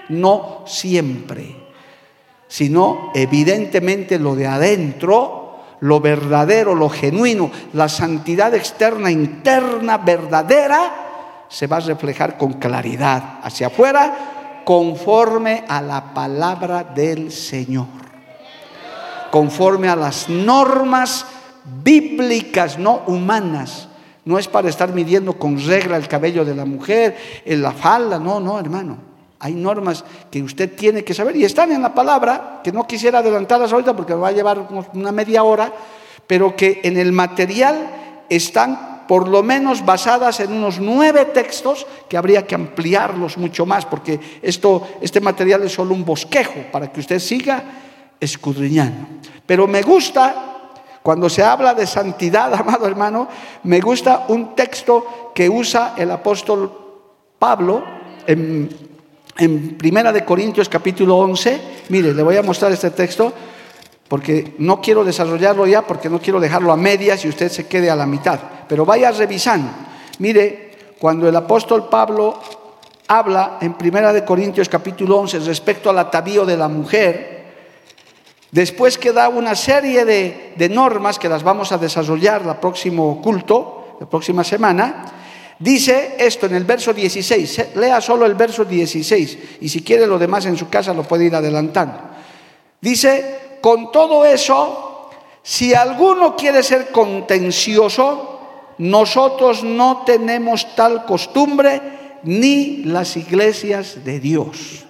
no 0.10 0.64
siempre 0.66 1.69
sino 2.50 3.12
evidentemente 3.14 4.18
lo 4.18 4.36
de 4.36 4.48
adentro, 4.48 5.60
lo 5.82 6.02
verdadero, 6.02 6.74
lo 6.74 6.90
genuino, 6.90 7.52
la 7.74 7.88
santidad 7.88 8.54
externa, 8.56 9.12
interna, 9.12 10.00
verdadera, 10.00 11.46
se 11.48 11.68
va 11.68 11.78
a 11.78 11.82
reflejar 11.82 12.38
con 12.38 12.54
claridad 12.54 13.40
hacia 13.44 13.68
afuera, 13.68 14.64
conforme 14.66 15.64
a 15.68 15.80
la 15.80 16.14
palabra 16.14 16.84
del 16.84 17.32
Señor, 17.32 17.86
conforme 19.32 19.88
a 19.88 19.96
las 19.96 20.28
normas 20.28 21.26
bíblicas, 21.84 22.80
no 22.80 23.04
humanas. 23.06 23.88
No 24.26 24.38
es 24.38 24.48
para 24.48 24.70
estar 24.70 24.92
midiendo 24.92 25.34
con 25.38 25.64
regla 25.64 25.98
el 25.98 26.08
cabello 26.08 26.44
de 26.44 26.56
la 26.56 26.66
mujer, 26.66 27.16
en 27.46 27.62
la 27.62 27.72
falda, 27.72 28.20
no, 28.20 28.40
no, 28.40 28.60
hermano. 28.60 29.09
Hay 29.40 29.54
normas 29.54 30.04
que 30.30 30.44
usted 30.44 30.76
tiene 30.76 31.04
que 31.04 31.14
saber 31.14 31.36
y 31.38 31.46
están 31.46 31.72
en 31.72 31.82
la 31.82 31.94
palabra, 31.94 32.60
que 32.64 32.74
no 32.74 32.86
quisiera 32.86 33.20
adelantarlas 33.20 33.72
ahorita 33.72 33.96
porque 33.96 34.14
me 34.14 34.20
va 34.20 34.28
a 34.30 34.34
llevar 34.34 34.68
una 34.94 35.12
media 35.14 35.44
hora, 35.44 35.72
pero 36.28 36.56
que 36.56 36.82
en 36.84 36.98
el 36.98 37.14
material 37.14 38.26
están 38.30 39.06
por 39.08 39.28
lo 39.28 39.42
menos 39.42 39.84
basadas 39.84 40.40
en 40.40 40.52
unos 40.52 40.80
nueve 40.80 41.26
textos 41.26 41.88
que 42.08 42.18
habría 42.18 42.46
que 42.46 42.54
ampliarlos 42.54 43.38
mucho 43.38 43.66
más, 43.66 43.86
porque 43.86 44.20
esto, 44.42 44.88
este 45.02 45.22
material 45.22 45.64
es 45.64 45.74
solo 45.74 45.96
un 45.96 46.06
bosquejo 46.06 46.66
para 46.72 46.92
que 46.92 47.00
usted 47.00 47.18
siga 47.18 47.64
escudriñando. 48.20 49.08
Pero 49.46 49.68
me 49.68 49.82
gusta, 49.82 50.70
cuando 51.02 51.28
se 51.30 51.44
habla 51.44 51.74
de 51.74 51.88
santidad, 51.88 52.54
amado 52.60 52.86
hermano, 52.86 53.28
me 53.64 53.80
gusta 53.80 54.26
un 54.28 54.54
texto 54.54 55.32
que 55.34 55.50
usa 55.50 55.96
el 55.98 56.12
apóstol 56.12 56.72
Pablo 57.40 57.84
en 58.28 58.89
en 59.40 59.78
Primera 59.78 60.12
de 60.12 60.26
Corintios 60.26 60.68
capítulo 60.68 61.18
11, 61.18 61.62
mire, 61.90 62.14
le 62.14 62.24
voy 62.24 62.36
a 62.36 62.44
mostrar 62.44 62.72
este 62.74 62.92
texto 62.92 63.32
porque 64.08 64.56
no 64.58 64.82
quiero 64.82 65.06
desarrollarlo 65.06 65.66
ya, 65.66 65.84
porque 65.84 66.10
no 66.10 66.20
quiero 66.20 66.40
dejarlo 66.40 66.74
a 66.74 66.78
medias 66.78 67.24
y 67.24 67.30
usted 67.30 67.50
se 67.50 67.68
quede 67.68 67.90
a 67.90 67.96
la 67.96 68.06
mitad, 68.06 68.40
pero 68.68 68.86
vaya 68.86 69.12
revisando. 69.12 69.70
Mire, 70.18 70.96
cuando 71.00 71.30
el 71.30 71.36
apóstol 71.36 71.88
Pablo 71.88 72.38
habla 73.08 73.58
en 73.62 73.76
Primera 73.76 74.12
de 74.12 74.26
Corintios 74.26 74.68
capítulo 74.68 75.18
11 75.20 75.40
respecto 75.40 75.90
al 75.90 76.00
atavío 76.00 76.46
de 76.46 76.58
la 76.58 76.68
mujer, 76.68 77.46
después 78.52 78.98
que 78.98 79.14
da 79.14 79.30
una 79.30 79.56
serie 79.56 80.04
de, 80.04 80.54
de 80.58 80.70
normas 80.70 81.18
que 81.18 81.30
las 81.30 81.44
vamos 81.44 81.72
a 81.72 81.78
desarrollar 81.78 82.46
la 82.46 82.60
próximo 82.60 83.22
culto, 83.22 83.96
la 84.02 84.10
próxima 84.10 84.44
semana, 84.44 85.19
Dice 85.60 86.16
esto 86.18 86.46
en 86.46 86.56
el 86.56 86.64
verso 86.64 86.94
16, 86.94 87.76
lea 87.76 88.00
solo 88.00 88.26
el 88.26 88.36
verso 88.36 88.64
16 88.64 89.38
y 89.60 89.68
si 89.68 89.82
quiere 89.82 90.08
lo 90.08 90.18
demás 90.18 90.46
en 90.46 90.56
su 90.56 90.70
casa 90.70 90.94
lo 90.94 91.04
puede 91.04 91.26
ir 91.26 91.36
adelantando. 91.36 92.00
Dice, 92.80 93.58
con 93.60 93.92
todo 93.92 94.24
eso, 94.24 95.10
si 95.44 95.74
alguno 95.74 96.38
quiere 96.38 96.64
ser 96.64 96.92
contencioso, 96.92 98.40
nosotros 98.78 99.66
no 99.66 100.04
tenemos 100.06 100.76
tal 100.76 101.06
costumbre 101.06 101.82
ni 102.24 102.84
las 102.86 103.18
iglesias 103.18 104.06
de 104.06 104.22
Dios. 104.22 104.86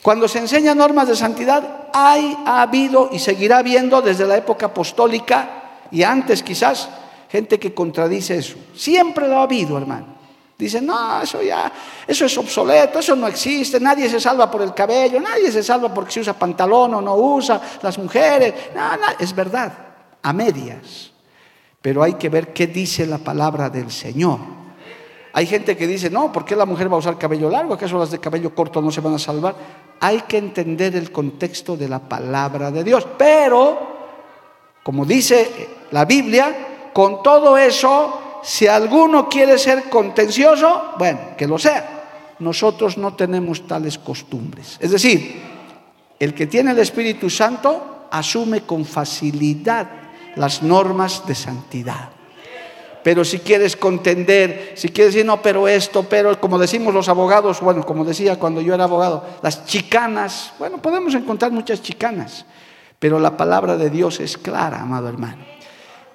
Cuando 0.00 0.28
se 0.28 0.38
enseñan 0.38 0.78
normas 0.78 1.08
de 1.08 1.16
santidad, 1.16 1.88
hay, 1.92 2.36
ha 2.46 2.62
habido 2.62 3.10
y 3.12 3.18
seguirá 3.18 3.58
habiendo 3.58 4.00
desde 4.00 4.26
la 4.26 4.38
época 4.38 4.66
apostólica 4.66 5.62
y 5.90 6.02
antes 6.02 6.42
quizás 6.42 6.88
gente 7.34 7.58
que 7.58 7.74
contradice 7.74 8.36
eso. 8.36 8.54
Siempre 8.76 9.26
lo 9.26 9.38
ha 9.38 9.42
habido, 9.42 9.76
hermano. 9.76 10.06
Dicen, 10.56 10.86
no, 10.86 11.20
eso 11.20 11.42
ya, 11.42 11.72
eso 12.06 12.26
es 12.26 12.38
obsoleto, 12.38 13.00
eso 13.00 13.16
no 13.16 13.26
existe, 13.26 13.80
nadie 13.80 14.08
se 14.08 14.20
salva 14.20 14.48
por 14.48 14.62
el 14.62 14.72
cabello, 14.72 15.18
nadie 15.18 15.50
se 15.50 15.60
salva 15.60 15.92
porque 15.92 16.12
se 16.12 16.20
usa 16.20 16.34
pantalón 16.34 16.94
o 16.94 17.00
no 17.00 17.16
usa, 17.16 17.60
las 17.82 17.98
mujeres, 17.98 18.54
no, 18.72 18.82
es 19.18 19.34
verdad, 19.34 19.72
a 20.22 20.32
medias. 20.32 21.10
Pero 21.82 22.04
hay 22.04 22.14
que 22.14 22.28
ver 22.28 22.52
qué 22.52 22.68
dice 22.68 23.04
la 23.04 23.18
palabra 23.18 23.68
del 23.68 23.90
Señor. 23.90 24.38
Hay 25.32 25.46
gente 25.48 25.76
que 25.76 25.88
dice, 25.88 26.10
no, 26.10 26.30
¿por 26.30 26.44
qué 26.44 26.54
la 26.54 26.66
mujer 26.66 26.88
va 26.88 26.94
a 26.94 27.00
usar 27.00 27.18
cabello 27.18 27.50
largo? 27.50 27.74
¿Acaso 27.74 27.98
las 27.98 28.12
de 28.12 28.20
cabello 28.20 28.54
corto 28.54 28.80
no 28.80 28.92
se 28.92 29.00
van 29.00 29.14
a 29.14 29.18
salvar? 29.18 29.56
Hay 29.98 30.20
que 30.20 30.38
entender 30.38 30.94
el 30.94 31.10
contexto 31.10 31.76
de 31.76 31.88
la 31.88 31.98
palabra 31.98 32.70
de 32.70 32.84
Dios. 32.84 33.04
Pero, 33.18 33.88
como 34.84 35.04
dice 35.04 35.50
la 35.90 36.04
Biblia, 36.04 36.73
con 36.94 37.22
todo 37.22 37.58
eso, 37.58 38.40
si 38.42 38.68
alguno 38.68 39.28
quiere 39.28 39.58
ser 39.58 39.90
contencioso, 39.90 40.94
bueno, 40.96 41.36
que 41.36 41.46
lo 41.46 41.58
sea. 41.58 42.36
Nosotros 42.38 42.96
no 42.96 43.14
tenemos 43.14 43.66
tales 43.66 43.98
costumbres. 43.98 44.78
Es 44.80 44.92
decir, 44.92 45.42
el 46.20 46.32
que 46.32 46.46
tiene 46.46 46.70
el 46.70 46.78
Espíritu 46.78 47.28
Santo 47.28 48.06
asume 48.10 48.62
con 48.62 48.84
facilidad 48.84 49.88
las 50.36 50.62
normas 50.62 51.26
de 51.26 51.34
santidad. 51.34 52.10
Pero 53.02 53.24
si 53.24 53.40
quieres 53.40 53.76
contender, 53.76 54.72
si 54.76 54.88
quieres 54.88 55.14
decir, 55.14 55.26
no, 55.26 55.42
pero 55.42 55.66
esto, 55.68 56.04
pero 56.04 56.40
como 56.40 56.58
decimos 56.58 56.94
los 56.94 57.08
abogados, 57.08 57.60
bueno, 57.60 57.84
como 57.84 58.04
decía 58.04 58.38
cuando 58.38 58.60
yo 58.60 58.72
era 58.72 58.84
abogado, 58.84 59.24
las 59.42 59.66
chicanas, 59.66 60.54
bueno, 60.58 60.80
podemos 60.80 61.14
encontrar 61.14 61.50
muchas 61.50 61.82
chicanas, 61.82 62.46
pero 62.98 63.18
la 63.18 63.36
palabra 63.36 63.76
de 63.76 63.90
Dios 63.90 64.20
es 64.20 64.38
clara, 64.38 64.80
amado 64.80 65.08
hermano. 65.08 65.53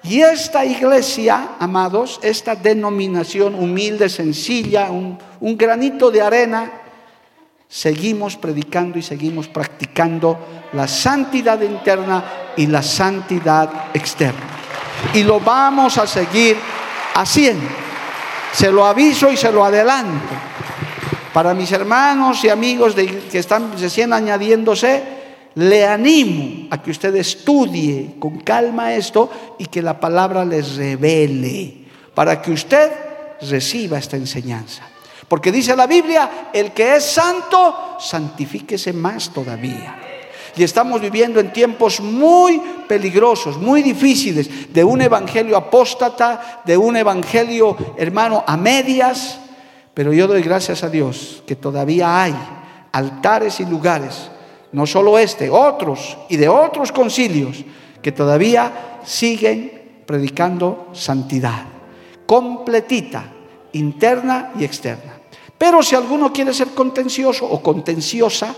Y 0.02 0.22
esta 0.22 0.64
iglesia, 0.64 1.56
amados, 1.58 2.20
esta 2.22 2.54
denominación 2.54 3.54
humilde, 3.54 4.08
sencilla, 4.08 4.90
un, 4.90 5.18
granito 5.58 6.10
de 6.10 6.22
arena, 6.22 6.72
seguimos 7.68 8.36
predicando 8.36 8.98
y 8.98 9.02
seguimos 9.02 9.48
practicando 9.48 10.38
la 10.72 10.88
santidad 10.88 11.60
interna 11.60 12.24
y 12.56 12.66
la 12.66 12.82
santidad 12.82 13.88
externa. 13.92 14.40
Y 15.12 15.22
lo 15.22 15.38
vamos 15.38 15.98
a 15.98 16.06
seguir 16.06 16.56
haciendo. 17.14 17.68
Se 18.52 18.72
lo 18.72 18.86
aviso 18.86 19.30
y 19.30 19.36
se 19.36 19.52
lo 19.52 19.64
adelanto. 19.64 20.34
Para 21.34 21.52
mis 21.54 21.70
hermanos 21.72 22.42
y 22.42 22.48
amigos 22.48 22.94
que 22.94 23.38
están 23.38 23.78
recién 23.78 24.12
añadiéndose, 24.12 25.19
le 25.54 25.86
animo 25.86 26.68
a 26.70 26.80
que 26.80 26.90
usted 26.90 27.14
estudie 27.16 28.16
con 28.18 28.40
calma 28.40 28.94
esto 28.94 29.30
y 29.58 29.66
que 29.66 29.82
la 29.82 29.98
palabra 29.98 30.44
les 30.44 30.76
revele 30.76 31.86
para 32.14 32.40
que 32.40 32.52
usted 32.52 32.90
reciba 33.42 33.98
esta 33.98 34.16
enseñanza. 34.16 34.82
Porque 35.26 35.52
dice 35.52 35.76
la 35.76 35.86
Biblia, 35.86 36.50
el 36.52 36.72
que 36.72 36.96
es 36.96 37.04
santo, 37.04 37.96
santifíquese 37.98 38.92
más 38.92 39.30
todavía. 39.30 39.96
Y 40.56 40.64
estamos 40.64 41.00
viviendo 41.00 41.38
en 41.38 41.52
tiempos 41.52 42.00
muy 42.00 42.60
peligrosos, 42.88 43.56
muy 43.56 43.82
difíciles, 43.82 44.72
de 44.72 44.82
un 44.82 45.00
evangelio 45.00 45.56
apóstata, 45.56 46.62
de 46.64 46.76
un 46.76 46.96
evangelio, 46.96 47.76
hermano, 47.96 48.42
a 48.46 48.56
medias. 48.56 49.38
Pero 49.94 50.12
yo 50.12 50.26
doy 50.26 50.42
gracias 50.42 50.82
a 50.82 50.88
Dios 50.88 51.42
que 51.46 51.54
todavía 51.54 52.22
hay 52.22 52.34
altares 52.92 53.60
y 53.60 53.66
lugares 53.66 54.30
no 54.72 54.86
solo 54.86 55.18
este, 55.18 55.50
otros 55.50 56.16
y 56.28 56.36
de 56.36 56.48
otros 56.48 56.92
concilios 56.92 57.64
que 58.02 58.12
todavía 58.12 59.00
siguen 59.04 60.02
predicando 60.06 60.88
santidad, 60.92 61.64
completita, 62.26 63.24
interna 63.72 64.52
y 64.58 64.64
externa. 64.64 65.20
Pero 65.56 65.82
si 65.82 65.94
alguno 65.94 66.32
quiere 66.32 66.54
ser 66.54 66.68
contencioso 66.68 67.46
o 67.46 67.62
contenciosa, 67.62 68.54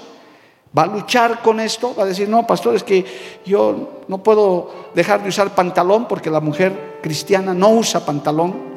va 0.76 0.82
a 0.84 0.86
luchar 0.86 1.42
con 1.42 1.60
esto, 1.60 1.94
va 1.94 2.04
a 2.04 2.06
decir, 2.06 2.28
no, 2.28 2.46
pastor, 2.46 2.76
es 2.76 2.84
que 2.84 3.04
yo 3.44 4.02
no 4.08 4.22
puedo 4.22 4.90
dejar 4.94 5.22
de 5.22 5.28
usar 5.28 5.54
pantalón 5.54 6.06
porque 6.06 6.30
la 6.30 6.40
mujer 6.40 6.98
cristiana 7.02 7.54
no 7.54 7.70
usa 7.70 8.06
pantalón. 8.06 8.72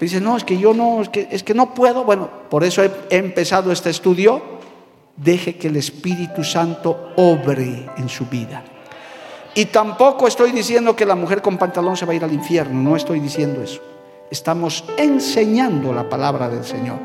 Dice, 0.00 0.20
no, 0.20 0.36
es 0.36 0.44
que 0.44 0.56
yo 0.56 0.72
no, 0.72 1.02
es 1.02 1.42
que, 1.42 1.54
no 1.54 1.74
puedo. 1.74 2.04
Bueno, 2.04 2.30
por 2.48 2.62
eso 2.62 2.82
he 2.84 2.90
empezado 3.10 3.72
este 3.72 3.90
estudio 3.90 4.57
deje 5.18 5.56
que 5.56 5.68
el 5.68 5.76
Espíritu 5.76 6.44
Santo 6.44 7.12
obre 7.16 7.90
en 7.96 8.08
su 8.08 8.26
vida. 8.26 8.62
Y 9.54 9.66
tampoco 9.66 10.28
estoy 10.28 10.52
diciendo 10.52 10.94
que 10.94 11.04
la 11.04 11.16
mujer 11.16 11.42
con 11.42 11.58
pantalón 11.58 11.96
se 11.96 12.06
va 12.06 12.12
a 12.12 12.16
ir 12.16 12.24
al 12.24 12.32
infierno, 12.32 12.80
no 12.80 12.96
estoy 12.96 13.18
diciendo 13.18 13.60
eso. 13.60 13.80
Estamos 14.30 14.84
enseñando 14.96 15.92
la 15.92 16.08
palabra 16.08 16.48
del 16.48 16.64
Señor. 16.64 16.98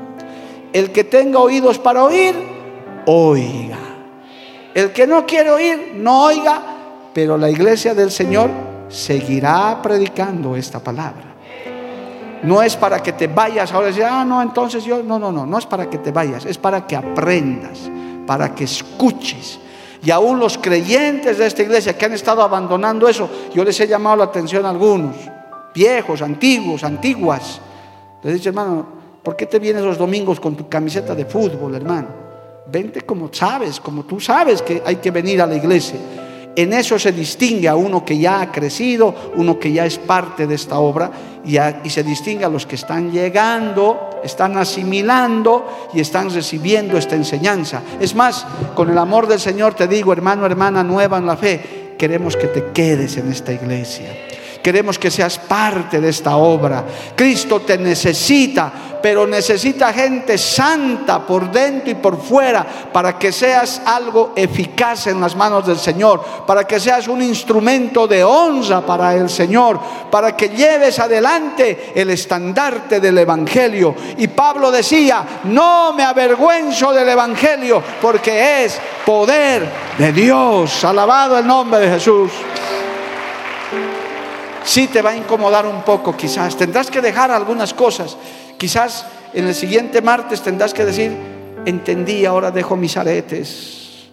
El 0.72 0.92
que 0.92 1.04
tenga 1.04 1.40
oídos 1.40 1.80
para 1.80 2.04
oír, 2.04 2.36
oiga. 3.06 3.80
El 4.76 4.92
que 4.92 5.08
no 5.08 5.26
quiere 5.26 5.50
oír, 5.50 5.94
no 5.96 6.26
oiga, 6.26 6.62
pero 7.14 7.38
la 7.38 7.50
iglesia 7.50 7.96
del 7.96 8.12
Señor 8.12 8.50
seguirá 8.90 9.80
predicando 9.82 10.56
esta 10.56 10.80
palabra. 10.80 11.34
No 12.44 12.62
es 12.62 12.76
para 12.76 13.02
que 13.02 13.14
te 13.14 13.28
vayas 13.28 13.72
ahora 13.72 13.88
y 13.88 13.92
decir, 13.92 14.06
ah, 14.06 14.26
no, 14.26 14.42
entonces 14.42 14.84
yo, 14.84 15.02
no, 15.02 15.18
no, 15.18 15.32
no, 15.32 15.46
no 15.46 15.58
es 15.58 15.66
para 15.66 15.90
que 15.90 15.98
te 15.98 16.12
vayas, 16.12 16.46
es 16.46 16.58
para 16.58 16.86
que 16.86 16.96
aprendas 16.96 17.90
para 18.26 18.54
que 18.54 18.64
escuches. 18.64 19.60
Y 20.04 20.12
aún 20.12 20.40
los 20.40 20.58
creyentes 20.58 21.38
de 21.38 21.46
esta 21.46 21.62
iglesia 21.62 21.98
que 21.98 22.06
han 22.06 22.14
estado 22.14 22.42
abandonando 22.42 23.08
eso, 23.08 23.30
yo 23.54 23.64
les 23.64 23.80
he 23.80 23.88
llamado 23.88 24.18
la 24.18 24.26
atención 24.26 24.66
a 24.66 24.70
algunos, 24.70 25.16
viejos, 25.74 26.22
antiguos, 26.22 26.84
antiguas. 26.84 27.62
Les 28.22 28.34
dicho, 28.34 28.50
hermano, 28.50 28.86
¿por 29.24 29.36
qué 29.36 29.46
te 29.46 29.60
vienes 29.60 29.84
los 29.84 29.98
domingos 29.98 30.40
con 30.40 30.56
tu 30.56 30.68
camiseta 30.68 31.16
de 31.16 31.26
fútbol, 31.26 31.76
hermano? 31.76 32.08
Vente 32.70 33.02
como 33.02 33.30
sabes, 33.32 33.80
como 33.80 34.04
tú 34.04 34.20
sabes 34.20 34.62
que 34.62 34.82
hay 34.86 34.98
que 34.98 35.12
venir 35.12 35.42
a 35.42 35.48
la 35.48 35.56
iglesia. 35.56 36.00
En 36.56 36.74
eso 36.74 37.00
se 37.00 37.12
distingue 37.12 37.68
a 37.68 37.76
uno 37.76 38.06
que 38.06 38.18
ya 38.18 38.42
ha 38.42 38.52
crecido, 38.52 39.14
uno 39.36 39.60
que 39.60 39.72
ya 39.72 39.86
es 39.86 39.98
parte 39.98 40.46
de 40.46 40.56
esta 40.56 40.78
obra, 40.78 41.12
y, 41.46 41.90
se 41.90 42.04
distingue 42.04 42.46
a 42.46 42.50
los 42.50 42.66
que 42.66 42.76
están 42.76 43.12
llegando, 43.12 44.22
están 44.24 44.58
asimilando 44.58 45.90
y 45.94 46.00
están 46.00 46.30
recibiendo 46.30 46.98
esta 46.98 47.16
enseñanza. 47.16 47.82
Es 48.00 48.16
más, 48.16 48.46
con 48.76 48.90
el 48.90 48.98
amor 48.98 49.28
del 49.28 49.40
Señor 49.40 49.74
te 49.74 49.88
digo, 49.88 50.14
hermano, 50.14 50.46
hermana 50.46 50.84
nueva 50.84 51.18
en 51.18 51.26
la 51.26 51.38
fe, 51.38 51.96
queremos 51.98 52.38
que 52.38 52.48
te 52.48 52.72
quedes 52.72 53.18
en 53.18 53.32
esta 53.32 53.52
iglesia. 53.52 54.10
Queremos 54.64 54.98
que 54.98 55.12
seas 55.12 55.38
parte 55.40 56.00
de 56.00 56.08
esta 56.08 56.38
obra. 56.38 56.86
Cristo 57.18 57.60
te 57.60 57.78
necesita, 57.78 58.72
pero 59.02 59.28
necesita 59.28 59.92
gente 59.92 60.38
santa 60.38 61.28
por 61.28 61.52
dentro 61.52 61.92
y 61.92 61.96
por 61.96 62.18
fuera 62.18 62.66
para 62.94 63.20
que 63.20 63.34
seas 63.34 63.82
algo 63.86 64.32
eficaz 64.38 65.08
en 65.08 65.20
las 65.20 65.36
manos 65.36 65.68
del 65.68 65.78
Señor, 65.78 66.24
para 66.48 66.64
que 66.64 66.80
seas 66.80 67.10
un 67.10 67.22
instrumento 67.22 68.08
de 68.08 68.24
honra 68.24 68.80
para 68.80 69.14
el 69.16 69.30
Señor, 69.30 69.82
para 70.10 70.34
que 70.38 70.48
lleves 70.48 70.98
adelante 70.98 71.92
el 71.94 72.12
estandarte 72.12 73.02
del 73.02 73.18
Evangelio. 73.18 73.94
Y 74.18 74.30
Pablo 74.30 74.72
decía, 74.72 75.42
no 75.44 75.92
me 75.92 76.04
avergüenzo 76.04 76.94
del 76.94 77.10
Evangelio 77.10 77.84
porque 78.02 78.64
es 78.64 78.80
poder 79.06 79.68
de 79.98 80.14
Dios. 80.14 80.86
Alabado 80.86 81.38
el 81.38 81.46
nombre 81.46 81.82
de 81.82 81.90
Jesús 81.90 82.32
sí 84.64 84.88
te 84.88 85.02
va 85.02 85.12
a 85.12 85.18
incomodar 85.18 85.66
un 85.66 85.82
poco 85.84 86.16
quizás. 86.16 86.56
Tendrás 86.56 86.90
que 86.90 87.02
dejar 87.02 87.32
algunas 87.32 87.74
cosas. 87.74 88.18
Quizás 88.58 89.06
en 89.34 89.48
el 89.48 89.56
siguiente 89.56 90.02
martes 90.02 90.42
tendrás 90.42 90.74
que 90.74 90.86
decir, 90.86 91.12
entendí, 91.66 92.26
ahora 92.26 92.52
dejo 92.52 92.76
mis 92.76 92.98
aretes. 92.98 94.10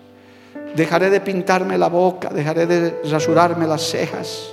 Dejaré 0.74 1.10
de 1.10 1.20
pintarme 1.20 1.76
la 1.76 1.88
boca, 1.88 2.28
dejaré 2.28 2.66
de 2.66 3.00
rasurarme 3.10 3.66
las 3.66 3.82
cejas. 3.82 4.50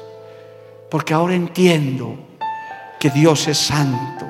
Porque 0.89 1.13
ahora 1.13 1.35
entiendo 1.35 2.15
que 2.99 3.09
Dios 3.09 3.47
es 3.47 3.57
santo. 3.57 4.25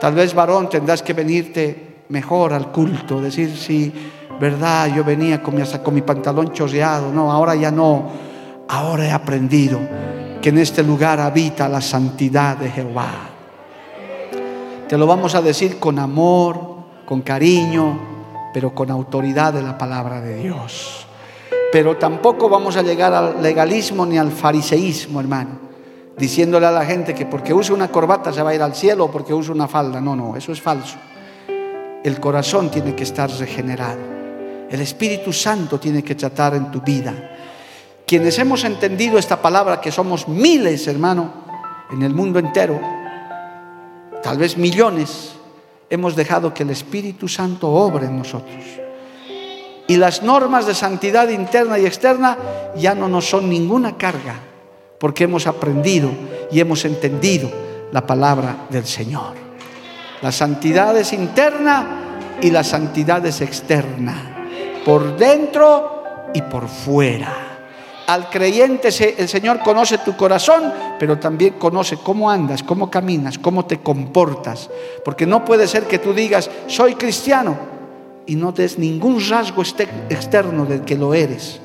Tal 0.00 0.14
vez 0.14 0.34
varón 0.34 0.68
tendrás 0.68 1.02
que 1.02 1.12
venirte 1.12 1.90
mejor 2.08 2.52
al 2.52 2.72
culto, 2.72 3.20
decir, 3.20 3.56
sí, 3.56 3.92
verdad, 4.40 4.88
yo 4.94 5.04
venía 5.04 5.42
con 5.42 5.54
mi, 5.54 5.62
con 5.62 5.94
mi 5.94 6.00
pantalón 6.00 6.52
chorreado, 6.52 7.12
no, 7.12 7.30
ahora 7.30 7.54
ya 7.54 7.70
no, 7.70 8.10
ahora 8.66 9.04
he 9.04 9.12
aprendido 9.12 9.78
que 10.40 10.48
en 10.48 10.58
este 10.58 10.82
lugar 10.82 11.20
habita 11.20 11.68
la 11.68 11.80
santidad 11.80 12.56
de 12.56 12.70
Jehová. 12.70 13.10
Te 14.88 14.96
lo 14.96 15.06
vamos 15.06 15.34
a 15.34 15.42
decir 15.42 15.78
con 15.78 15.98
amor, 15.98 16.58
con 17.04 17.20
cariño, 17.22 17.98
pero 18.52 18.74
con 18.74 18.90
autoridad 18.90 19.52
de 19.52 19.62
la 19.62 19.76
palabra 19.76 20.20
de 20.20 20.36
Dios. 20.36 21.06
Pero 21.72 21.96
tampoco 21.96 22.48
vamos 22.48 22.76
a 22.76 22.82
llegar 22.82 23.14
al 23.14 23.42
legalismo 23.42 24.04
ni 24.04 24.18
al 24.18 24.32
fariseísmo, 24.32 25.20
hermano, 25.20 25.58
diciéndole 26.16 26.66
a 26.66 26.72
la 26.72 26.84
gente 26.84 27.14
que 27.14 27.26
porque 27.26 27.54
use 27.54 27.72
una 27.72 27.88
corbata 27.88 28.32
se 28.32 28.42
va 28.42 28.50
a 28.50 28.54
ir 28.54 28.62
al 28.62 28.74
cielo 28.74 29.04
o 29.04 29.10
porque 29.10 29.32
use 29.32 29.52
una 29.52 29.68
falda. 29.68 30.00
No, 30.00 30.16
no, 30.16 30.36
eso 30.36 30.52
es 30.52 30.60
falso. 30.60 30.96
El 32.02 32.18
corazón 32.18 32.70
tiene 32.70 32.94
que 32.94 33.04
estar 33.04 33.30
regenerado. 33.30 34.00
El 34.70 34.80
Espíritu 34.80 35.32
Santo 35.32 35.78
tiene 35.78 36.02
que 36.02 36.14
tratar 36.14 36.54
en 36.54 36.70
tu 36.70 36.80
vida. 36.80 37.12
Quienes 38.10 38.40
hemos 38.40 38.64
entendido 38.64 39.18
esta 39.18 39.40
palabra, 39.40 39.80
que 39.80 39.92
somos 39.92 40.26
miles, 40.26 40.88
hermano, 40.88 41.32
en 41.92 42.02
el 42.02 42.12
mundo 42.12 42.40
entero, 42.40 42.80
tal 44.20 44.36
vez 44.36 44.56
millones, 44.56 45.36
hemos 45.88 46.16
dejado 46.16 46.52
que 46.52 46.64
el 46.64 46.70
Espíritu 46.70 47.28
Santo 47.28 47.68
obre 47.70 48.06
en 48.06 48.18
nosotros. 48.18 48.64
Y 49.86 49.94
las 49.94 50.24
normas 50.24 50.66
de 50.66 50.74
santidad 50.74 51.28
interna 51.28 51.78
y 51.78 51.86
externa 51.86 52.36
ya 52.74 52.96
no 52.96 53.06
nos 53.06 53.30
son 53.30 53.48
ninguna 53.48 53.96
carga, 53.96 54.40
porque 54.98 55.22
hemos 55.22 55.46
aprendido 55.46 56.10
y 56.50 56.58
hemos 56.58 56.84
entendido 56.84 57.48
la 57.92 58.04
palabra 58.04 58.66
del 58.70 58.86
Señor. 58.86 59.34
La 60.20 60.32
santidad 60.32 60.98
es 60.98 61.12
interna 61.12 62.18
y 62.42 62.50
la 62.50 62.64
santidad 62.64 63.24
es 63.24 63.40
externa, 63.40 64.48
por 64.84 65.16
dentro 65.16 66.02
y 66.34 66.42
por 66.42 66.66
fuera. 66.66 67.49
Al 68.10 68.28
creyente 68.28 68.88
el 69.18 69.28
Señor 69.28 69.60
conoce 69.60 69.98
tu 69.98 70.16
corazón, 70.16 70.72
pero 70.98 71.20
también 71.20 71.54
conoce 71.60 71.96
cómo 71.96 72.28
andas, 72.28 72.64
cómo 72.64 72.90
caminas, 72.90 73.38
cómo 73.38 73.66
te 73.66 73.78
comportas. 73.78 74.68
Porque 75.04 75.26
no 75.26 75.44
puede 75.44 75.68
ser 75.68 75.84
que 75.84 76.00
tú 76.00 76.12
digas, 76.12 76.50
soy 76.66 76.96
cristiano, 76.96 77.56
y 78.26 78.34
no 78.34 78.50
des 78.50 78.80
ningún 78.80 79.20
rasgo 79.28 79.62
externo 79.62 80.66
del 80.66 80.80
que 80.80 80.96
lo 80.96 81.14
eres. 81.14 81.60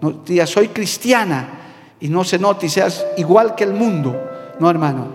No 0.00 0.12
digas, 0.12 0.50
soy 0.50 0.68
cristiana, 0.68 1.48
y 1.98 2.06
no 2.06 2.22
se 2.22 2.38
note 2.38 2.66
y 2.66 2.68
seas 2.68 3.04
igual 3.16 3.56
que 3.56 3.64
el 3.64 3.72
mundo. 3.72 4.16
No, 4.60 4.70
hermano. 4.70 5.08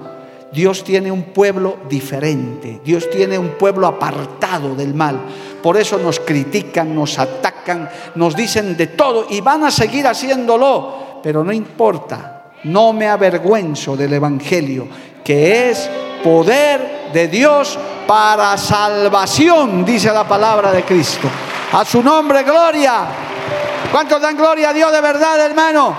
Dios 0.51 0.83
tiene 0.83 1.11
un 1.11 1.23
pueblo 1.25 1.77
diferente. 1.87 2.81
Dios 2.83 3.09
tiene 3.09 3.37
un 3.37 3.49
pueblo 3.49 3.85
apartado 3.85 4.75
del 4.75 4.95
mal. 4.95 5.19
Por 5.61 5.77
eso 5.77 5.97
nos 5.97 6.19
critican, 6.19 6.95
nos 6.95 7.19
atacan, 7.19 7.89
nos 8.15 8.35
dicen 8.35 8.75
de 8.75 8.87
todo 8.87 9.27
y 9.29 9.41
van 9.41 9.63
a 9.65 9.71
seguir 9.71 10.07
haciéndolo. 10.07 11.19
Pero 11.21 11.43
no 11.43 11.51
importa, 11.51 12.45
no 12.63 12.93
me 12.93 13.07
avergüenzo 13.07 13.95
del 13.95 14.13
Evangelio, 14.13 14.87
que 15.23 15.69
es 15.69 15.89
poder 16.23 17.11
de 17.13 17.27
Dios 17.27 17.77
para 18.07 18.57
salvación, 18.57 19.85
dice 19.85 20.11
la 20.11 20.27
palabra 20.27 20.71
de 20.71 20.83
Cristo. 20.83 21.29
A 21.73 21.85
su 21.85 22.01
nombre, 22.01 22.41
gloria. 22.41 23.05
¿Cuántos 23.91 24.19
dan 24.19 24.35
gloria 24.35 24.69
a 24.69 24.73
Dios 24.73 24.91
de 24.91 25.01
verdad, 25.01 25.39
hermano? 25.45 25.95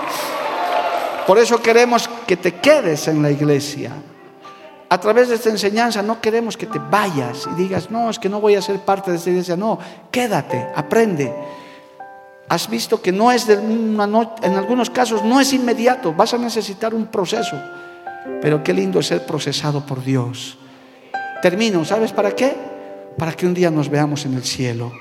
Por 1.25 1.37
eso 1.37 1.61
queremos 1.61 2.09
que 2.27 2.35
te 2.35 2.55
quedes 2.55 3.07
en 3.07 3.21
la 3.21 3.31
iglesia 3.31 3.91
a 4.91 4.99
través 4.99 5.29
de 5.29 5.35
esta 5.35 5.49
enseñanza 5.49 6.01
no 6.01 6.19
queremos 6.19 6.57
que 6.57 6.65
te 6.65 6.77
vayas 6.77 7.47
y 7.49 7.55
digas, 7.55 7.89
no, 7.89 8.09
es 8.09 8.19
que 8.19 8.27
no 8.27 8.41
voy 8.41 8.55
a 8.55 8.61
ser 8.61 8.77
parte 8.79 9.09
de 9.09 9.15
esta 9.15 9.29
iglesia. 9.29 9.55
No, 9.55 9.79
quédate, 10.11 10.67
aprende. 10.75 11.33
Has 12.49 12.69
visto 12.69 13.01
que 13.01 13.13
no 13.13 13.31
es 13.31 13.47
de 13.47 13.55
una 13.55 14.05
noche, 14.05 14.33
en 14.43 14.55
algunos 14.55 14.89
casos 14.89 15.23
no 15.23 15.39
es 15.39 15.53
inmediato, 15.53 16.13
vas 16.13 16.33
a 16.33 16.37
necesitar 16.37 16.93
un 16.93 17.05
proceso. 17.05 17.57
Pero 18.41 18.61
qué 18.65 18.73
lindo 18.73 18.99
es 18.99 19.07
ser 19.07 19.25
procesado 19.25 19.85
por 19.85 20.03
Dios. 20.03 20.57
Termino, 21.41 21.85
¿sabes 21.85 22.11
para 22.11 22.31
qué? 22.35 22.53
Para 23.17 23.31
que 23.31 23.45
un 23.45 23.53
día 23.53 23.71
nos 23.71 23.87
veamos 23.87 24.25
en 24.25 24.33
el 24.33 24.43
cielo. 24.43 24.91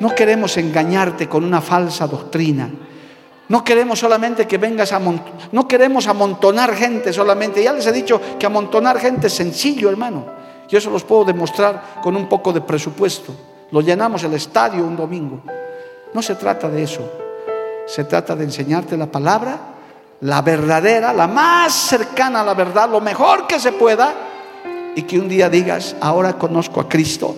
No 0.00 0.12
queremos 0.12 0.56
engañarte 0.56 1.28
con 1.28 1.44
una 1.44 1.60
falsa 1.60 2.08
doctrina. 2.08 2.68
No 3.48 3.64
queremos 3.64 3.98
solamente 3.98 4.46
que 4.46 4.58
vengas 4.58 4.92
a 4.92 5.00
no 5.52 5.66
queremos 5.66 6.06
amontonar 6.06 6.74
gente 6.74 7.12
solamente. 7.12 7.62
Ya 7.62 7.72
les 7.72 7.86
he 7.86 7.92
dicho 7.92 8.20
que 8.38 8.44
amontonar 8.44 8.98
gente 8.98 9.28
es 9.28 9.32
sencillo, 9.32 9.88
hermano. 9.88 10.26
Yo 10.68 10.76
eso 10.76 10.90
los 10.90 11.02
puedo 11.04 11.24
demostrar 11.24 12.00
con 12.02 12.14
un 12.14 12.28
poco 12.28 12.52
de 12.52 12.60
presupuesto. 12.60 13.34
Lo 13.70 13.80
llenamos 13.80 14.22
el 14.24 14.34
estadio 14.34 14.84
un 14.84 14.96
domingo. 14.96 15.40
No 16.12 16.20
se 16.20 16.34
trata 16.34 16.68
de 16.68 16.82
eso. 16.82 17.10
Se 17.86 18.04
trata 18.04 18.36
de 18.36 18.44
enseñarte 18.44 18.98
la 18.98 19.06
palabra, 19.06 19.58
la 20.20 20.42
verdadera, 20.42 21.14
la 21.14 21.26
más 21.26 21.72
cercana 21.72 22.42
a 22.42 22.44
la 22.44 22.52
verdad, 22.52 22.90
lo 22.90 23.00
mejor 23.00 23.46
que 23.46 23.58
se 23.58 23.72
pueda, 23.72 24.14
y 24.94 25.02
que 25.02 25.18
un 25.18 25.28
día 25.28 25.48
digas, 25.48 25.96
ahora 26.00 26.34
conozco 26.34 26.80
a 26.80 26.88
Cristo 26.88 27.34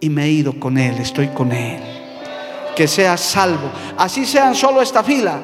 y 0.00 0.10
me 0.10 0.24
he 0.24 0.28
ido 0.28 0.60
con 0.60 0.76
Él, 0.76 0.98
estoy 0.98 1.28
con 1.28 1.52
Él 1.52 1.93
que 2.74 2.88
seas 2.88 3.20
salvo. 3.20 3.70
Así 3.96 4.24
sean 4.26 4.54
solo 4.54 4.82
esta 4.82 5.02
fila, 5.02 5.40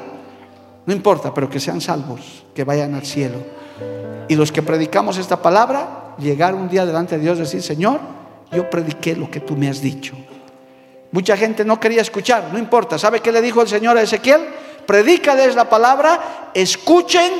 no 0.86 0.92
importa, 0.92 1.32
pero 1.32 1.48
que 1.48 1.60
sean 1.60 1.80
salvos, 1.80 2.44
que 2.54 2.64
vayan 2.64 2.94
al 2.94 3.04
cielo. 3.04 3.38
Y 4.28 4.34
los 4.34 4.52
que 4.52 4.62
predicamos 4.62 5.18
esta 5.18 5.40
palabra, 5.42 6.14
llegar 6.18 6.54
un 6.54 6.68
día 6.68 6.86
delante 6.86 7.16
de 7.16 7.22
Dios 7.22 7.38
y 7.38 7.42
decir, 7.42 7.62
Señor, 7.62 8.00
yo 8.52 8.68
prediqué 8.68 9.16
lo 9.16 9.30
que 9.30 9.40
tú 9.40 9.56
me 9.56 9.68
has 9.68 9.80
dicho. 9.80 10.14
Mucha 11.12 11.36
gente 11.36 11.64
no 11.64 11.80
quería 11.80 12.02
escuchar, 12.02 12.50
no 12.52 12.58
importa. 12.58 12.98
¿Sabe 12.98 13.20
qué 13.20 13.32
le 13.32 13.42
dijo 13.42 13.60
el 13.62 13.68
Señor 13.68 13.96
a 13.96 14.02
Ezequiel? 14.02 14.42
Predícales 14.86 15.54
la 15.54 15.68
palabra, 15.68 16.50
escuchen 16.54 17.30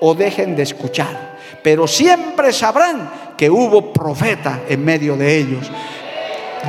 o 0.00 0.14
dejen 0.14 0.56
de 0.56 0.64
escuchar. 0.64 1.38
Pero 1.62 1.86
siempre 1.86 2.52
sabrán 2.52 3.10
que 3.36 3.50
hubo 3.50 3.92
profeta 3.92 4.62
en 4.68 4.84
medio 4.84 5.16
de 5.16 5.36
ellos. 5.36 5.70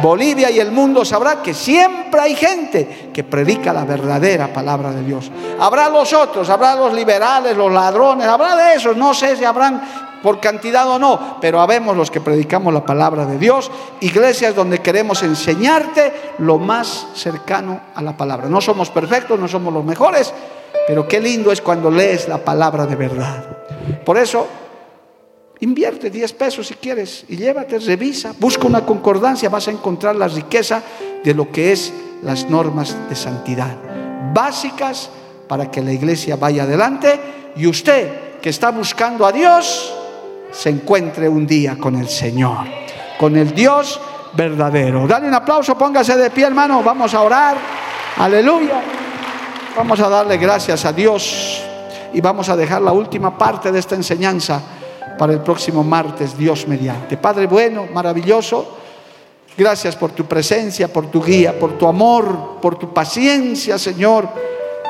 Bolivia 0.01 0.49
y 0.49 0.59
el 0.59 0.71
mundo 0.71 1.03
sabrá 1.03 1.41
que 1.41 1.53
siempre 1.53 2.21
hay 2.21 2.35
gente 2.35 3.09
que 3.13 3.23
predica 3.23 3.73
la 3.73 3.83
verdadera 3.83 4.53
palabra 4.53 4.91
de 4.91 5.03
Dios. 5.03 5.31
Habrá 5.59 5.89
los 5.89 6.13
otros, 6.13 6.49
habrá 6.49 6.75
los 6.75 6.93
liberales, 6.93 7.57
los 7.57 7.71
ladrones, 7.71 8.27
habrá 8.27 8.55
de 8.55 8.75
esos, 8.75 8.95
no 8.95 9.13
sé 9.13 9.35
si 9.35 9.43
habrán 9.43 9.81
por 10.21 10.39
cantidad 10.39 10.87
o 10.87 10.99
no, 10.99 11.37
pero 11.41 11.59
habemos 11.59 11.97
los 11.97 12.11
que 12.11 12.21
predicamos 12.21 12.73
la 12.73 12.85
palabra 12.85 13.25
de 13.25 13.37
Dios, 13.37 13.71
iglesias 14.01 14.55
donde 14.55 14.79
queremos 14.79 15.23
enseñarte 15.23 16.13
lo 16.37 16.57
más 16.59 17.07
cercano 17.15 17.81
a 17.95 18.01
la 18.01 18.15
palabra. 18.15 18.47
No 18.47 18.61
somos 18.61 18.89
perfectos, 18.89 19.39
no 19.39 19.47
somos 19.47 19.73
los 19.73 19.83
mejores, 19.83 20.33
pero 20.87 21.07
qué 21.07 21.19
lindo 21.19 21.51
es 21.51 21.61
cuando 21.61 21.89
lees 21.89 22.27
la 22.27 22.37
palabra 22.37 22.85
de 22.85 22.95
verdad. 22.95 23.43
Por 24.05 24.17
eso 24.17 24.47
Invierte 25.61 26.09
10 26.09 26.33
pesos 26.33 26.67
si 26.67 26.73
quieres 26.73 27.23
y 27.29 27.37
llévate, 27.37 27.77
revisa, 27.77 28.33
busca 28.39 28.65
una 28.65 28.83
concordancia, 28.83 29.47
vas 29.47 29.67
a 29.67 29.71
encontrar 29.71 30.15
la 30.15 30.27
riqueza 30.27 30.81
de 31.23 31.35
lo 31.35 31.51
que 31.51 31.71
es 31.71 31.93
las 32.23 32.49
normas 32.49 32.97
de 33.07 33.15
santidad. 33.15 33.77
básicas 34.33 35.09
para 35.47 35.69
que 35.69 35.81
la 35.81 35.91
iglesia 35.91 36.35
vaya 36.35 36.63
adelante 36.63 37.19
y 37.55 37.67
usted 37.67 38.39
que 38.41 38.49
está 38.49 38.71
buscando 38.71 39.23
a 39.25 39.31
Dios 39.31 39.93
se 40.51 40.69
encuentre 40.69 41.29
un 41.29 41.45
día 41.45 41.77
con 41.77 41.95
el 41.95 42.09
Señor, 42.09 42.65
con 43.19 43.35
el 43.35 43.53
Dios 43.53 43.99
verdadero. 44.33 45.05
Dale 45.05 45.27
un 45.27 45.33
aplauso, 45.35 45.77
póngase 45.77 46.17
de 46.17 46.31
pie, 46.31 46.45
hermano. 46.45 46.81
Vamos 46.81 47.13
a 47.13 47.21
orar. 47.21 47.57
Aleluya. 48.17 48.81
Vamos 49.77 49.99
a 49.99 50.09
darle 50.09 50.37
gracias 50.37 50.85
a 50.85 50.93
Dios 50.93 51.61
y 52.13 52.19
vamos 52.19 52.49
a 52.49 52.55
dejar 52.55 52.81
la 52.81 52.93
última 52.93 53.37
parte 53.37 53.71
de 53.71 53.79
esta 53.79 53.95
enseñanza 53.95 54.61
para 55.17 55.33
el 55.33 55.39
próximo 55.39 55.83
martes, 55.83 56.37
Dios 56.37 56.67
mediante. 56.67 57.17
Padre 57.17 57.47
bueno, 57.47 57.87
maravilloso. 57.93 58.77
Gracias 59.57 59.95
por 59.95 60.11
tu 60.11 60.25
presencia, 60.25 60.91
por 60.91 61.11
tu 61.11 61.21
guía, 61.21 61.59
por 61.59 61.77
tu 61.77 61.87
amor, 61.87 62.59
por 62.61 62.79
tu 62.79 62.93
paciencia, 62.93 63.77
Señor, 63.77 64.27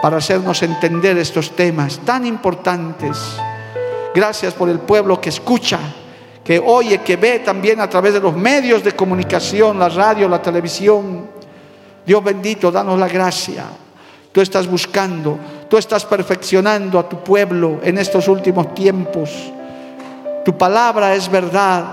para 0.01 0.17
hacernos 0.17 0.61
entender 0.63 1.17
estos 1.17 1.51
temas 1.51 1.99
tan 2.05 2.26
importantes. 2.26 3.17
Gracias 4.13 4.53
por 4.53 4.69
el 4.69 4.80
pueblo 4.80 5.19
que 5.19 5.30
escucha, 5.30 5.80
que 6.43 6.59
oye, 6.59 6.99
que 6.99 7.15
ve 7.15 7.39
también 7.39 7.80
a 7.80 7.89
través 7.89 8.13
de 8.13 8.19
los 8.19 8.36
medios 8.36 8.84
de 8.84 8.95
comunicación, 8.95 9.80
la 9.80 9.89
radio, 9.89 10.30
la 10.30 10.41
televisión. 10.41 11.28
Dios 12.05 12.24
bendito, 12.24 12.72
danos 12.72 12.99
la 12.99 13.07
gracia. 13.07 13.65
Tú 14.32 14.41
estás 14.41 14.67
buscando, 14.67 15.38
tú 15.69 15.78
estás 15.78 16.05
perfeccionando 16.05 16.97
a 16.99 17.09
tu 17.09 17.24
pueblo 17.24 17.80
en 17.84 17.97
estos 17.97 18.28
últimos 18.28 18.74
tiempos. 18.74 19.51
Tu 20.43 20.57
palabra 20.57 21.15
es 21.15 21.29
verdad. 21.29 21.85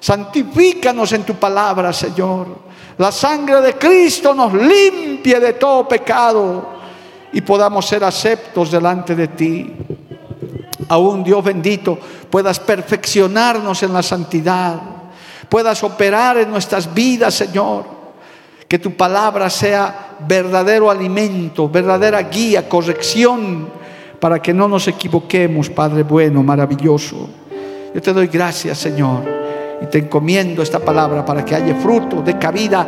Santifícanos 0.00 1.12
en 1.12 1.24
tu 1.24 1.34
palabra, 1.34 1.92
Señor. 1.92 2.70
La 2.98 3.12
sangre 3.12 3.60
de 3.60 3.74
Cristo 3.74 4.34
nos 4.34 4.52
limpie 4.52 5.40
de 5.40 5.54
todo 5.54 5.88
pecado 5.88 6.80
y 7.32 7.40
podamos 7.40 7.86
ser 7.86 8.04
aceptos 8.04 8.70
delante 8.70 9.14
de 9.14 9.28
ti 9.28 9.76
aún 10.90 11.22
Dios 11.22 11.42
bendito, 11.42 11.98
puedas 12.28 12.58
perfeccionarnos 12.58 13.82
en 13.84 13.92
la 13.92 14.02
santidad, 14.02 14.80
puedas 15.48 15.82
operar 15.84 16.38
en 16.38 16.50
nuestras 16.50 16.92
vidas, 16.92 17.34
Señor. 17.34 18.00
Que 18.68 18.78
tu 18.78 18.96
palabra 18.96 19.50
sea 19.50 20.16
verdadero 20.20 20.90
alimento, 20.90 21.68
verdadera 21.68 22.22
guía, 22.22 22.68
corrección, 22.68 23.68
para 24.20 24.40
que 24.40 24.52
no 24.52 24.68
nos 24.68 24.86
equivoquemos, 24.86 25.70
Padre 25.70 26.02
bueno, 26.02 26.42
maravilloso. 26.42 27.28
Yo 27.94 28.00
te 28.00 28.12
doy 28.12 28.28
gracias, 28.28 28.78
Señor, 28.78 29.22
y 29.82 29.86
te 29.86 29.98
encomiendo 29.98 30.62
esta 30.62 30.78
palabra 30.78 31.24
para 31.24 31.44
que 31.44 31.54
haya 31.54 31.74
fruto, 31.74 32.22
de 32.22 32.38
cabida, 32.38 32.86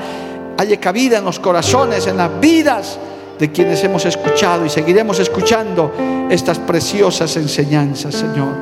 haya 0.56 0.78
cabida 0.78 1.18
en 1.18 1.24
los 1.24 1.40
corazones, 1.40 2.06
en 2.06 2.16
las 2.16 2.40
vidas 2.40 2.98
de 3.38 3.50
quienes 3.50 3.82
hemos 3.82 4.04
escuchado 4.04 4.64
y 4.64 4.68
seguiremos 4.68 5.18
escuchando 5.18 5.92
estas 6.30 6.60
preciosas 6.60 7.36
enseñanzas, 7.36 8.14
Señor, 8.14 8.52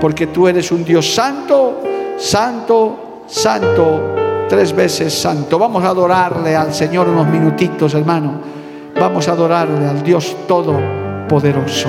porque 0.00 0.28
tú 0.28 0.48
eres 0.48 0.72
un 0.72 0.84
Dios 0.84 1.12
santo, 1.12 1.82
santo, 2.16 3.24
santo, 3.26 4.46
tres 4.48 4.74
veces 4.74 5.12
santo. 5.12 5.58
Vamos 5.58 5.84
a 5.84 5.88
adorarle 5.88 6.56
al 6.56 6.72
Señor 6.72 7.08
unos 7.08 7.26
minutitos, 7.26 7.92
hermano. 7.92 8.40
Vamos 8.98 9.28
a 9.28 9.32
adorarle 9.32 9.86
al 9.86 10.02
Dios 10.02 10.34
Todopoderoso. 10.48 11.88